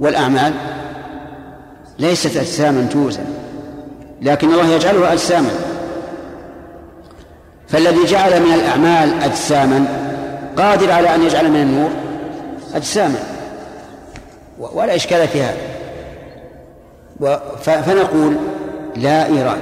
[0.00, 0.52] والأعمال
[2.02, 3.24] ليست أجساما توزن
[4.22, 5.50] لكن الله يجعلها أجساما.
[7.68, 9.84] فالذي جعل من الأعمال أجساما
[10.56, 11.90] قادر على أن يجعل من النور
[12.74, 13.18] أجساما.
[14.58, 15.56] ولا إشكال في هذا.
[17.62, 18.36] فنقول
[18.96, 19.60] لا إيراد.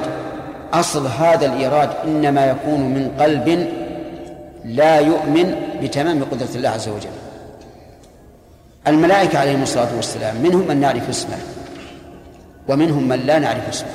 [0.73, 3.69] أصل هذا الإيراد إنما يكون من قلب
[4.65, 7.11] لا يؤمن بتمام قدرة الله عز وجل.
[8.87, 11.39] الملائكة عليهم الصلاة والسلام منهم من نعرف اسمه.
[12.71, 13.91] ومنهم من لا نعرف اسمه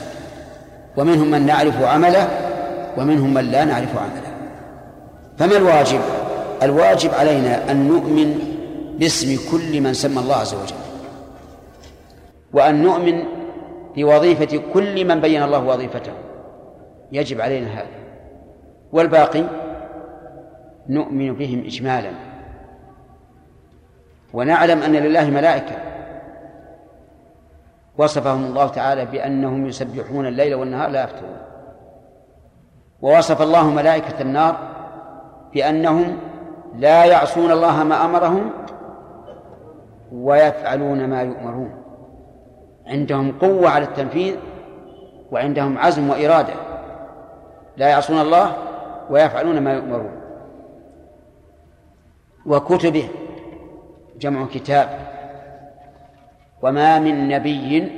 [0.98, 2.28] ومنهم من نعرف عمله
[2.98, 4.32] ومنهم من لا نعرف عمله.
[5.38, 6.02] فما الواجب؟
[6.64, 8.40] الواجب علينا أن نؤمن
[9.00, 10.76] باسم كل من سمى الله عز وجل
[12.54, 13.24] وأن نؤمن
[13.96, 16.12] بوظيفة كل من بين الله وظيفته.
[17.12, 17.96] يجب علينا هذا.
[18.92, 19.44] والباقي؟
[20.90, 22.12] نؤمن بهم إجمالا.
[24.34, 25.76] ونعلم أن لله ملائكة.
[27.98, 31.38] وصفهم الله تعالى بأنهم يسبحون الليل والنهار لا يفترون.
[33.02, 34.58] ووصف الله ملائكة النار
[35.54, 36.18] بأنهم
[36.76, 38.52] لا يعصون الله ما أمرهم
[40.12, 41.84] ويفعلون ما يؤمرون.
[42.88, 44.36] عندهم قوة على التنفيذ
[45.32, 46.54] وعندهم عزم وإرادة.
[47.78, 48.54] لا يعصون الله
[49.10, 50.22] ويفعلون ما يؤمرون.
[52.46, 53.10] وكتبه
[54.20, 55.05] جمع كتاب.
[56.66, 57.91] وما من نبي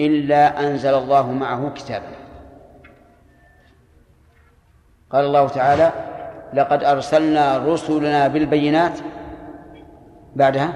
[0.00, 2.16] إلا أنزل الله معه كتابا.
[5.10, 5.92] قال الله تعالى
[6.54, 8.98] لقد أرسلنا رسلنا بالبينات
[10.36, 10.72] بعدها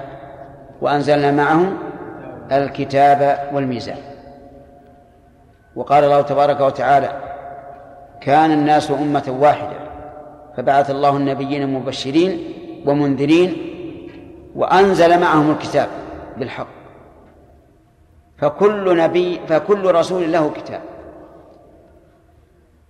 [0.81, 1.77] وأنزلنا معهم
[2.51, 3.97] الكتاب والميزان.
[5.75, 7.11] وقال الله تبارك وتعالى
[8.21, 9.79] كان الناس أمة واحدة
[10.57, 12.39] فبعث الله النبيين مبشرين
[12.85, 13.57] ومنذرين
[14.55, 15.87] وأنزل معهم الكتاب
[16.37, 16.80] بالحق.
[18.41, 20.81] فكل نبي فكل رسول له كتاب.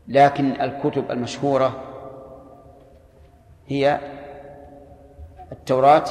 [0.08, 1.74] لكن الكتب المشهورة
[3.68, 4.00] هي
[5.52, 6.04] التوراة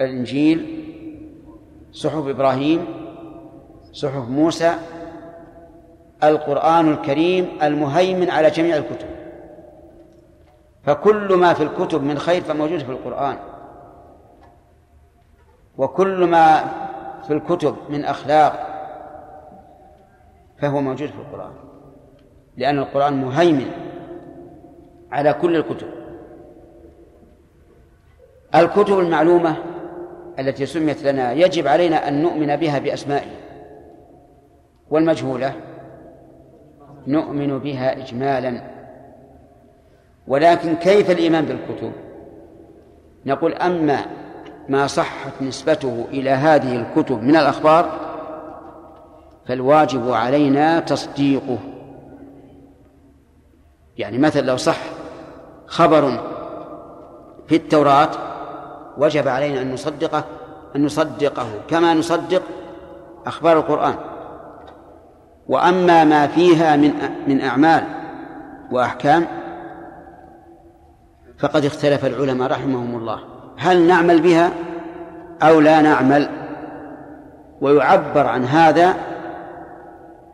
[0.00, 0.84] الإنجيل
[1.92, 2.86] صحف إبراهيم
[3.92, 4.74] صحف موسى
[6.24, 9.08] القرآن الكريم المهيمن على جميع الكتب.
[10.84, 13.36] فكل ما في الكتب من خير فموجود في القرآن.
[15.78, 16.64] وكل ما
[17.26, 18.74] في الكتب من أخلاق
[20.58, 21.52] فهو موجود في القرآن.
[22.56, 23.70] لأن القرآن مهيمن
[25.12, 25.88] على كل الكتب.
[28.54, 29.56] الكتب المعلومة
[30.38, 33.36] التي سميت لنا يجب علينا أن نؤمن بها بأسمائها.
[34.90, 35.52] والمجهولة
[37.06, 38.62] نؤمن بها إجمالا.
[40.26, 41.92] ولكن كيف الإيمان بالكتب؟
[43.26, 44.06] نقول أما
[44.68, 47.90] ما صحت نسبته إلى هذه الكتب من الأخبار
[49.46, 51.58] فالواجب علينا تصديقه.
[53.96, 54.78] يعني مثلا لو صح
[55.66, 56.20] خبر
[57.46, 58.10] في التوراة
[58.98, 60.24] وجب علينا أن نصدقه
[60.76, 61.46] أن نصدقه.
[61.68, 62.42] كما نصدق
[63.26, 63.94] أخبار القرآن.
[65.48, 66.92] وأما ما فيها من
[67.26, 67.84] من أعمال
[68.70, 69.26] وأحكام
[71.38, 73.37] فقد اختلف العلماء رحمهم الله.
[73.58, 74.52] هل نعمل بها
[75.42, 76.28] أو لا نعمل؟
[77.60, 78.94] ويعبر عن هذا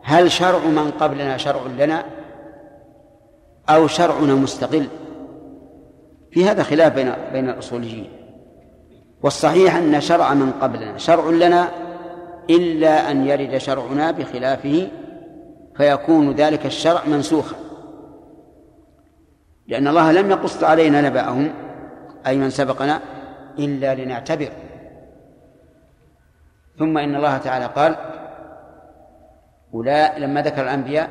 [0.03, 2.05] هل شرع من قبلنا شرع لنا
[3.69, 4.87] أو شرعنا مستقل؟
[6.31, 8.09] في هذا خلاف بين بين الأصوليين.
[9.23, 11.67] والصحيح أن شرع من قبلنا شرع لنا
[12.49, 14.87] إلا أن يرد شرعنا بخلافه
[15.77, 17.55] فيكون ذلك الشرع منسوخا.
[19.67, 21.53] لأن الله لم يقص علينا نبأهم
[22.27, 22.99] أي من سبقنا
[23.59, 24.49] إلا لنعتبر.
[26.79, 27.95] ثم إن الله تعالى قال
[29.73, 31.09] أولا لما ذكر الأنبياء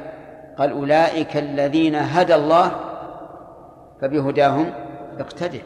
[0.59, 2.71] قال أولئك الذين هدى الله
[4.01, 4.73] فبهداهم
[5.19, 5.61] اقتدع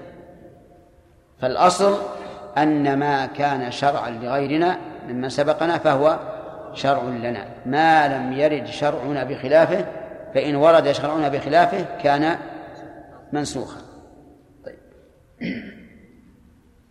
[1.41, 1.99] فالأصل
[2.59, 6.19] أن ما كان شرعا لغيرنا ممن سبقنا فهو
[6.73, 7.45] شرع لنا.
[7.67, 9.85] ما لم يرد شرعنا بخلافه
[10.35, 12.39] فإن ورد شرعنا بخلافه كان
[13.33, 13.81] منسوخا.
[14.65, 14.79] طيب.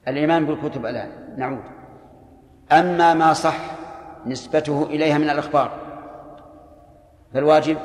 [0.08, 1.64] الإيمان بالكتب الآن نعود.
[2.72, 3.58] أما ما صح
[4.26, 5.72] نسبته إليها من الأخبار
[7.34, 7.78] فالواجب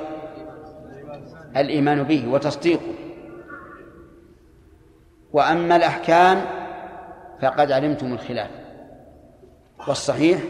[1.56, 2.92] الإيمان به وتصديقه.
[5.32, 6.44] وأما الأحكام
[7.42, 8.50] فقد علمتم الخلاف.
[9.88, 10.40] والصحيح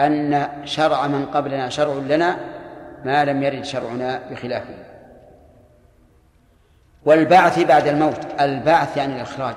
[0.00, 2.36] أن شرع من قبلنا شرع لنا
[3.04, 4.74] ما لم يرد شرعنا بخلافه.
[7.04, 9.56] والبعث بعد الموت البعث يعني الإخراج.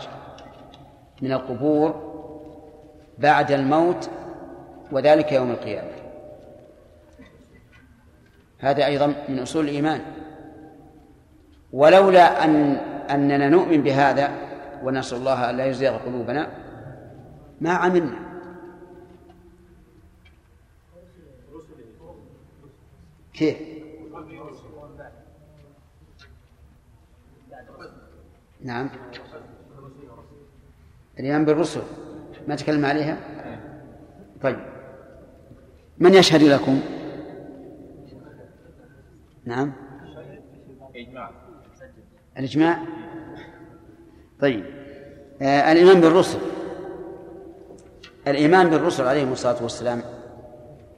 [1.22, 2.08] من القبور
[3.18, 4.10] بعد الموت
[4.92, 5.92] وذلك يوم القيامة.
[8.60, 10.02] هذا أيضا من أصول الإيمان.
[11.74, 12.76] ولولا أن
[13.10, 14.32] أننا نؤمن بهذا
[14.84, 16.52] ونسأل الله أن لا يزيغ قلوبنا
[17.62, 18.28] ما عملنا.
[23.34, 23.58] كيف؟
[28.62, 28.90] نعم.
[31.20, 31.82] الإيمان بالرسل
[32.48, 33.18] ما تكلم عليها؟
[34.42, 34.60] طيب.
[35.98, 36.82] من يشهد لكم؟
[39.46, 39.74] نعم.
[42.38, 42.80] الإجماع؟
[44.40, 44.66] طيب.
[45.42, 46.40] آه الإيمان بالرسل.
[48.28, 50.02] الإيمان بالرسل عليهم الصلاة والسلام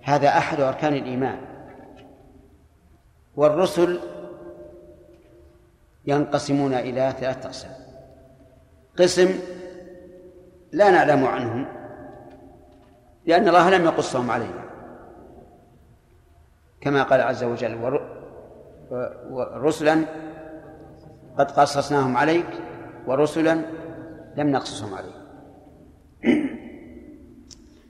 [0.02, 1.40] هذا أحد أركان الإيمان.
[3.36, 4.00] والرسل
[6.08, 7.72] ينقسمون إلى ثلاثة أقسام.
[9.00, 9.40] قسم
[10.72, 11.66] لا نعلم عنهم
[13.26, 14.70] لأن الله لم يقصهم علينا.
[16.82, 18.00] كما قال عز وجل
[19.30, 20.06] ورسلا
[21.38, 22.48] قد قصصناهم عليك
[23.08, 23.62] ورسلا
[24.38, 25.20] لم نقصصهم عليك.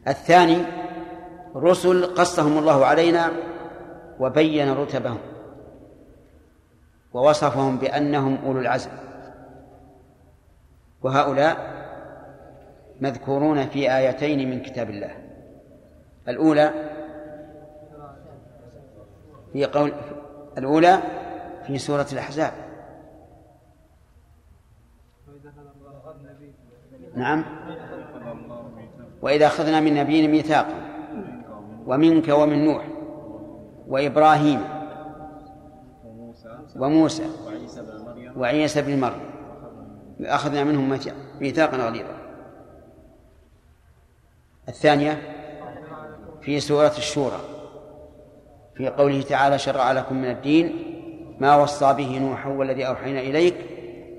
[0.08, 0.66] الثاني
[1.56, 3.32] رسل قصهم الله علينا
[4.20, 5.20] وبين رتبهم
[7.14, 8.92] ووصفهم بأنهم أولو العزم
[11.02, 11.79] وهؤلاء
[13.02, 15.16] مذكورون في آيتين من كتاب الله.
[16.28, 16.74] الأولى
[19.54, 19.94] في قول
[20.58, 21.00] الأولى
[21.68, 22.52] في سورة الأحزاب.
[27.16, 27.46] نعم.
[29.22, 30.76] وإذا أخذنا من نبي ميثاقا
[31.86, 32.88] ومنك ومن نوح
[33.88, 34.62] وإبراهيم
[36.76, 37.26] وموسى
[38.38, 39.30] وعيسى بن مريم.
[40.22, 41.00] أخذنا منهم
[41.42, 42.19] ميثاقا غليظا.
[44.70, 45.22] الثانية
[46.42, 47.40] في سورة الشورى
[48.76, 50.96] في قوله تعالى شرع لكم من الدين
[51.40, 53.56] ما وصى به نوح والذي أوحينا إليك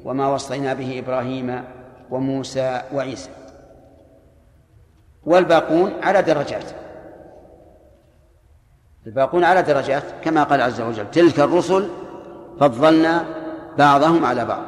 [0.04, 1.64] وما وصينا به إبراهيم
[2.10, 3.30] وموسى وعيسى.
[5.24, 6.64] والباقون على درجات
[9.06, 11.88] الباقون على درجات كما قال عز وجل تلك الرسل
[12.60, 13.24] فضلنا
[13.78, 14.62] بعضهم على بعض.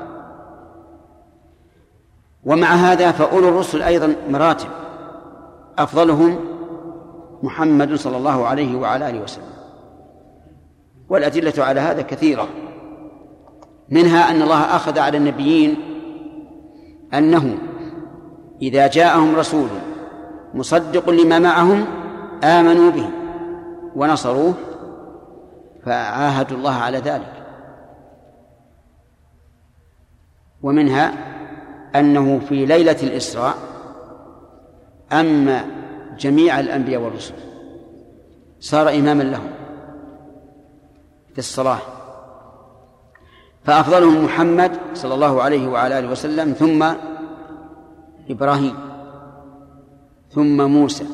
[2.44, 4.68] ومع هذا فأولو الرسل أيضا مراتب
[5.78, 6.36] أفضلهم
[7.42, 9.52] محمد صلى الله عليه وعلى آله وسلم.
[11.08, 12.48] والأدلة على هذا كثيرة.
[13.88, 15.76] منها أن الله أخذ على النبيين
[17.14, 17.58] أنه
[18.62, 19.68] إذا جاءهم رسول
[20.54, 21.84] مصدق لما معهم
[22.44, 23.08] آمنوا به
[23.96, 24.54] ونصروه
[25.84, 27.32] فعاهدوا الله على ذلك.
[30.62, 31.12] ومنها
[31.96, 33.71] أنه في ليلة الإسراء
[35.12, 35.64] أما
[36.18, 37.34] جميع الأنبياء والرسل
[38.60, 39.50] صار إماما لهم
[41.32, 41.78] في الصلاة.
[43.64, 46.92] فأفضلهم محمد صلى الله عليه وعلى آله وسلم ثم
[48.30, 48.74] إبراهيم
[50.30, 51.06] ثم موسى.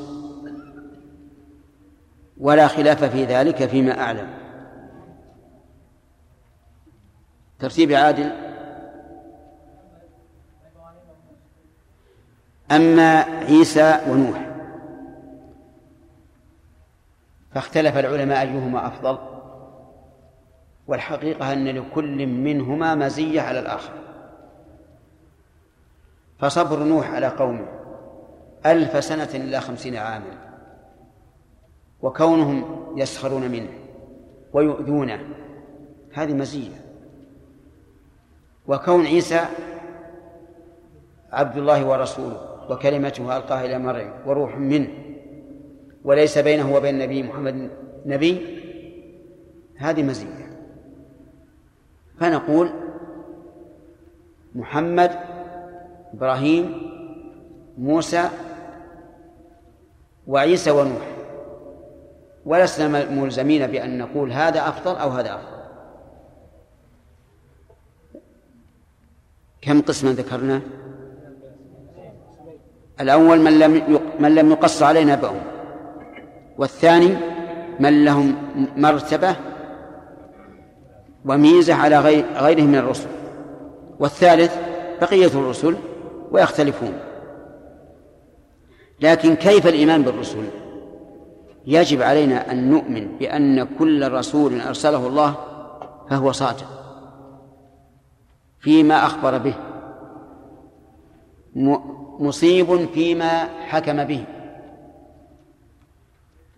[2.41, 4.29] ولا خلاف في ذلك فيما أعلم.
[7.59, 8.48] ترتيب عادل
[12.71, 14.49] أما عيسى ونوح.
[17.51, 19.19] فاختلف العلماء أيهما أفضل
[20.87, 23.93] والحقيقة أن لكل منهما مزية على الآخر.
[26.39, 27.67] فصبر نوح على قومه
[28.67, 30.39] ألف سنة إلى خمسين عاما
[32.03, 33.71] وكونهم يسخرون منه
[34.53, 35.21] ويؤذونه
[36.15, 36.85] هذه مزية.
[38.67, 39.41] وكون عيسى
[41.33, 44.89] عبد الله ورسوله وكلمته ألقاها إلى مريم وروح منه.
[46.05, 47.71] وليس بينه وبين النبي محمد
[48.07, 48.61] نبي
[49.77, 50.49] هذه مزية.
[52.21, 52.71] فنقول
[54.55, 55.11] محمد
[56.15, 56.91] إبراهيم
[57.79, 58.29] موسى
[60.27, 61.09] وعيسى ونوح.
[62.47, 65.59] ولسنا ملزمين بأن نقول هذا أفضل أو هذا أفضل.
[69.61, 70.63] كم قسما ذكرنا؟
[73.01, 75.43] الأول من لم من لم يقص علينا نبأهم.
[76.59, 77.17] والثاني
[77.81, 78.35] من لهم
[78.77, 79.37] مرتبة
[81.25, 83.09] وميزة على غير غيرهم من الرسل.
[83.99, 84.57] والثالث
[85.01, 85.77] بقية الرسل
[86.31, 86.93] ويختلفون.
[89.01, 90.45] لكن كيف الإيمان بالرسل؟
[91.67, 95.35] يجب علينا أن نؤمن بأن كل رسول أرسله الله
[96.11, 96.67] فهو صادق.
[98.61, 99.55] فيما أخبر به.
[102.19, 104.25] مصيب فيما حكم به.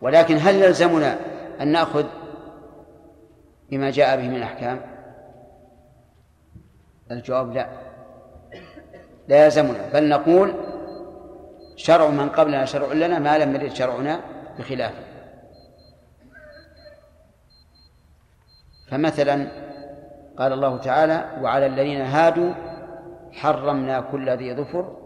[0.00, 1.18] ولكن هل يلزمنا
[1.60, 2.04] أن نأخذ
[3.70, 4.80] بما جاء به من الأحكام؟
[7.10, 7.68] الجواب لا.
[9.28, 10.54] لا يلزمنا بل نقول
[11.76, 14.20] شرع من قبلنا شرع لنا ما لم يرد شرعنا
[14.58, 15.04] بخلافه
[18.90, 19.46] فمثلا
[20.38, 22.54] قال الله تعالى وعلى الذين هادوا
[23.32, 24.99] حرمنا كل ذي ظفر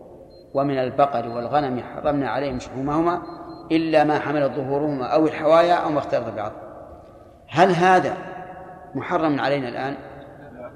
[0.55, 3.23] ومن البقر والغنم حرمنا عليهم شحومهما
[3.73, 6.53] إلا ما حملت ظهورهما أو الحوايا أو ما اختلط بعض
[7.49, 8.17] هل هذا
[8.95, 9.97] محرم علينا الآن؟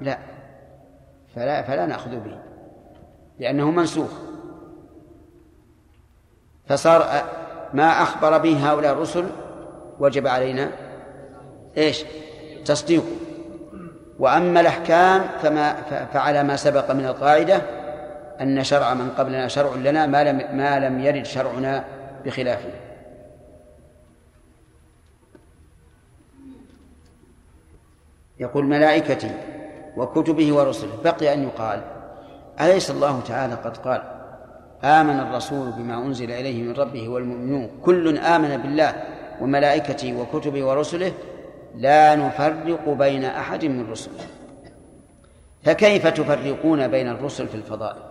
[0.01, 0.17] لا
[1.35, 2.37] فلا فلا نأخذ به
[3.39, 4.09] لأنه منسوخ
[6.67, 7.05] فصار
[7.73, 9.25] ما أخبر به هؤلاء الرسل
[9.99, 10.71] وجب علينا
[11.77, 12.05] إيش؟
[12.65, 13.05] تصديقه
[14.19, 15.73] وأما الأحكام فما
[16.13, 17.61] فعلى ما سبق من القاعدة
[18.41, 21.85] أن شرع من قبلنا شرع لنا ما لم ما لم يرد شرعنا
[22.25, 22.69] بخلافه.
[28.39, 29.31] يقول ملائكتي
[29.97, 31.81] وكتبه ورسله بقي أن يقال
[32.61, 34.01] أليس الله تعالى قد قال
[34.83, 39.03] آمن الرسول بما أنزل إليه من ربه والمؤمنون كل آمن بالله
[39.41, 41.13] وملائكته وكتبه ورسله
[41.75, 44.23] لا نفرق بين أحد من رسله.
[45.63, 48.08] فكيف تفرقون بين الرسل في الفضائل؟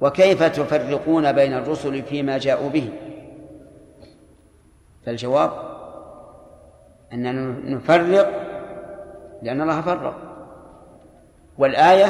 [0.00, 2.88] وكيف تفرقون بين الرسل فيما جاءوا به؟
[5.06, 5.50] فالجواب
[7.12, 7.32] أننا
[7.64, 8.30] نفرق
[9.42, 10.14] لأن الله فرق.
[11.58, 12.06] والآية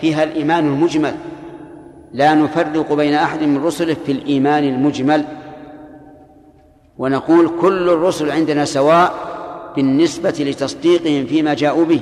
[0.00, 1.14] فيها الإيمان المجمل.
[2.12, 5.24] لا نفرق بين أحد من رسله في الإيمان المجمل.
[6.98, 9.14] ونقول كل الرسل عندنا سواء
[9.76, 12.00] بالنسبة لتصديقهم فيما جاءوا به.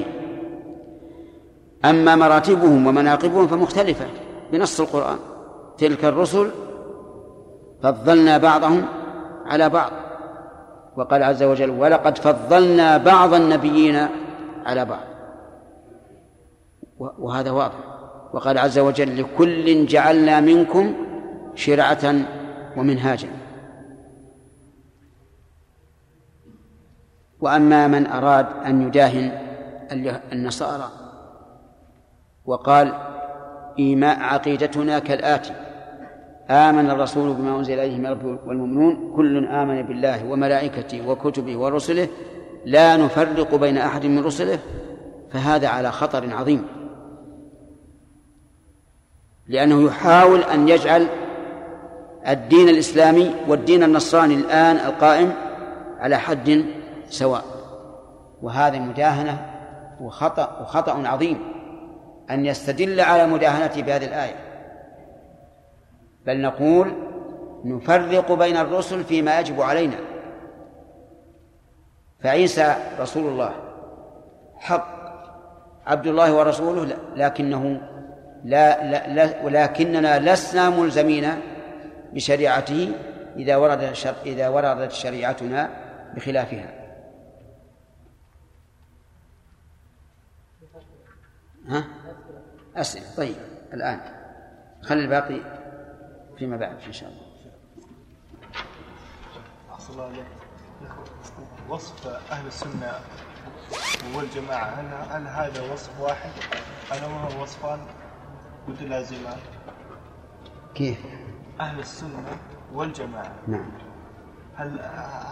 [1.85, 4.07] أما مراتبهم ومناقبهم فمختلفة.
[4.53, 5.19] بنص القرآن.
[5.79, 6.51] تلك الرسل
[7.83, 8.85] فضلنا بعضهم
[9.47, 9.93] على بعض.
[10.97, 14.09] وقال عز وجل ولقد فضلنا بعض النبيين
[14.67, 15.05] على بعض.
[16.99, 17.79] وهذا واضح.
[18.33, 20.95] وقال عز وجل لكل جعلنا منكم
[21.55, 22.15] شرعة
[22.77, 23.29] ومنهاجا.
[27.41, 29.47] وأما من أراد أن يداهن
[30.33, 30.89] النصارى
[32.45, 32.95] وقال
[33.79, 35.53] إيماء عقيدتنا كالآتي.
[36.51, 42.09] آمن الرسول بما أنزل إليه من ربه والمؤمنون كل آمن بالله وملائكته وكتبه ورسله.
[42.65, 44.59] لا نفرق بين أحد من رسله
[45.33, 46.67] فهذا على خطر عظيم.
[49.49, 51.07] لأنه يحاول أن يجعل
[52.29, 55.33] الدين الإسلامي والدين النصراني الآن القائم
[55.99, 56.65] على حد
[57.09, 57.45] سواء.
[58.43, 59.47] وهذه مداهنة
[60.01, 61.56] وخطأ وخطأ عظيم.
[62.31, 64.37] أن يستدل على مداهنته بهذه الآية.
[66.27, 66.93] بل نقول
[67.65, 69.97] نفرق بين الرسل فيما يجب علينا.
[72.21, 73.55] فعيسى رسول الله
[74.57, 74.97] حق
[75.87, 77.81] عبد الله ورسوله لكنه
[78.45, 81.29] لا, لا, لا ولكننا لسنا ملزمين
[82.13, 82.93] بشريعته
[83.37, 83.93] إذا ورد
[84.27, 85.71] إذا وردت شريعتنا
[86.15, 86.69] بخلافها.
[91.69, 91.85] ها؟
[92.81, 93.07] أسئلة.
[93.17, 93.37] طيب
[93.73, 94.01] الآن
[94.83, 95.41] خلي الباقي
[96.39, 97.27] فيما بعد إن شاء الله.
[99.73, 100.27] أحسن الله عليك
[101.69, 102.93] وصف أهل السنة
[104.15, 106.31] والجماعة هل هل هذا وصف واحد؟
[106.93, 107.79] أم هو وصفان؟
[108.69, 109.39] متلازمان؟
[110.75, 110.99] كيف؟
[111.61, 112.39] أهل السنة
[112.73, 113.33] والجماعة.
[113.49, 113.71] نعم.
[114.57, 114.81] هل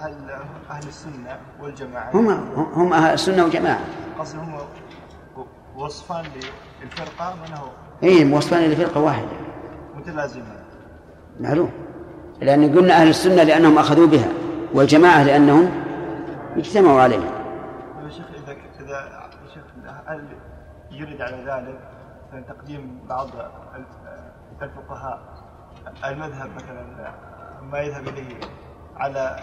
[0.03, 0.31] هل
[0.71, 3.85] أهل السنة والجماعة؟ هم هم أهل السنة والجماعة.
[4.19, 4.59] قصدي هم
[5.77, 6.25] وصفان
[6.85, 7.69] للفرقة من هو؟
[8.03, 9.29] اي وصفان للفرقة واحدة.
[9.95, 10.65] متلازمان
[11.41, 11.71] معلوم.
[12.41, 14.29] لأن قلنا أهل السنة لأنهم أخذوا بها
[14.75, 15.71] والجماعة لأنهم
[16.57, 17.31] اجتمعوا عليها.
[18.05, 19.21] يا شيخ إذا إذا
[19.55, 19.65] شيخ
[20.07, 20.25] هل
[20.91, 21.79] يرد على ذلك؟
[22.49, 23.29] تقديم بعض
[24.63, 25.21] الفقهاء
[26.05, 27.15] المذهب مثلا
[27.63, 28.41] ما يذهب إليه
[28.97, 29.37] على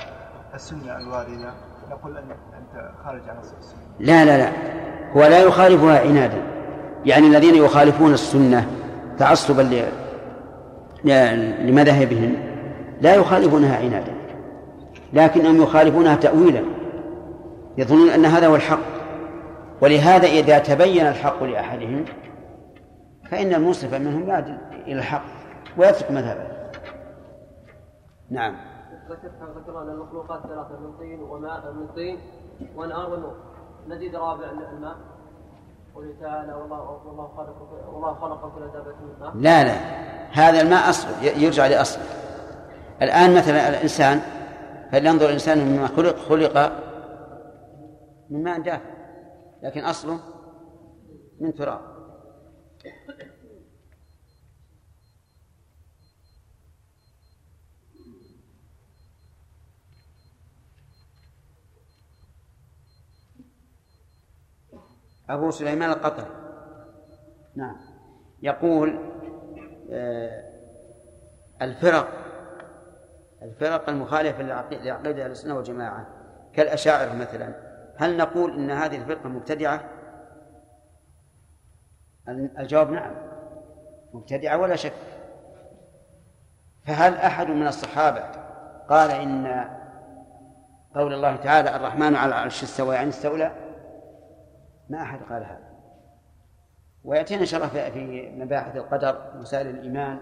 [0.53, 1.53] السنة الواردة
[1.91, 3.79] نقول أن أنت خارج عن السنة.
[3.99, 4.51] لا لا لا.
[5.13, 6.50] هو لا يخالفها عنادا.
[7.05, 8.67] يعني الذين يخالفون السنة
[9.17, 9.61] تعصبا
[11.63, 12.35] لمذاهبهم
[13.01, 14.13] لا يخالفونها عنادا
[15.13, 16.61] لكنهم يخالفونها تأويلا
[17.77, 19.01] يظنون أن هذا هو الحق
[19.81, 22.05] ولهذا إذا تبين الحق لأحدهم
[23.31, 25.23] فإن المنصف منهم يعدل إلى الحق
[25.77, 26.47] ويترك مذهبه.
[28.29, 28.55] نعم.
[29.09, 32.19] ذكرت ذكر أن المخلوقات ثلاثة من طين وماء من طين
[32.75, 33.35] ونار ونور
[33.87, 34.95] نزيد رابع الماء.
[39.35, 39.75] لا لا.
[40.31, 42.03] هذا الماء أصل يرجع لأصله.
[43.01, 44.21] الآن مثلا الإنسان
[44.91, 46.71] فلينظر الإنسان مما خلق خلق
[48.29, 48.91] من ماء دافئ
[49.63, 50.19] لكن أصله
[51.39, 51.81] من تراب.
[65.33, 66.29] أبو سليمان القطري
[67.55, 67.75] نعم.
[68.41, 68.99] يقول
[69.91, 70.51] آه،
[71.61, 72.07] الفرق
[73.41, 76.07] الفرق المخالفة لعقيدة السنة والجماعة.
[76.53, 77.55] كالأشاعرة مثلا.
[77.97, 79.81] هل نقول إن هذه الفرقة مبتدعة؟
[82.59, 83.13] الجواب نعم.
[84.13, 84.93] مبتدعة ولا شك.
[86.85, 88.23] فهل أحد من الصحابة
[88.89, 89.65] قال إن
[90.95, 93.70] قول الله تعالى الرحمن على العرش استوى يعني استولى؟
[94.91, 95.71] ما أحد قال هذا.
[97.03, 100.19] ويأتينا إن شاء الله في مباحث القدر مسائل الإيمان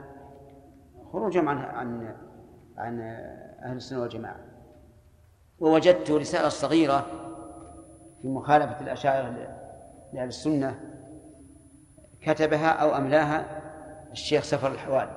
[1.12, 2.16] خروجهم عن عن
[2.78, 3.02] عن
[3.64, 4.40] أهل السنة والجماعة.
[5.60, 7.06] ووجدت رسالة صغيرة
[8.22, 9.30] في مخالفة الأشاعرة
[10.14, 10.80] لأهل السنة
[12.22, 13.46] كتبها أو أملاها
[14.12, 15.12] الشيخ سفر الحوالي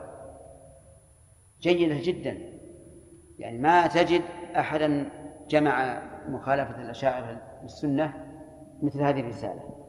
[1.61, 2.39] جيدة جدا.
[3.39, 4.23] يعني ما تجد
[4.57, 5.11] أحدا
[5.49, 8.32] جمع مخالفة الأشاعرة للسنة
[8.83, 9.87] مثل هذه الرسالة.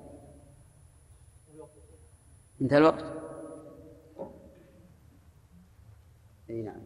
[2.61, 3.05] انتهى الوقت.
[6.49, 6.81] إي نعم.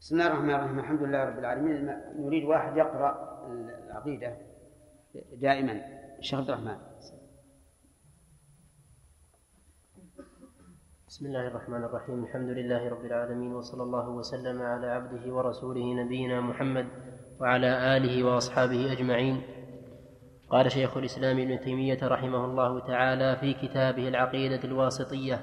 [0.00, 0.78] بسم الله الرحمن الرحيم.
[0.78, 2.00] الحمد لله رب العالمين.
[2.16, 3.46] نريد واحد يقرأ
[3.86, 4.36] العقيدة
[5.32, 5.72] دائما.
[6.18, 6.78] الشيخ عبد الرحمن.
[11.08, 12.24] بسم الله الرحمن الرحيم.
[12.24, 16.86] الحمد لله رب العالمين وصلى الله وسلم على عبده ورسوله نبينا محمد
[17.40, 19.42] وعلى آله وأصحابه أجمعين.
[20.50, 25.40] قال شيخ الإسلام ابن تيمية رحمه الله تعالى في كتابه العقيدة الواسطية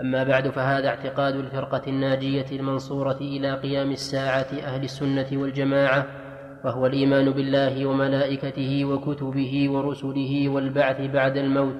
[0.00, 6.06] أما بعد فهذا اعتقاد الفرقة الناجية المنصورة إلى قيام الساعة أهل السنة والجماعة
[6.64, 11.76] وهو الإيمان بالله وملائكته وكتبه ورسله والبعث بعد الموت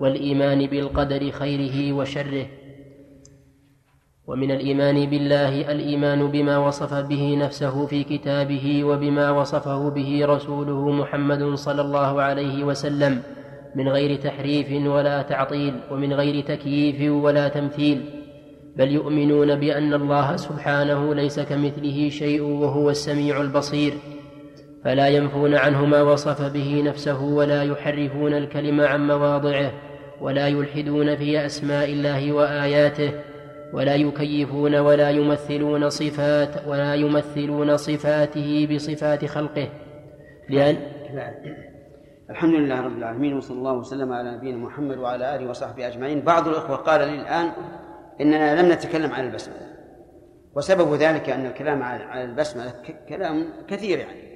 [0.00, 2.59] والإيمان بالقدر خيره وشره.
[4.30, 11.54] ومن الإيمان بالله الإيمان بما وصف به نفسه في كتابه وبما وصفه به رسوله محمد
[11.54, 13.22] صلى الله عليه وسلم
[13.74, 18.00] من غير تحريف ولا تعطيل ومن غير تكييف ولا تمثيل.
[18.76, 23.92] بل يؤمنون بأن الله سبحانه ليس كمثله شيء وهو السميع البصير.
[24.84, 29.72] فلا ينفون عنه ما وصف به نفسه ولا يحرفون الكلم عن مواضعه
[30.20, 33.12] ولا يلحدون في أسماء الله وآياته
[33.72, 39.68] ولا يكيفون ولا يمثلون صفات ولا يمثلون صفاته بصفات خلقه.
[40.48, 40.76] لأن
[42.30, 46.20] الحمد لله رب العالمين وصلى الله وسلم على نبينا محمد وعلى آله وصحبه أجمعين.
[46.20, 47.50] بعض الأخوة قال لي الآن
[48.20, 49.70] إننا لم نتكلم عن البسملة
[50.54, 52.72] وسبب ذلك أن الكلام على البسملة
[53.08, 54.30] كلام كثير يعني.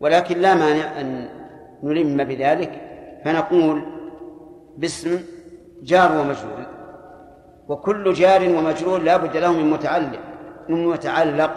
[0.00, 1.28] ولكن لا مانع أن
[1.82, 2.80] نلم بذلك
[3.24, 3.82] فنقول
[4.78, 5.20] باسم
[5.82, 6.71] جار ومجرور.
[7.68, 10.20] وكل جار ومجرور لا بد له من متعلق
[10.68, 11.52] من متعلق.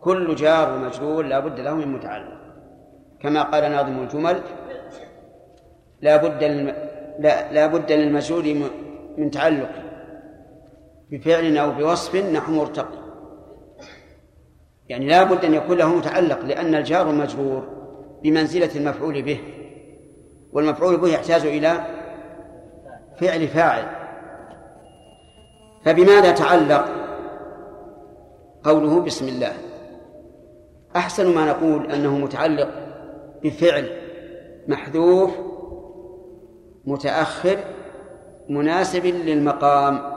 [0.00, 2.40] كل جار ومجرور لا بد له من متعلق.
[3.20, 4.40] كما قال ناظم الجمل
[6.00, 6.44] لا بد
[7.18, 8.70] لا, لا بد للمجرور
[9.18, 9.70] من تعلق.
[11.10, 12.98] بفعل أو بوصف نحو مرتقي.
[14.88, 17.68] يعني لا بد أن يكون له متعلق لأن الجار المجرور
[18.22, 19.40] بمنزلة المفعول به.
[20.52, 21.72] والمفعول به يحتاج إلى
[23.20, 24.03] فعل فاعل.
[25.84, 26.84] فبماذا تعلق
[28.64, 29.52] قوله بسم الله؟
[30.96, 32.68] أحسن ما نقول أنه متعلق
[33.42, 33.88] بفعل
[34.68, 35.30] محذوف
[36.84, 37.58] متأخر
[38.48, 40.14] مناسب للمقام.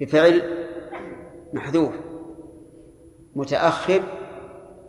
[0.00, 0.42] بفعل
[1.52, 1.92] محذوف
[3.36, 4.02] متأخر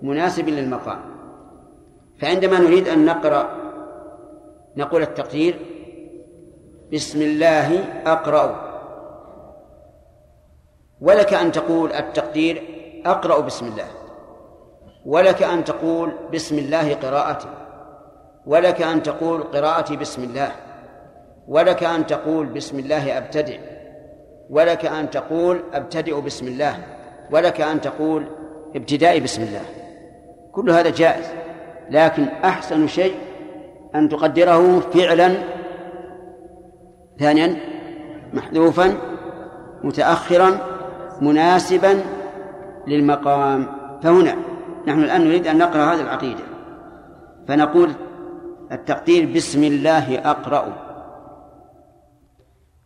[0.02, 1.00] مناسب للمقام.
[2.22, 3.50] فعندما نريد أن نقرأ
[4.78, 5.60] نقول التقدير
[6.94, 8.70] بسم الله أقرأ.
[11.02, 12.64] ولك أن تقول التقدير
[13.06, 13.88] أقرأ بسم الله.
[15.06, 17.48] ولك أن تقول بسم الله قراءتي.
[18.46, 20.52] ولك أن تقول قراءتي بسم الله.
[21.48, 23.60] ولك أن تقول بسم الله أبتدئ.
[24.50, 26.76] ولك أن تقول أبتدئ بسم الله.
[27.32, 28.26] ولك أن تقول
[28.76, 29.66] ابتدائي بسم الله.
[30.52, 31.26] كل هذا جائز.
[31.90, 33.16] لكن أحسن شيء
[33.96, 35.59] أن تقدره فعلا
[37.20, 37.56] ثانيا
[38.34, 38.94] محذوفا
[39.84, 40.58] متأخرا
[41.22, 42.02] مناسبا
[42.88, 43.68] للمقام.
[44.04, 44.36] فهنا
[44.88, 46.44] نحن الآن نريد أن نقرأ هذه العقيدة.
[47.48, 47.92] فنقول
[48.72, 50.74] التقدير بسم الله أقرأ.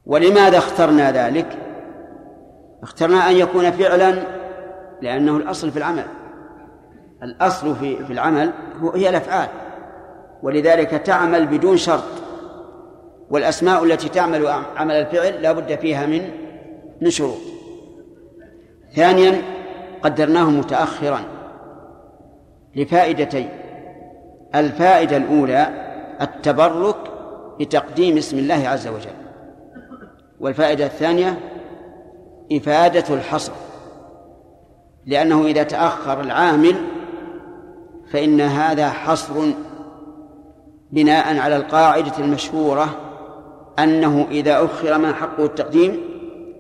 [0.06, 1.58] ولماذا اخترنا ذلك؟
[2.84, 4.16] اخترنا أن يكون فعلا
[5.02, 6.06] لأنه الأصل في العمل.
[7.24, 8.52] الأصل في العمل
[8.96, 9.48] هي الأفعال.
[10.44, 12.23] ولذلك تعمل بدون شرط.
[13.30, 16.30] والأسماء التي تعمل عمل الفعل لا بد فيها من
[17.02, 17.38] من شروط
[18.96, 19.42] ثانيا
[20.02, 21.22] قدرناه متأخرا
[22.76, 23.50] لفائدتين.
[24.56, 25.68] الفائدة الأولى
[26.22, 26.96] التبرك
[27.60, 29.16] بتقديم اسم الله عز وجل.
[30.40, 31.40] والفائدة الثانية
[32.52, 33.52] إفادة الحصر.
[35.06, 36.76] لأنه إذا تأخر العامل
[38.12, 39.34] فإن هذا حصر
[40.92, 43.03] بناء على القاعدة المشهورة
[43.80, 46.00] أنه إذا أخر ما حقه التقديم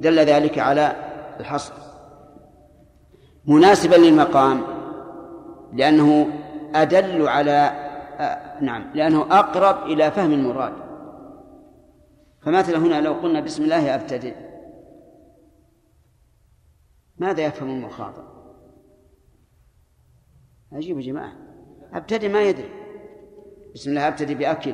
[0.01, 0.95] دل ذلك على
[1.39, 1.73] الحصر.
[3.45, 4.61] مناسبا للمقام
[5.73, 6.27] لأنه
[6.75, 7.51] أدل على
[8.19, 10.73] آه نعم لأنه أقرب إلى فهم المراد.
[12.41, 14.35] فمثلا هنا لو قلنا بسم الله أبتدئ.
[17.17, 18.23] ماذا يفهم المخاطب؟
[20.71, 21.33] عجيب يا جماعة.
[21.93, 22.69] أبتدئ ما يدري.
[23.73, 24.73] بسم الله أبتدئ بأكل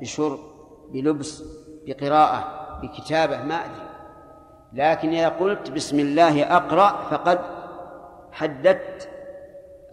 [0.00, 0.38] بشرب
[0.92, 1.59] بلبس.
[1.90, 2.44] بقراءة
[2.82, 3.90] بكتابة ما أدري.
[4.72, 7.38] لكن إذا قلت بسم الله أقرأ فقد
[8.32, 9.08] حددت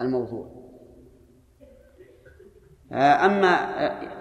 [0.01, 0.57] الموضوع.
[2.93, 3.47] أما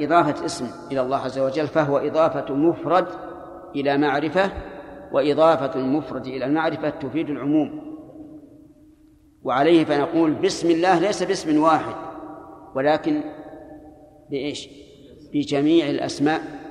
[0.01, 3.07] إضافة اسم إلى الله عز وجل فهو إضافة مفرد
[3.75, 4.51] إلى معرفة
[5.13, 7.97] وإضافة المفرد إلى المعرفة تفيد العموم.
[9.43, 11.95] وعليه فنقول بسم الله ليس باسم واحد
[12.75, 13.23] ولكن
[14.31, 14.69] بإيش؟
[15.33, 16.66] بجميع الأسماء.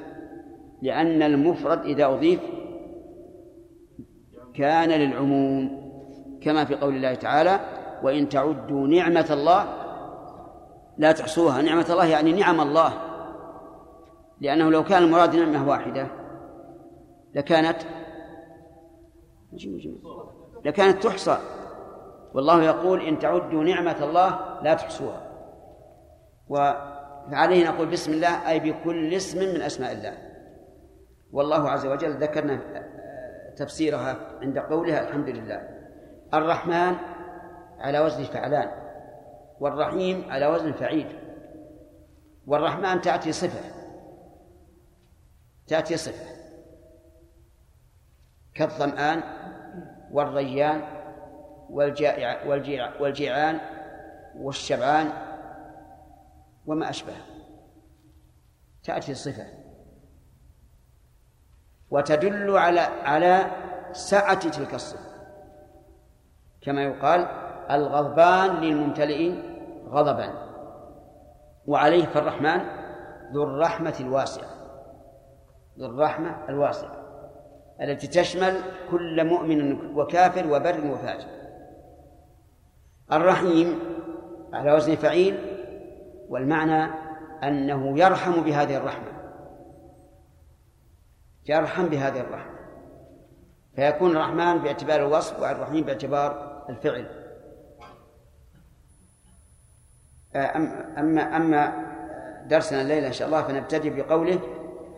[0.86, 2.40] لأن المفرد إذا أضيف
[4.54, 5.86] كان للعموم
[6.42, 7.60] كما في قول الله تعالى
[8.04, 9.66] وإن تعدوا نعمة الله
[10.98, 11.62] لا تحصوها.
[11.62, 12.94] نعمة الله يعني نعم الله
[14.42, 16.08] لأنه لو كان المراد نعمة واحدة
[17.36, 17.78] لكانت
[20.66, 21.38] لكانت تحصى.
[22.34, 25.22] والله يقول إن تعدوا نعمة الله لا تحصوها.
[26.50, 30.25] وعليه نقول بسم الله أي بكل اسم من أسماء الله.
[31.32, 32.60] والله عز وجل ذكرنا
[33.56, 35.70] تفسيرها عند قولها الحمد لله
[36.34, 36.96] الرحمن
[37.80, 38.72] على وزن فعلان
[39.60, 41.20] والرحيم على وزن فعيل.
[42.48, 43.76] والرحمن تأتي صفة
[45.68, 46.36] تأتي صفة.
[48.54, 49.24] كالظمآن
[50.12, 50.82] والريان
[51.70, 53.60] والجائع والجيع والجيعان
[54.38, 55.12] والشبعان
[56.66, 57.14] وما أشبه
[58.84, 59.65] تأتي صفة.
[61.92, 63.46] وتدل على على
[63.92, 65.16] سعة تلك الصفة.
[66.62, 67.28] كما يقال
[67.72, 69.34] الغضبان للممتلئ
[69.90, 70.34] غضبا.
[71.68, 72.62] وعليه فالرحمن
[73.34, 74.48] ذو الرحمة الواسعة.
[75.80, 76.96] ذو الرحمة الواسعة.
[77.82, 78.54] التي تشمل
[78.92, 81.28] كل مؤمن وكافر وبر وفاجر.
[83.12, 83.80] الرحيم
[84.54, 85.40] على وزن فعيل
[86.30, 86.92] والمعنى
[87.44, 89.15] أنه يرحم بهذه الرحمة.
[91.48, 92.56] يرحم بهذه الرحمة.
[93.76, 97.26] فيكون الرحمن باعتبار الوصف والرحيم باعتبار الفعل.
[100.98, 101.86] أما أما
[102.46, 104.40] درسنا الليلة إن شاء الله فنبتدي بقوله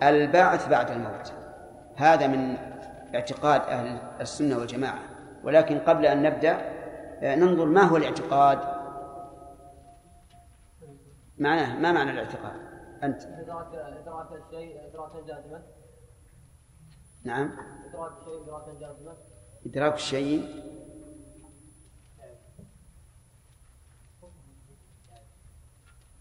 [0.03, 1.33] البعث بعد الموت.
[1.95, 2.57] هذا من
[3.15, 4.99] اعتقاد أهل السنة والجماعة.
[5.43, 6.57] ولكن قبل أن نبدأ
[7.21, 8.59] ننظر ما هو الاعتقاد.
[11.37, 12.61] معناه ما معنى الاعتقاد؟
[13.03, 13.21] أنت.
[13.23, 15.61] إدراك إدراك الشيء إدراكا جازما.
[17.27, 17.51] نعم.
[17.85, 19.17] إدراك الشيء جازما
[19.65, 20.63] إدراك الشيء.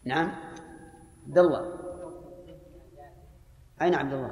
[0.05, 0.33] نعم.
[1.27, 1.75] عبد الله.
[3.83, 4.31] أين عبد الله؟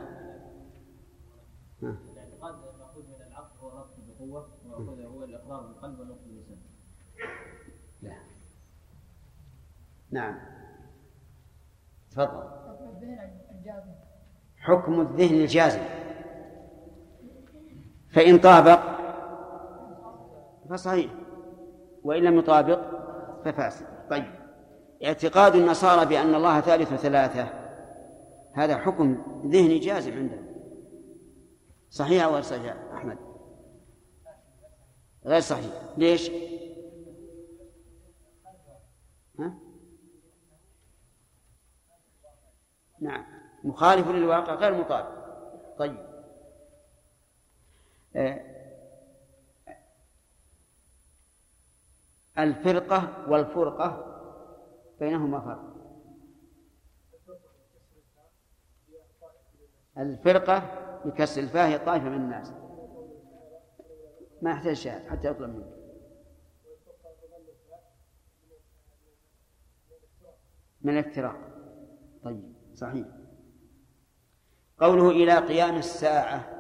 [1.82, 1.96] ها.
[2.12, 3.70] الاعتقاد مأخوذ من العقل هو
[4.08, 6.58] بقوة ومأخوذ هو الإقرار بالقلب والنطق باللسان.
[8.02, 8.16] لا.
[10.10, 10.38] نعم.
[12.10, 12.64] تفضل.
[14.56, 15.82] حكم الذهن الجازم.
[18.14, 18.80] فإن طابق
[20.70, 21.12] فصحيح
[22.04, 22.80] وإن لم يطابق
[23.44, 23.86] ففاسد.
[24.10, 24.44] طيب.
[25.04, 27.48] اعتقاد النصارى بأن الله ثالث ثلاثة
[28.52, 30.46] هذا حكم ذهني جازم عندهم.
[31.90, 33.18] صحيح أو غير صحيح أحمد؟
[35.24, 35.72] غير صحيح.
[35.96, 36.30] ليش؟
[39.38, 39.54] ها؟
[43.00, 43.24] نعم.
[43.64, 45.24] مخالف للواقع غير مطابق.
[45.78, 46.03] طيب.
[52.38, 54.10] الفرقة والفرقة
[55.00, 55.74] بينهما فرق.
[59.98, 60.58] الفرقة
[61.04, 62.52] بكسر الفاء هي طائفة من الناس.
[64.42, 65.74] ما يحتاج شاهد حتى يطلب منه
[70.82, 71.36] من الافتراق.
[72.24, 73.06] طيب صحيح.
[74.80, 76.53] قوله إلى قيام الساعة.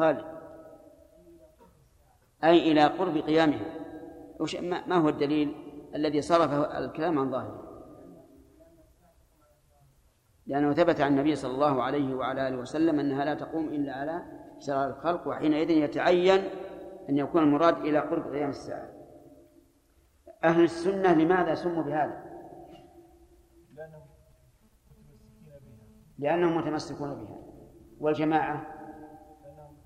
[0.00, 0.24] خالد.
[2.44, 3.66] أي إلى قرب قيامها.
[4.40, 5.54] وش ما هو الدليل
[5.94, 7.70] الذي صرف الكلام عن ظاهره؟
[10.46, 14.22] لأنه ثبت عن النبي صلى الله عليه وعلى آله وسلم أنها لا تقوم إلا على
[14.58, 16.40] شرار الخلق وحينئذ يتعين
[17.08, 18.88] أن يكون المراد إلى قرب قيام الساعة.
[20.44, 22.30] أهل السنة لماذا سموا بهذا؟
[26.18, 27.36] لأنهم متمسكون بها.
[28.00, 28.76] والجماعة
[29.44, 29.76] لأنهم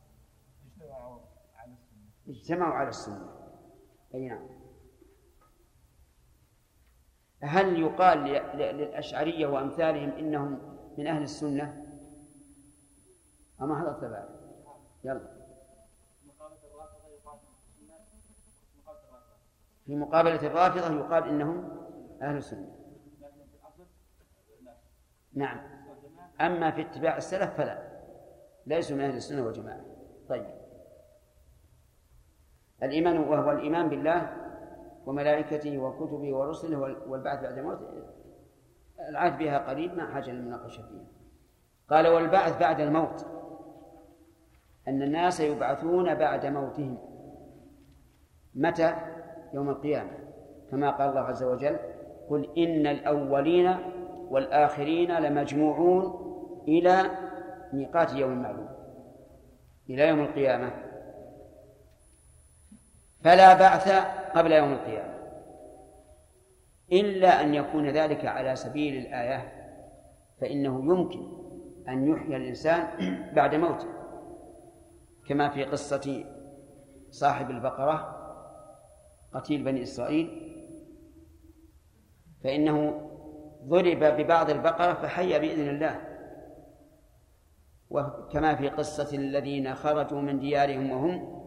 [0.66, 1.18] اجتمعوا
[1.56, 3.28] على السنة اجتمعوا على السنة.
[4.14, 4.48] أي نعم.
[7.40, 8.18] هل يقال
[8.56, 11.86] للأشعرية وأمثالهم إنهم من أهل السنة؟
[13.60, 14.24] أما هذا التبع
[15.04, 15.44] يلا.
[19.86, 21.86] في مقابلة الرافضة يقال إنهم
[22.22, 22.76] أهل السنة.
[25.32, 25.60] نعم.
[26.40, 27.94] أما في اتباع السلف فلا.
[28.66, 29.84] ليسوا من أهل السنة والجماعة.
[30.28, 30.63] طيب.
[32.82, 34.30] الإيمان وهو الإيمان بالله
[35.06, 37.78] وملائكته وكتبه ورسله وال- والبعث بعد الموت
[39.08, 41.04] العهد بها قريب ما حاجة للمناقشة فيها.
[41.90, 43.26] قال والبعث بعد الموت
[44.88, 46.98] أن الناس يبعثون بعد موتهم.
[48.54, 48.94] متى؟
[49.54, 50.10] يوم القيامة.
[50.70, 51.76] كما قال الله عز وجل
[52.30, 53.76] قل إن الأولين
[54.30, 56.24] والآخرين لمجموعون
[56.68, 57.02] إلى
[57.72, 58.68] ميقات يوم معلوم.
[59.90, 60.70] إلى يوم القيامة.
[63.24, 63.88] فلا بعث
[64.36, 65.14] قبل يوم القيامة.
[66.92, 69.52] إلا أن يكون ذلك على سبيل الآية
[70.40, 71.28] فإنه يمكن
[71.88, 72.86] أن يحيى الإنسان
[73.34, 73.88] بعد موته.
[75.28, 76.24] كما في قصة
[77.10, 78.16] صاحب البقرة
[79.34, 80.54] قتيل بني إسرائيل
[82.44, 83.00] فإنه
[83.64, 86.00] ضرب ببعض البقرة فحي بإذن الله.
[87.90, 91.44] وكما في قصة الذين خرجوا من ديارهم وهم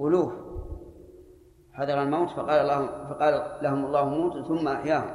[0.00, 0.45] ألوف.
[1.76, 5.10] حذر الموت فقال الله فقال لهم الله موتوا ثم أحياهم.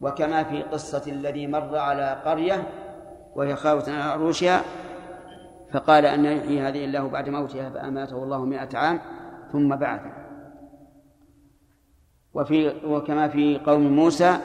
[0.00, 2.68] وكما في قصة الذي مر على قرية
[3.36, 4.62] وهي خاوية على عروشها
[5.72, 9.00] فقال أن يحيي هذه الله بعد موتها فأماته الله مئة عام
[9.52, 10.12] ثم بعثه.
[12.34, 14.38] وفي وكما في قوم موسى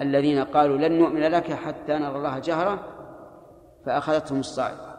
[0.00, 2.78] الذين قالوا لن نؤمن لك حتى نرى الله جهرة
[3.86, 4.96] فأخذتهم الصاعقة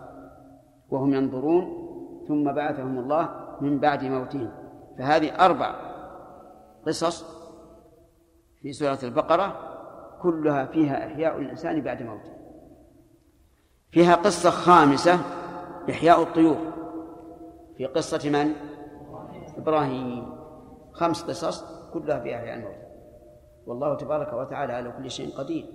[0.89, 1.87] وهم ينظرون
[2.27, 3.29] ثم بعثهم الله
[3.61, 4.66] من بعد موتهم.
[4.97, 5.75] فهذه أربع
[6.87, 7.25] قصص
[8.61, 9.59] في سورة البقرة
[10.21, 12.33] كلها فيها إحياء الإنسان بعد موته.
[13.91, 15.19] فيها قصة خامسة
[15.89, 16.57] إحياء الطيور.
[17.77, 18.53] في قصة من؟
[19.57, 20.37] إبراهيم.
[20.93, 21.63] خمس قصص
[21.93, 22.87] كلها في إحياء الموت.
[23.65, 25.65] والله تبارك وتعالى على كل شيء قدير.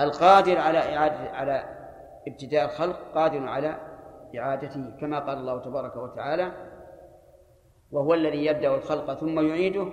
[0.00, 1.64] القادر على إعادة على
[2.28, 3.76] ابتداء الخلق قادر على
[4.38, 6.52] إعادته كما قال الله تبارك وتعالى
[7.94, 9.86] وهو الذي يبدأ الخلق ثم يعيده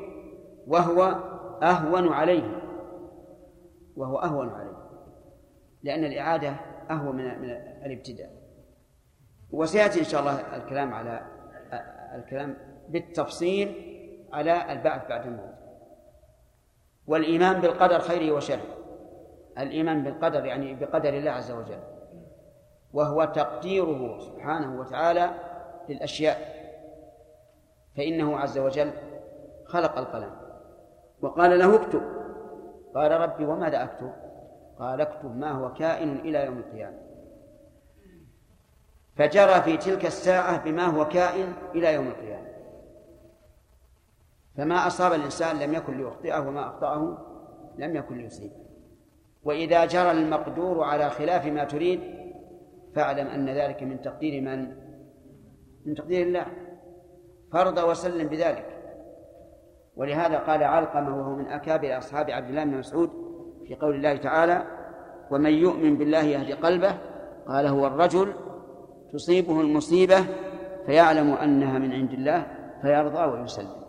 [0.68, 1.02] وهو
[1.64, 2.62] أهون عليه.
[3.96, 4.78] وهو أهون عليه.
[5.84, 6.56] لأن الإعادة
[6.92, 7.50] أهون من من
[7.86, 8.30] الابتداء.
[9.52, 11.22] وسيأتي إن شاء الله الكلام على
[12.16, 12.58] الكلام
[12.90, 13.76] بالتفصيل
[14.34, 15.56] على البعث بعد الموت.
[17.08, 18.78] والإيمان بالقدر خيره وشره.
[19.58, 21.80] الإيمان بالقدر يعني بقدر الله عز وجل.
[22.94, 25.32] وهو تقديره سبحانه وتعالى
[25.90, 26.61] للأشياء.
[27.98, 28.92] فإنه عز وجل
[29.66, 30.32] خلق القلم.
[31.22, 32.02] وقال له اكتب.
[32.96, 34.12] قال ربي وماذا أكتب؟
[34.80, 36.98] قال اكتب ما هو كائن إلى يوم القيامة.
[39.16, 42.48] فجرى في تلك الساعة بما هو كائن إلى يوم القيامة.
[44.58, 47.18] فما أصاب الإنسان لم يكن ليخطئه وما أخطأه
[47.78, 48.56] لم يكن ليصيبه.
[49.44, 52.02] وإذا جرى المقدور على خلاف ما تريد
[52.96, 54.76] فاعلم أن ذلك من تقدير من؟
[55.86, 56.46] من تقدير الله.
[57.54, 58.78] فرض وسلم بذلك.
[59.96, 63.10] ولهذا قال علقمة وهو من أكابر أصحاب عبد الله بن مسعود
[63.68, 64.68] في قول الله تعالى
[65.32, 66.98] ومن يؤمن بالله يهدي قلبه
[67.48, 68.34] قال هو الرجل
[69.14, 70.26] تصيبه المصيبة
[70.86, 72.48] فيعلم أنها من عند الله
[72.82, 73.82] فيرضى ويسلم.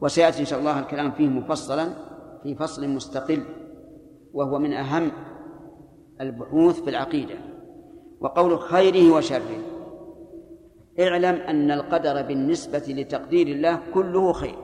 [0.00, 1.88] وسيأتي إن شاء الله الكلام فيه مفصلا
[2.42, 3.44] في فصل مستقل
[4.32, 5.10] وهو من أهم
[6.20, 7.34] البحوث في العقيدة
[8.20, 9.63] وقول خيره وشره.
[11.00, 14.58] اعلم أن القدر بالنسبة لتقدير الله كله خير.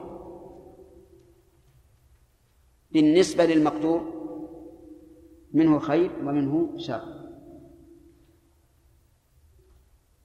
[2.91, 4.01] بالنسبة للمقدور
[5.53, 7.03] منه خير ومنه شر.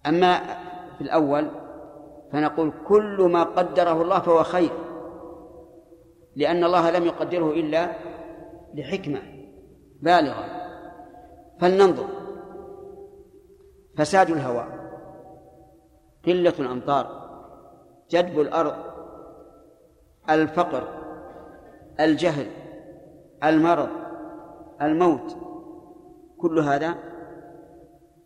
[0.06, 0.38] أما
[0.98, 1.50] في الأول
[2.32, 4.70] فنقول كل ما قدره الله فهو خير
[6.36, 7.96] لأن الله لم يقدره إلا
[8.74, 9.22] لحكمة
[10.02, 10.46] بالغة.
[11.60, 12.08] فلننظر.
[13.96, 14.75] فساد الهواء
[16.26, 17.26] قلة الأمطار
[18.10, 18.74] جدب الأرض
[20.30, 20.88] الفقر
[22.00, 22.46] الجهل
[23.44, 23.88] المرض
[24.82, 25.36] الموت
[26.38, 26.94] كل هذا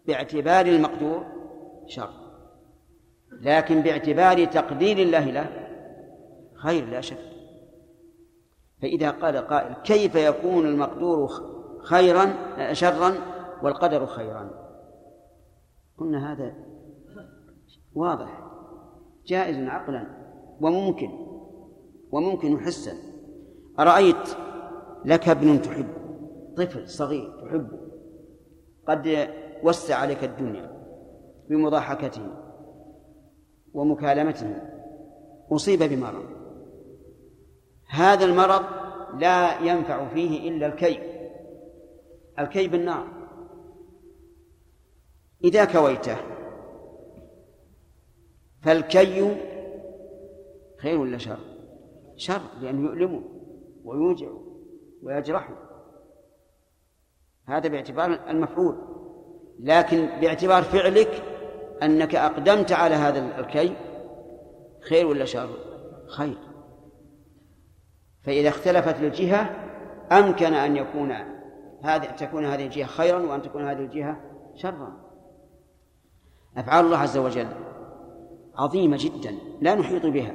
[0.07, 1.25] باعتبار المقدور
[1.87, 2.11] شر.
[3.41, 5.47] لكن باعتبار تقدير الله له
[6.55, 7.31] خير لا شك.
[8.83, 11.31] فإذا قال قائل كيف يكون المقدور
[11.83, 12.33] خيرا
[12.73, 13.15] شرا
[13.63, 14.51] والقدر خيرا؟
[15.99, 16.55] قلنا هذا
[18.01, 18.51] واضح.
[19.27, 20.07] جائز عقلا
[20.61, 21.11] وممكن
[22.13, 22.93] وممكن حسا.
[23.79, 24.29] أرأيت
[25.05, 25.89] لك ابن تحب
[26.57, 27.79] طفل صغير تحبه
[28.89, 29.29] قد
[29.63, 30.71] وسع عليك الدنيا
[31.49, 32.27] بمضاحكته
[33.75, 34.57] ومكالمته
[35.53, 36.25] أصيب بمرض.
[37.89, 38.63] هذا المرض
[39.19, 40.99] لا ينفع فيه إلا الكي
[42.39, 43.07] الكي بالنار
[45.45, 46.17] إذا كويته
[48.63, 49.37] فالكي
[50.83, 51.39] خير ولا شر؟
[52.17, 53.23] شر لأنه يؤلمه
[53.85, 54.41] ويوجعه
[55.03, 55.55] ويجرحه
[57.47, 58.77] هذا باعتبار المفعول.
[59.61, 61.23] لكن باعتبار فعلك
[61.83, 63.77] أنك أقدمت على هذا الكي
[64.89, 65.49] خير ولا شر؟
[66.17, 66.39] خير.
[68.23, 69.51] فإذا اختلفت الجهة
[70.13, 71.13] أمكن أن يكون
[71.83, 74.21] هذه تكون هذه الجهة خيرا وأن تكون هذه الجهة
[74.55, 75.11] شرا.
[76.57, 77.49] أفعال الله عز وجل.
[78.61, 80.35] عظيمة جدا لا نحيط بها.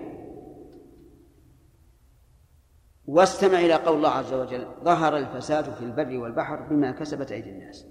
[3.06, 7.86] واستمع إلى قول الله عز وجل ظهر الفساد في البر والبحر بما كسبت أيدي الناس.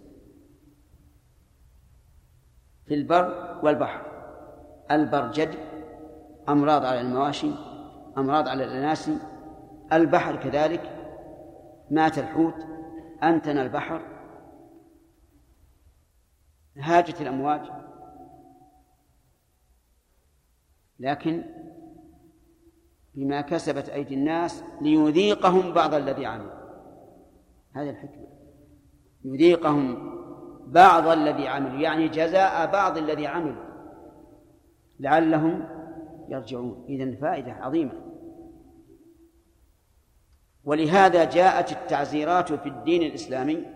[2.86, 4.06] في البر والبحر
[4.90, 5.54] البرجد
[6.48, 7.50] أمراض على المواشي
[8.18, 9.18] أمراض على الأناسي
[9.92, 10.82] البحر كذلك
[11.90, 12.54] مات الحوت
[13.22, 14.02] أنتن البحر.
[16.76, 17.83] هاجت الأمواج.
[21.00, 21.44] لكن
[23.14, 26.64] بما كسبت أيدي الناس ليذيقهم بعض الذي عملوا
[27.72, 28.26] هذه الحكمة.
[29.24, 30.14] يذيقهم
[30.66, 33.64] بعض الذي عملوا يعني جزاء بعض الذي عملوا.
[35.00, 35.68] لعلهم
[36.28, 36.84] يرجعون.
[36.88, 37.92] إذن فائدة عظيمة.
[40.64, 43.66] ولهذا جاءت التعزيرات في الدين الإسلامي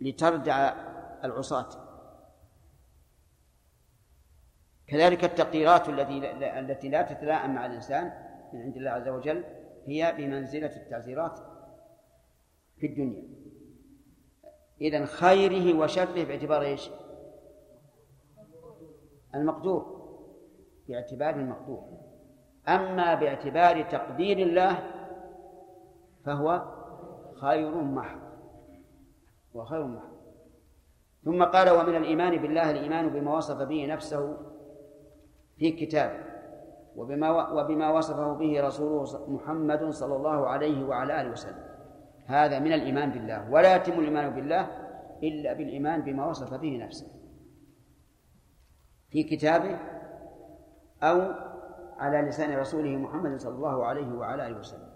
[0.00, 0.72] لتردع
[1.24, 1.89] العصاة.
[4.90, 8.12] كذلك التقديرات التي التي لا تتلائم مع الإنسان
[8.52, 9.44] من عند الله عز وجل
[9.86, 11.38] هي بمنزلة التعزيرات
[12.76, 13.22] في الدنيا.
[14.80, 16.90] إذا خيره وشره باعتبار إيش؟
[19.34, 20.00] المقدور.
[20.88, 21.84] باعتبار المقدور.
[22.68, 24.78] أما باعتبار تقدير الله
[26.24, 26.64] فهو
[27.40, 28.20] خير محض.
[29.54, 30.10] وخير محض.
[31.24, 34.49] ثم قال ومن الإيمان بالله الإيمان بما وصف به نفسه
[35.60, 36.24] في كتابه
[36.96, 41.64] وبما وبما وصفه به رسوله محمد صلى الله عليه وعلى آله وسلم.
[42.26, 43.50] هذا من الإيمان بالله.
[43.50, 44.64] ولا يتم الإيمان بالله
[45.22, 47.06] إلا بالإيمان بما وصف به نفسه.
[49.10, 49.78] في كتابه
[51.02, 51.32] أو
[51.98, 54.90] على لسان رسوله محمد صلى الله عليه وعلى آله وسلم.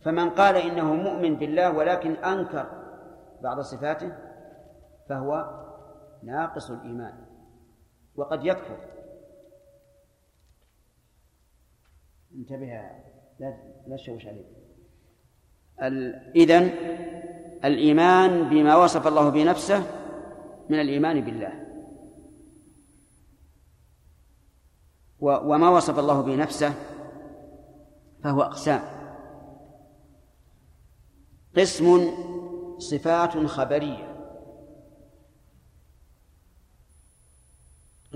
[0.00, 2.66] فمن قال إنه مؤمن بالله ولكن أنكر
[3.42, 4.12] بعض صفاته
[5.08, 5.30] فهو
[6.22, 7.27] ناقص الإيمان.
[8.18, 8.78] وقد يكفر.
[12.34, 12.66] انتبه
[13.40, 14.44] لا لا تشوش عليه
[16.36, 16.70] إذن
[17.64, 19.82] الإيمان بما وصف الله بنفسه
[20.68, 21.68] من الإيمان بالله.
[25.20, 26.74] وما وصف الله بنفسه
[28.24, 28.82] فهو أقسام.
[31.56, 32.10] قسم
[32.78, 34.07] صفات خبرية.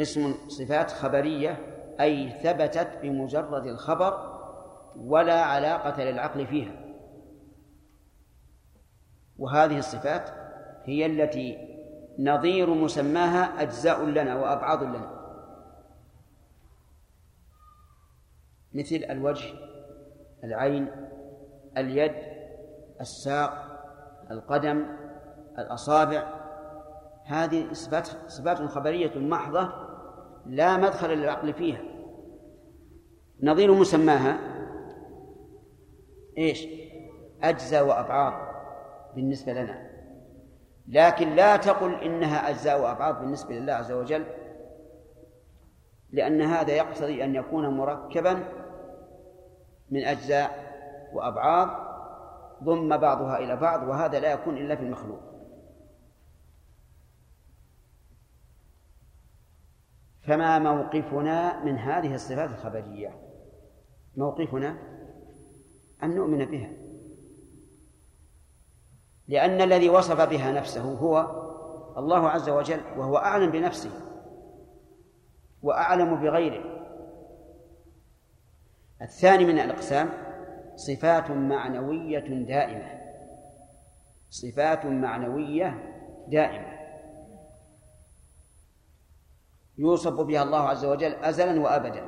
[0.02, 1.58] قسم صفات خبرية
[2.00, 4.42] أي ثبتت بمجرد الخبر
[4.96, 6.72] ولا علاقة للعقل فيها.
[9.38, 10.30] وهذه الصفات
[10.84, 11.58] هي التي
[12.18, 15.10] نظير مسماها أجزاء لنا وأبعاض لنا.
[18.74, 19.54] مثل الوجه
[20.44, 20.88] العين
[21.78, 22.14] اليد
[23.00, 23.52] الساق
[24.30, 24.86] القدم
[25.58, 26.42] الأصابع.
[27.24, 29.81] هذه صفات صفات خبرية محضة
[30.46, 31.80] لا مدخل للعقل فيها.
[33.42, 34.38] نظير مسماها
[36.38, 36.66] إيش؟
[37.42, 38.32] أجزاء وأبعاض
[39.14, 39.92] بالنسبة لنا.
[40.88, 44.24] لكن لا تقل إنها أجزاء وأبعاض بالنسبة لله عز وجل
[46.12, 48.44] لأن هذا يقتضي أن يكون مركبا
[49.90, 50.72] من أجزاء
[51.12, 51.68] وأبعاض
[52.62, 55.31] ضم بعضها إلى بعض وهذا لا يكون إلا في المخلوق.
[60.22, 63.10] فما موقفنا من هذه الصفات الخبرية.
[64.16, 64.78] موقفنا
[66.02, 66.70] أن نؤمن بها.
[69.28, 71.42] لأن الذي وصف بها نفسه هو
[71.96, 73.90] الله عز وجل وهو أعلم بنفسه
[75.62, 76.64] وأعلم بغيره.
[79.02, 80.08] الثاني من الأقسام
[80.76, 83.00] صفات معنوية دائمة.
[84.30, 85.78] صفات معنوية
[86.28, 86.81] دائمة.
[89.78, 92.02] يوصف بها الله عز وجل أزلا وأبدا.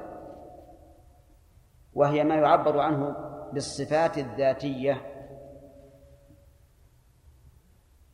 [1.95, 3.17] وهي ما يعبر عنه
[3.53, 5.11] بالصفات الذاتية.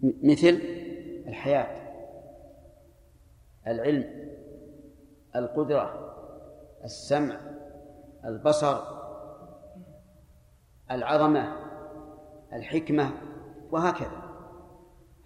[0.03, 0.61] مثل
[1.27, 1.91] الحياة
[3.67, 4.31] العلم
[5.37, 6.15] القدرة
[6.85, 7.41] السمع
[8.25, 8.81] البصر
[10.91, 11.57] العظمة
[12.53, 13.11] الحكمة
[13.71, 14.23] وهكذا.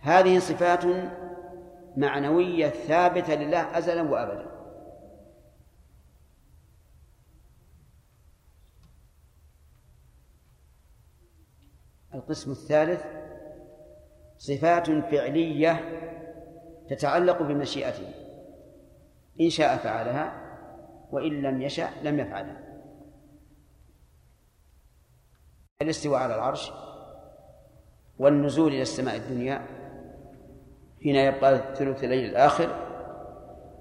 [0.01, 0.85] هذه صفات
[1.97, 4.55] معنوية ثابتة لله أزلا وأبدا.
[12.15, 13.05] القسم الثالث
[14.39, 16.01] صفات فعلية
[16.91, 18.15] تتعلق بمشيئته.
[19.41, 20.45] إن شاء فعلها
[21.11, 22.65] وإن لم يشأ لم يفعلها.
[25.83, 26.73] الاستواء على العرش
[28.19, 29.84] والنزول إلى السماء الدنيا
[31.05, 32.68] حين يبقى ثلث الليل الآخر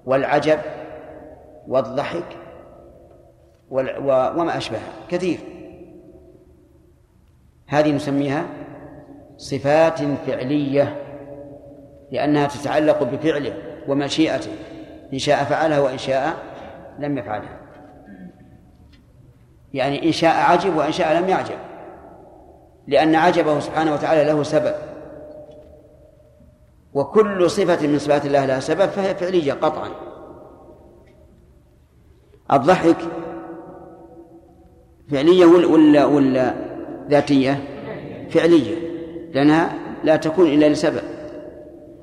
[0.04, 0.58] والعجب
[1.68, 2.36] والضحك
[3.70, 4.92] وما أشبهها.
[5.08, 5.38] كثير.
[7.66, 8.46] هذه نسميها
[9.36, 10.96] صفات فعلية
[12.10, 13.54] لأنها تتعلق بفعله
[13.88, 14.52] ومشيئته.
[15.12, 16.34] إن شاء فعلها وإن شاء
[16.98, 17.60] لم يفعلها.
[19.74, 21.58] يعني إن شاء عجب وإن شاء لم يعجب
[22.86, 24.93] لأن عجبه سبحانه وتعالى له سبب.
[26.94, 29.88] وكل صفة من صفات الله لها سبب فهي فعلية قطعا.
[32.52, 32.96] الضحك
[35.10, 36.54] فعلية ولا ولا
[37.08, 37.64] ذاتية
[38.30, 38.76] فعلية
[39.34, 41.02] لأنها لا تكون إلا لسبب.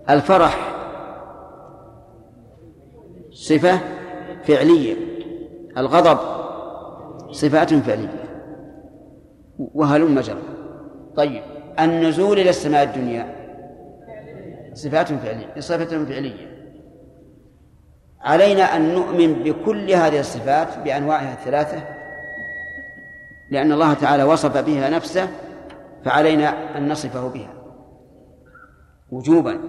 [0.09, 0.77] الفرح
[3.31, 3.79] صفة
[4.43, 4.95] فعلية
[5.77, 6.17] الغضب
[7.31, 8.23] صفات فعلية
[9.59, 10.41] وهلم جرى.
[11.15, 11.41] طيب
[11.79, 13.40] النزول إلى السماء الدنيا
[14.73, 16.51] صفات فعلية صفة فعلية.
[18.21, 21.83] علينا أن نؤمن بكل هذه الصفات بأنواعها الثلاثة
[23.51, 25.27] لأن الله تعالى وصف بها نفسه
[26.05, 27.53] فعلينا أن نصفه بها.
[29.11, 29.59] وجوبا.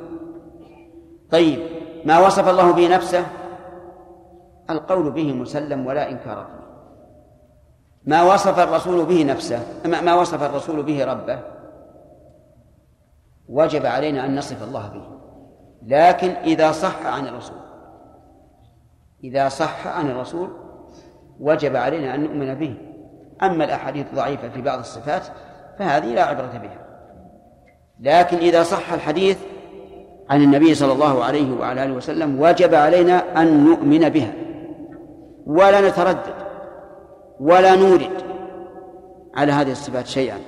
[1.30, 1.60] طيب
[2.04, 3.26] ما وصف الله به نفسه؟
[4.70, 6.62] القول به مسلم ولا إنكار فيه.
[8.04, 11.38] ما وصف الرسول به نفسه؟ ما وصف الرسول به ربه؟
[13.52, 15.02] وجب علينا أن نصف الله به.
[15.86, 17.56] لكن إذا صح عن الرسول
[19.24, 20.50] إذا صح عن الرسول
[21.40, 22.74] وجب علينا أن نؤمن به.
[23.42, 25.22] أما الأحاديث الضعيفة في بعض الصفات
[25.78, 26.86] فهذه لا عبرة بها.
[28.00, 29.38] لكن إذا صح الحديث
[30.30, 34.32] عن النبي صلى الله عليه وعلى آله وسلم وجب علينا أن نؤمن بها.
[35.46, 36.34] ولا نتردد
[37.40, 38.22] ولا نورد
[39.34, 40.38] على هذه الصفات شيئا.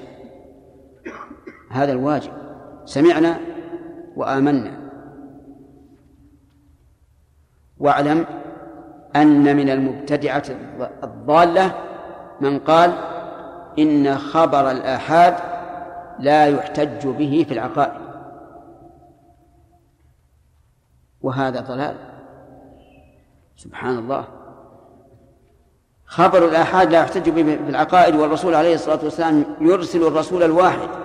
[1.71, 2.44] هذا الواجب.
[2.85, 3.41] سمعنا
[4.17, 4.85] وآمنا.
[7.79, 8.27] واعلم
[9.17, 10.43] أن من المبتدعة
[11.05, 11.75] الضالة
[12.41, 12.93] من قال
[13.79, 15.37] إن خبر الآحاد
[16.19, 18.01] لا يحتج به في العقائد.
[21.23, 21.97] وهذا ضلال.
[23.57, 24.25] سبحان الله.
[26.07, 31.04] خبر الآحاد لا يحتج به في العقائد والرسول عليه الصلاة والسلام يرسل الرسول الواحد.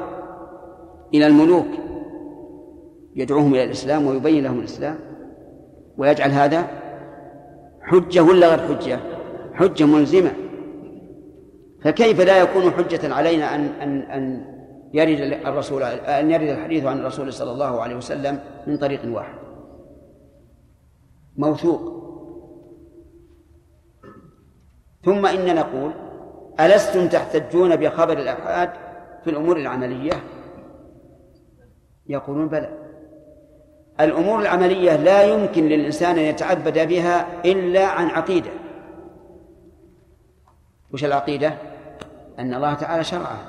[1.13, 1.67] إلى الملوك
[3.15, 4.99] يدعوهم إلى الإسلام ويبين لهم الإسلام.
[5.97, 6.67] ويجعل هذا
[7.81, 8.99] حجة ولا غير حجة؟
[9.53, 10.31] حجة ملزمة.
[11.83, 14.45] فكيف لا يكون حجة علينا أن أن أن
[14.93, 19.39] يرد الرسول أن يرد الحديث عن الرسول صلى الله عليه وسلم من طريق واحد؟
[21.37, 21.99] موثوق.
[25.05, 25.91] ثم إن نقول
[26.59, 28.69] ألستم تحتجون بخبر الآحاد
[29.23, 30.13] في الأمور العملية؟
[32.09, 32.69] يقولون بلى.
[33.99, 38.49] الأمور العملية لا يمكن للإنسان أن يتعبد بها إلا عن عقيدة.
[40.93, 41.53] وش العقيدة؟
[42.39, 43.45] أن الله تعالى شرعها.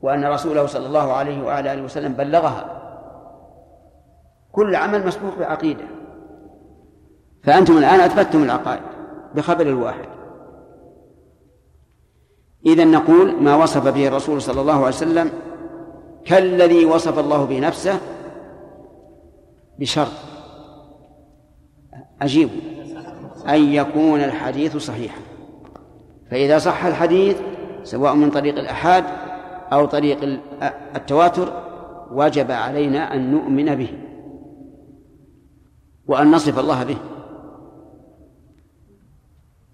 [0.00, 2.80] وأن رسوله صلى الله عليه وعلى آله وسلم بلغها.
[4.52, 5.84] كل عمل مسبوق بعقيدة.
[7.42, 8.82] فأنتم الآن أثبتتم العقائد
[9.34, 10.08] بخبر الواحد.
[12.66, 15.30] إذا نقول ما وصف به الرسول صلى الله عليه وسلم
[16.24, 18.00] كالذي وصف الله به نفسه
[19.78, 20.12] بشرط.
[22.22, 22.48] أجيب
[23.48, 25.20] أن يكون الحديث صحيحا.
[26.30, 27.40] فإذا صح الحديث
[27.82, 29.04] سواء من طريق الأحاد
[29.72, 30.40] أو طريق
[30.96, 31.62] التواتر
[32.10, 33.88] وجب علينا أن نؤمن به
[36.06, 36.96] وأن نصف الله به.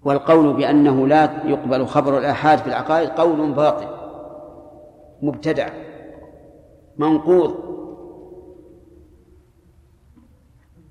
[0.03, 3.87] والقول بأنه لا يقبل خبر الآحاد في العقائد قول باطل
[5.21, 5.69] مبتدع.
[6.97, 7.55] منقوض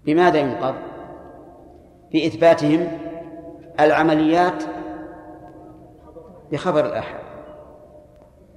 [0.04, 0.74] بماذا ينقض؟
[2.12, 2.88] بإثباتهم
[3.80, 4.62] العمليات
[6.52, 7.20] بخبر الآحاد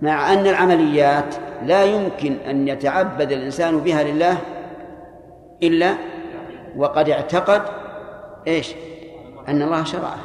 [0.01, 4.37] مع أن العمليات لا يمكن أن يتعبد الإنسان بها لله
[5.63, 5.93] إلا
[6.77, 7.61] وقد اعتقد
[8.47, 8.75] إيش؟
[9.47, 10.17] أن الله شرعه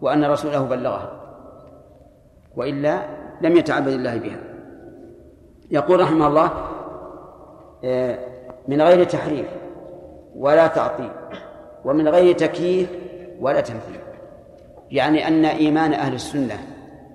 [0.00, 1.20] وأن رسوله بلغه
[2.56, 3.02] وإلا
[3.40, 4.49] لم يتعبد الله بها
[5.70, 6.50] يقول رحمه الله
[7.84, 8.18] آه،
[8.68, 9.46] من غير تحريف
[10.36, 11.10] ولا تعطيل
[11.84, 12.88] ومن غير تكييف
[13.40, 14.00] ولا تمثيل.
[14.90, 16.58] يعني أن إيمان أهل السنة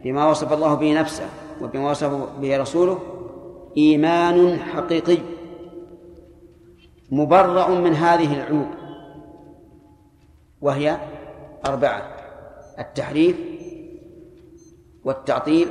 [0.04, 1.26] بما وصف الله به نفسه
[1.62, 3.00] وبما وصف به رسوله
[3.78, 5.18] إيمان حقيقي
[7.12, 8.68] مبرأ من هذه العيوب
[10.62, 10.98] وهي
[11.66, 12.02] أربعة
[12.80, 13.36] التحريف
[15.06, 15.68] والتعطيل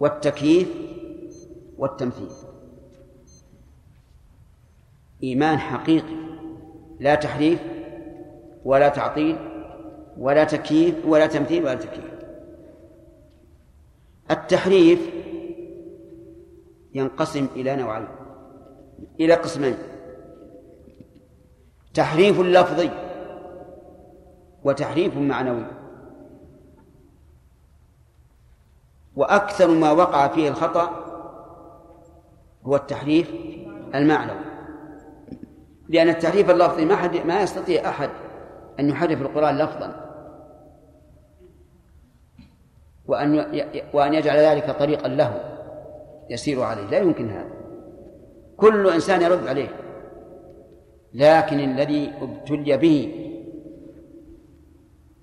[0.00, 0.85] والتكييف
[1.78, 2.28] والتمثيل.
[5.22, 6.16] إيمان حقيقي
[7.00, 7.60] لا تحريف
[8.64, 9.36] ولا تعطيل
[10.18, 12.10] ولا تكييف ولا تمثيل ولا تكييف.
[14.30, 15.00] التحريف
[16.94, 18.08] ينقسم إلى نوعين
[19.20, 19.76] إلى قسمين.
[21.94, 22.90] تحريف لفظي
[24.64, 25.64] وتحريف معنوي.
[29.16, 31.05] وأكثر ما وقع فيه الخطأ
[32.66, 33.30] هو التحريف
[33.94, 34.44] المعنوي.
[35.88, 38.10] لأن التحريف اللفظي ما حد ما يستطيع أحد
[38.80, 40.06] أن يحرف القرآن لفظا.
[43.06, 43.44] وأن
[43.94, 45.40] وأن يجعل ذلك طريقا له
[46.30, 46.86] يسير عليه.
[46.90, 47.50] لا يمكن هذا.
[48.56, 49.68] كل إنسان يرد عليه.
[51.14, 53.22] لكن الذي ابتلي به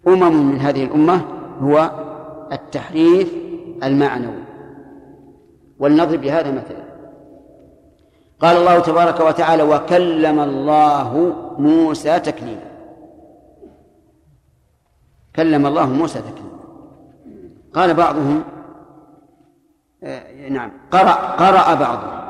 [0.07, 1.21] أمم من هذه الأمة
[1.59, 1.91] هو
[2.51, 3.33] التحريف
[3.83, 4.43] المعنوي.
[5.79, 6.82] ولنضرب بهذا مثلا.
[8.43, 12.71] قال الله تبارك وتعالى وكلم الله موسى تكليما.
[15.35, 16.59] كلم الله موسى تكليما.
[17.73, 18.43] قال بعضهم
[20.03, 22.23] آه نعم قرأ قرأ بعضهم.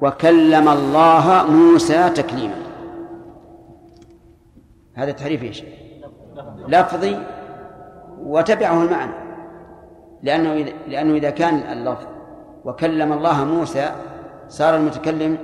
[0.00, 2.62] وكلم الله موسى تكليما.
[4.94, 5.62] هذا تحريف إيش؟
[6.68, 7.16] لفظي
[8.22, 9.12] وتبعه المعنى.
[10.22, 12.06] لأنه لأنه إذا كان اللفظ
[12.64, 13.90] وكلم الله موسى
[14.50, 15.38] صار المتكلم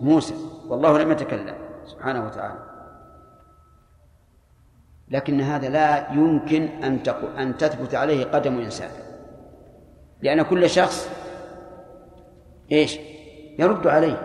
[0.00, 0.34] موسى
[0.68, 1.54] والله لم يتكلم
[1.84, 2.58] سبحانه وتعالى.
[5.08, 7.00] لكن هذا لا يمكن أن
[7.38, 8.90] أن تثبت عليه قدم إنسان
[10.22, 11.10] لأن كل شخص
[12.72, 12.98] إيش؟
[13.58, 14.22] يرد عليه.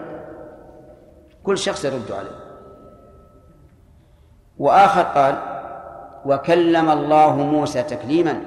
[1.44, 2.42] كل شخص يرد عليه.
[4.58, 5.38] وآخر قال
[6.26, 8.42] وكلم الله موسى تكليما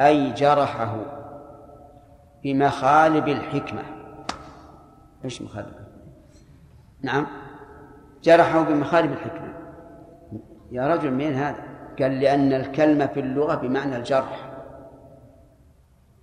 [0.00, 0.96] أي جرحه
[2.44, 3.97] بمخالب الحكمة.
[5.24, 5.88] إيش مخالب
[7.02, 7.26] نعم.
[8.22, 9.54] جرحه بمخالب الحكمة.
[10.72, 11.64] يا رجل من هذا؟
[12.00, 14.50] قال لأن الكلمة في اللغة بمعنى الجرح.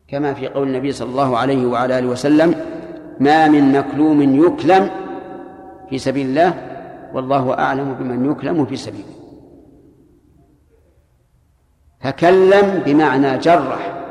[0.08, 2.56] كما في قول النبي صلى الله عليه وعلى آله وسلم
[3.20, 4.90] ما من مكلوم يكلم
[5.90, 6.54] في سبيل الله
[7.14, 9.16] والله أعلم بمن يكلم في سبيله.
[12.02, 14.02] تكلم بمعنى جرح.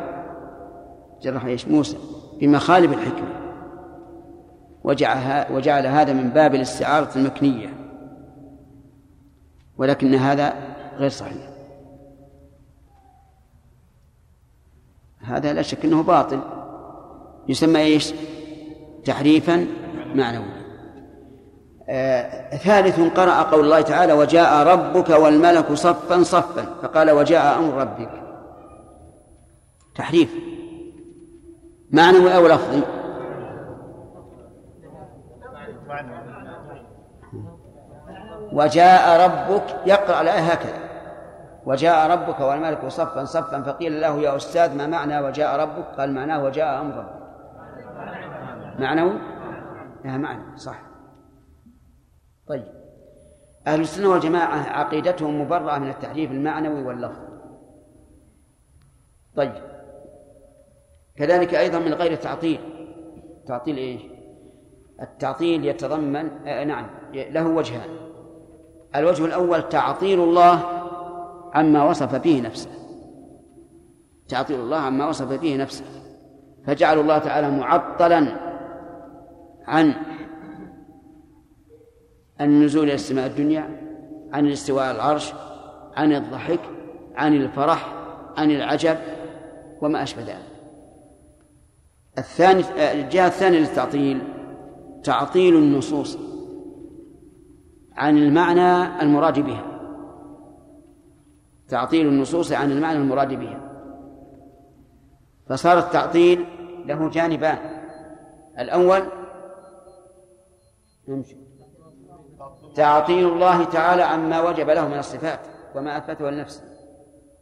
[1.23, 1.97] جرح إيش؟ موسى.
[2.41, 3.44] بمخالب الحكمة.
[4.85, 7.69] وجعل, هذا من باب الاستعارة المكنية.
[9.79, 10.55] ولكن هذا
[10.97, 11.49] غير صحيح.
[15.21, 16.41] هذا لا شك إنه باطل.
[17.49, 18.15] يسمى إيش؟
[19.05, 19.67] تحريفا
[20.15, 20.65] معنويا.
[21.89, 26.67] آه ثالث قرأ قول الله تعالى وجاء ربك والملك صفا صفا.
[26.83, 28.11] فقال وجاء أمر ربك.
[29.95, 30.35] تحريف.
[31.91, 32.83] معنوي أو لفظي
[38.55, 40.79] وجاء ربك يقرأ الآية هكذا.
[41.67, 46.45] وجاء ربك والملك صفا صفا فقيل له يا أستاذ ما معنى وجاء ربك؟ قال معناه
[46.45, 47.25] وجاء أمر ربك.
[48.79, 49.19] معنوي
[50.05, 50.83] لا معنى صح.
[52.49, 52.65] طيب.
[53.67, 57.21] أهل السنة والجماعة عقيدتهم مبرأة من التحريف المعنوي واللفظ.
[59.37, 59.53] طيب.
[61.17, 62.61] كذلك أيضا من غير تعطيل.
[63.47, 64.03] تعطيل إيش؟
[65.03, 68.04] التعطيل يتضمن آه نعم له وجهان.
[68.97, 70.63] الوجه الأول تعطيل الله
[71.55, 72.71] عما وصف به نفسه.
[74.29, 75.85] تعطيل الله عما وصف به نفسه.
[76.67, 78.27] فجعل الله تعالى معطلا
[79.67, 79.95] عن
[82.41, 83.81] النزول إلى السماء الدنيا
[84.33, 85.33] عن الاستواء على العرش
[85.97, 86.61] عن الضحك
[87.15, 87.95] عن الفرح
[88.37, 88.97] عن العجب
[89.83, 90.55] وما أشبه ذلك.
[92.19, 92.63] الثاني
[92.93, 94.23] الجهة الثانية للتعطيل
[95.05, 96.19] تعطيل النصوص.
[97.97, 99.65] عن المعنى المراد بها.
[101.69, 103.61] تعطيل النصوص عن المعنى المراد بها.
[105.49, 106.47] فصار التعطيل
[106.87, 107.59] له جانبان.
[108.59, 109.03] الأول
[112.75, 115.41] تعطيل الله تعالى عما وجب له من الصفات
[115.75, 116.63] وما أثبته لنفسه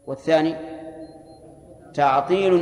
[0.06, 0.56] والثاني
[1.94, 2.54] تعطيل